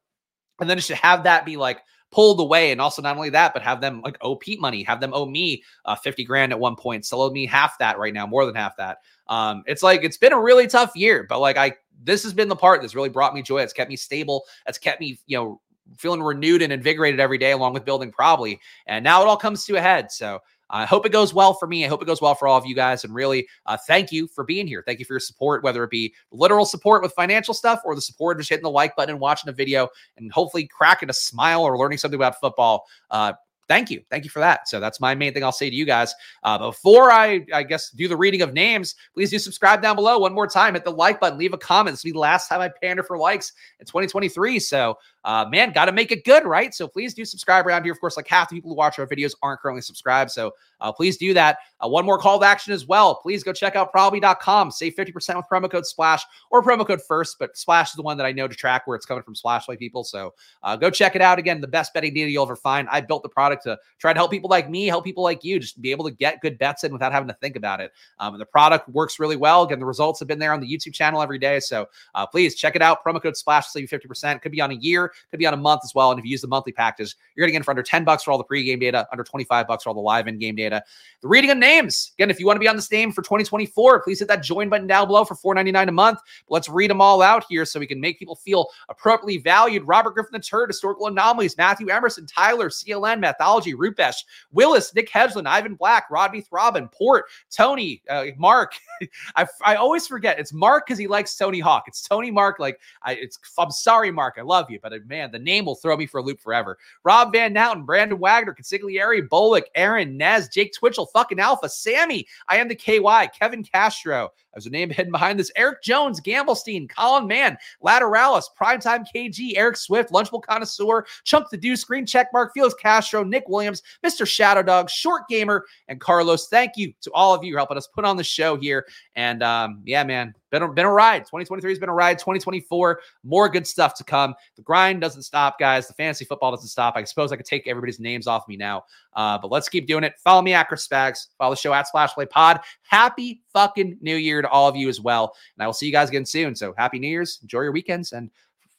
and 0.60 0.68
then 0.68 0.78
should 0.78 0.96
have 0.96 1.24
that 1.24 1.44
be 1.44 1.56
like 1.56 1.80
pulled 2.16 2.40
away. 2.40 2.72
And 2.72 2.80
also, 2.80 3.02
not 3.02 3.14
only 3.14 3.28
that, 3.28 3.52
but 3.52 3.62
have 3.62 3.82
them 3.82 4.00
like 4.00 4.16
owe 4.22 4.36
Pete 4.36 4.58
money, 4.58 4.82
have 4.84 5.00
them 5.00 5.12
owe 5.12 5.26
me 5.26 5.62
uh, 5.84 5.94
50 5.94 6.24
grand 6.24 6.50
at 6.50 6.58
one 6.58 6.74
point, 6.74 7.04
still 7.04 7.20
owe 7.20 7.28
me 7.28 7.44
half 7.44 7.76
that 7.78 7.98
right 7.98 8.14
now, 8.14 8.26
more 8.26 8.46
than 8.46 8.54
half 8.54 8.74
that. 8.78 9.02
Um, 9.28 9.62
it's 9.66 9.82
like 9.82 10.02
it's 10.02 10.16
been 10.16 10.32
a 10.32 10.40
really 10.40 10.66
tough 10.66 10.96
year, 10.96 11.26
but 11.28 11.40
like 11.40 11.58
I, 11.58 11.74
this 12.02 12.22
has 12.22 12.32
been 12.32 12.48
the 12.48 12.56
part 12.56 12.80
that's 12.80 12.94
really 12.94 13.10
brought 13.10 13.34
me 13.34 13.42
joy. 13.42 13.58
It's 13.58 13.74
kept 13.74 13.90
me 13.90 13.96
stable. 13.96 14.44
It's 14.66 14.78
kept 14.78 14.98
me, 14.98 15.20
you 15.26 15.36
know, 15.36 15.60
feeling 15.98 16.22
renewed 16.22 16.62
and 16.62 16.72
invigorated 16.72 17.20
every 17.20 17.36
day, 17.36 17.50
along 17.50 17.74
with 17.74 17.84
building 17.84 18.10
Probly. 18.10 18.58
And 18.86 19.04
now 19.04 19.20
it 19.20 19.28
all 19.28 19.36
comes 19.36 19.66
to 19.66 19.76
a 19.76 19.80
head. 19.82 20.10
So 20.10 20.40
I 20.70 20.84
hope 20.84 21.06
it 21.06 21.12
goes 21.12 21.32
well 21.32 21.54
for 21.54 21.66
me. 21.66 21.84
I 21.84 21.88
hope 21.88 22.02
it 22.02 22.06
goes 22.06 22.20
well 22.20 22.34
for 22.34 22.48
all 22.48 22.58
of 22.58 22.66
you 22.66 22.74
guys. 22.74 23.04
And 23.04 23.14
really, 23.14 23.46
uh, 23.66 23.76
thank 23.86 24.10
you 24.10 24.26
for 24.26 24.44
being 24.44 24.66
here. 24.66 24.82
Thank 24.84 24.98
you 24.98 25.04
for 25.04 25.14
your 25.14 25.20
support, 25.20 25.62
whether 25.62 25.84
it 25.84 25.90
be 25.90 26.14
literal 26.32 26.64
support 26.64 27.02
with 27.02 27.12
financial 27.12 27.54
stuff 27.54 27.80
or 27.84 27.94
the 27.94 28.00
support 28.00 28.36
of 28.36 28.40
just 28.40 28.50
hitting 28.50 28.64
the 28.64 28.70
like 28.70 28.96
button 28.96 29.10
and 29.10 29.20
watching 29.20 29.48
a 29.48 29.52
video 29.52 29.88
and 30.16 30.32
hopefully 30.32 30.66
cracking 30.66 31.10
a 31.10 31.14
smile 31.14 31.62
or 31.62 31.78
learning 31.78 31.98
something 31.98 32.18
about 32.18 32.40
football. 32.40 32.84
Uh, 33.10 33.32
thank 33.68 33.90
you. 33.90 34.02
Thank 34.10 34.24
you 34.24 34.30
for 34.30 34.40
that. 34.40 34.68
So 34.68 34.80
that's 34.80 35.00
my 35.00 35.14
main 35.14 35.32
thing 35.32 35.44
I'll 35.44 35.52
say 35.52 35.70
to 35.70 35.76
you 35.76 35.84
guys. 35.84 36.14
Uh, 36.42 36.58
before 36.58 37.10
I, 37.10 37.44
I 37.52 37.62
guess, 37.62 37.90
do 37.90 38.08
the 38.08 38.16
reading 38.16 38.42
of 38.42 38.52
names, 38.52 38.94
please 39.14 39.30
do 39.30 39.38
subscribe 39.38 39.82
down 39.82 39.96
below 39.96 40.18
one 40.18 40.34
more 40.34 40.46
time. 40.46 40.74
Hit 40.74 40.84
the 40.84 40.90
like 40.90 41.20
button, 41.20 41.38
leave 41.38 41.52
a 41.52 41.58
comment. 41.58 41.94
This 41.94 42.04
will 42.04 42.08
be 42.08 42.12
the 42.12 42.18
last 42.18 42.48
time 42.48 42.60
I 42.60 42.70
pander 42.82 43.02
for 43.02 43.18
likes 43.18 43.52
in 43.80 43.86
2023. 43.86 44.58
So, 44.58 44.98
uh, 45.24 45.44
man, 45.50 45.72
got 45.72 45.86
to 45.86 45.92
make 45.92 46.12
it 46.12 46.24
good, 46.24 46.44
right? 46.44 46.72
So 46.72 46.86
please 46.86 47.12
do 47.12 47.24
subscribe 47.24 47.66
around 47.66 47.82
here. 47.82 47.92
Of 47.92 48.00
course, 48.00 48.16
like 48.16 48.28
half 48.28 48.48
the 48.48 48.54
people 48.54 48.70
who 48.70 48.76
watch 48.76 48.98
our 48.98 49.06
videos 49.06 49.34
aren't 49.42 49.60
currently 49.60 49.82
subscribed. 49.82 50.30
So 50.30 50.52
uh, 50.80 50.92
please 50.92 51.16
do 51.16 51.34
that. 51.34 51.58
Uh, 51.80 51.88
one 51.88 52.06
more 52.06 52.18
call 52.18 52.38
to 52.38 52.46
action 52.46 52.72
as 52.72 52.86
well. 52.86 53.16
Please 53.16 53.42
go 53.42 53.52
check 53.52 53.74
out 53.74 53.90
probly.com. 53.90 54.70
Save 54.70 54.94
50% 54.94 55.36
with 55.36 55.46
promo 55.50 55.70
code 55.70 55.84
SPLASH 55.84 56.22
or 56.50 56.62
promo 56.62 56.86
code 56.86 57.02
FIRST, 57.02 57.36
but 57.40 57.56
SPLASH 57.56 57.90
is 57.90 57.94
the 57.94 58.02
one 58.02 58.16
that 58.16 58.26
I 58.26 58.32
know 58.32 58.46
to 58.46 58.54
track 58.54 58.86
where 58.86 58.96
it's 58.96 59.06
coming 59.06 59.22
from 59.22 59.34
Splash 59.34 59.66
Play 59.66 59.76
people. 59.76 60.04
So 60.04 60.32
uh, 60.62 60.76
go 60.76 60.90
check 60.90 61.16
it 61.16 61.22
out. 61.22 61.38
Again, 61.38 61.60
the 61.60 61.66
best 61.66 61.92
betting 61.92 62.14
deal 62.14 62.28
you'll 62.28 62.44
ever 62.44 62.56
find. 62.56 62.88
I 62.90 63.00
built 63.00 63.22
the 63.22 63.28
product 63.28 63.55
to 63.62 63.78
try 63.98 64.12
to 64.12 64.18
help 64.18 64.30
people 64.30 64.50
like 64.50 64.68
me, 64.70 64.86
help 64.86 65.04
people 65.04 65.22
like 65.22 65.44
you, 65.44 65.58
just 65.58 65.80
be 65.80 65.90
able 65.90 66.04
to 66.04 66.10
get 66.10 66.40
good 66.40 66.58
bets 66.58 66.84
in 66.84 66.92
without 66.92 67.12
having 67.12 67.28
to 67.28 67.34
think 67.34 67.56
about 67.56 67.80
it. 67.80 67.92
Um, 68.18 68.34
and 68.34 68.40
the 68.40 68.46
product 68.46 68.88
works 68.88 69.18
really 69.18 69.36
well. 69.36 69.62
Again, 69.64 69.78
the 69.78 69.86
results 69.86 70.18
have 70.20 70.28
been 70.28 70.38
there 70.38 70.52
on 70.52 70.60
the 70.60 70.66
YouTube 70.66 70.94
channel 70.94 71.22
every 71.22 71.38
day. 71.38 71.60
So 71.60 71.86
uh, 72.14 72.26
please 72.26 72.54
check 72.54 72.76
it 72.76 72.82
out. 72.82 73.04
Promo 73.04 73.22
code 73.22 73.36
SPLASH 73.36 73.66
save 73.66 73.90
you 73.90 73.98
50%. 73.98 74.42
Could 74.42 74.52
be 74.52 74.60
on 74.60 74.70
a 74.70 74.74
year, 74.74 75.12
could 75.30 75.38
be 75.38 75.46
on 75.46 75.54
a 75.54 75.58
month 75.58 75.82
as 75.84 75.94
well. 75.94 76.10
And 76.10 76.18
if 76.18 76.24
you 76.24 76.30
use 76.30 76.40
the 76.40 76.48
monthly 76.48 76.72
packages, 76.72 77.16
you're 77.34 77.42
going 77.42 77.48
to 77.48 77.52
get 77.52 77.58
in 77.58 77.62
for 77.62 77.70
under 77.70 77.82
10 77.82 78.04
bucks 78.04 78.22
for 78.22 78.30
all 78.30 78.38
the 78.38 78.44
pregame 78.44 78.80
data, 78.80 79.06
under 79.12 79.24
25 79.24 79.66
bucks 79.66 79.84
for 79.84 79.90
all 79.90 79.94
the 79.94 80.00
live 80.00 80.28
in 80.28 80.38
game 80.38 80.56
data. 80.56 80.82
The 81.22 81.28
reading 81.28 81.50
of 81.50 81.58
names. 81.58 82.12
Again, 82.18 82.30
if 82.30 82.40
you 82.40 82.46
want 82.46 82.56
to 82.56 82.60
be 82.60 82.68
on 82.68 82.76
this 82.76 82.90
name 82.90 83.12
for 83.12 83.22
2024, 83.22 84.02
please 84.02 84.18
hit 84.18 84.28
that 84.28 84.42
join 84.42 84.68
button 84.68 84.86
down 84.86 85.06
below 85.06 85.24
for 85.24 85.34
$4.99 85.34 85.88
a 85.88 85.92
month. 85.92 86.18
But 86.48 86.54
let's 86.54 86.68
read 86.68 86.90
them 86.90 87.00
all 87.00 87.22
out 87.22 87.44
here 87.48 87.64
so 87.64 87.80
we 87.80 87.86
can 87.86 88.00
make 88.00 88.18
people 88.18 88.36
feel 88.36 88.68
appropriately 88.88 89.38
valued. 89.38 89.86
Robert 89.86 90.14
Griffin 90.14 90.32
the 90.32 90.40
Turd, 90.40 90.70
Historical 90.70 91.06
Anomalies, 91.06 91.56
Matthew 91.56 91.88
Emerson, 91.88 92.26
Tyler, 92.26 92.68
CLN, 92.68 93.20
Mathology, 93.46 93.74
Rupesh, 93.74 94.24
Willis, 94.50 94.92
Nick 94.94 95.08
Hedgeland, 95.08 95.46
Ivan 95.46 95.74
Black, 95.74 96.10
Rodney 96.10 96.42
Throbbin, 96.42 96.90
Port, 96.92 97.26
Tony, 97.50 98.02
uh, 98.10 98.24
Mark. 98.36 98.72
I, 99.36 99.46
I 99.64 99.76
always 99.76 100.06
forget 100.06 100.40
it's 100.40 100.52
Mark 100.52 100.86
because 100.86 100.98
he 100.98 101.06
likes 101.06 101.36
Tony 101.36 101.60
Hawk. 101.60 101.84
It's 101.86 102.02
Tony 102.02 102.30
Mark. 102.30 102.58
Like 102.58 102.80
I, 103.02 103.12
it's 103.14 103.38
I'm 103.56 103.70
sorry, 103.70 104.10
Mark. 104.10 104.34
I 104.38 104.42
love 104.42 104.68
you, 104.68 104.80
but 104.82 104.92
uh, 104.92 104.98
man, 105.06 105.30
the 105.30 105.38
name 105.38 105.66
will 105.66 105.76
throw 105.76 105.96
me 105.96 106.06
for 106.06 106.18
a 106.18 106.22
loop 106.22 106.40
forever. 106.40 106.76
Rob 107.04 107.32
Van 107.32 107.52
Nouten, 107.52 107.84
Brandon 107.84 108.18
Wagner, 108.18 108.54
Consigliere, 108.54 109.28
Bolick, 109.28 109.64
Aaron, 109.76 110.16
Nez, 110.16 110.48
Jake 110.48 110.72
Twitchell, 110.72 111.06
fucking 111.06 111.38
Alpha, 111.38 111.68
Sammy. 111.68 112.26
I 112.48 112.56
am 112.56 112.66
the 112.66 112.74
KY, 112.74 113.28
Kevin 113.38 113.62
Castro. 113.62 114.32
There's 114.56 114.66
a 114.66 114.70
name 114.70 114.88
hidden 114.90 115.12
behind 115.12 115.38
this. 115.38 115.52
Eric 115.54 115.82
Jones, 115.82 116.18
Gamblestein, 116.18 116.88
Colin 116.88 117.26
Mann, 117.26 117.58
Lateralis, 117.84 118.44
Primetime 118.58 119.04
KG, 119.14 119.52
Eric 119.54 119.76
Swift, 119.76 120.10
Lunchable 120.10 120.42
Connoisseur, 120.42 121.04
Chunk 121.24 121.50
the 121.50 121.58
Deuce, 121.58 121.82
Screen 121.82 122.06
Checkmark, 122.06 122.48
Felix 122.54 122.74
Castro, 122.74 123.22
Nick 123.22 123.44
Williams, 123.48 123.82
Mr. 124.04 124.26
Shadow 124.26 124.62
Dog, 124.62 124.88
Short 124.88 125.28
Gamer, 125.28 125.66
and 125.88 126.00
Carlos. 126.00 126.48
Thank 126.48 126.72
you 126.76 126.94
to 127.02 127.12
all 127.12 127.34
of 127.34 127.44
you 127.44 127.54
helping 127.54 127.76
us 127.76 127.86
put 127.86 128.06
on 128.06 128.16
the 128.16 128.24
show 128.24 128.56
here. 128.56 128.86
And 129.16 129.42
um, 129.42 129.82
yeah, 129.84 130.04
man, 130.04 130.34
been 130.50 130.62
a, 130.62 130.68
been 130.68 130.84
a 130.84 130.92
ride. 130.92 131.20
2023 131.20 131.70
has 131.70 131.78
been 131.78 131.88
a 131.88 131.94
ride. 131.94 132.18
2024, 132.18 133.00
more 133.24 133.48
good 133.48 133.66
stuff 133.66 133.94
to 133.94 134.04
come. 134.04 134.34
The 134.56 134.62
grind 134.62 135.00
doesn't 135.00 135.22
stop, 135.22 135.58
guys. 135.58 135.88
The 135.88 135.94
fantasy 135.94 136.26
football 136.26 136.50
doesn't 136.50 136.68
stop. 136.68 136.96
I 136.96 137.04
suppose 137.04 137.32
I 137.32 137.36
could 137.36 137.46
take 137.46 137.66
everybody's 137.66 137.98
names 137.98 138.26
off 138.26 138.46
me 138.46 138.56
now, 138.56 138.84
uh, 139.14 139.38
but 139.38 139.50
let's 139.50 139.70
keep 139.70 139.86
doing 139.86 140.04
it. 140.04 140.14
Follow 140.22 140.42
me 140.42 140.52
at 140.52 140.68
Chris 140.68 140.86
Spags. 140.86 141.28
Follow 141.38 141.54
the 141.54 141.60
show 141.60 141.72
at 141.72 141.88
Splash 141.88 142.12
Play 142.12 142.26
Pod. 142.26 142.60
Happy 142.82 143.42
fucking 143.54 143.96
New 144.02 144.16
Year 144.16 144.42
to 144.42 144.48
all 144.50 144.68
of 144.68 144.76
you 144.76 144.88
as 144.90 145.00
well. 145.00 145.34
And 145.56 145.64
I 145.64 145.66
will 145.66 145.74
see 145.74 145.86
you 145.86 145.92
guys 145.92 146.10
again 146.10 146.26
soon. 146.26 146.54
So 146.54 146.74
happy 146.76 146.98
New 146.98 147.08
Year's. 147.08 147.38
Enjoy 147.42 147.62
your 147.62 147.72
weekends 147.72 148.12
and 148.12 148.30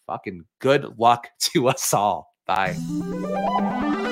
fucking 0.06 0.46
good 0.60 0.98
luck 1.00 1.28
to 1.40 1.68
us 1.68 1.94
all. 1.94 2.36
Bye. 2.46 4.06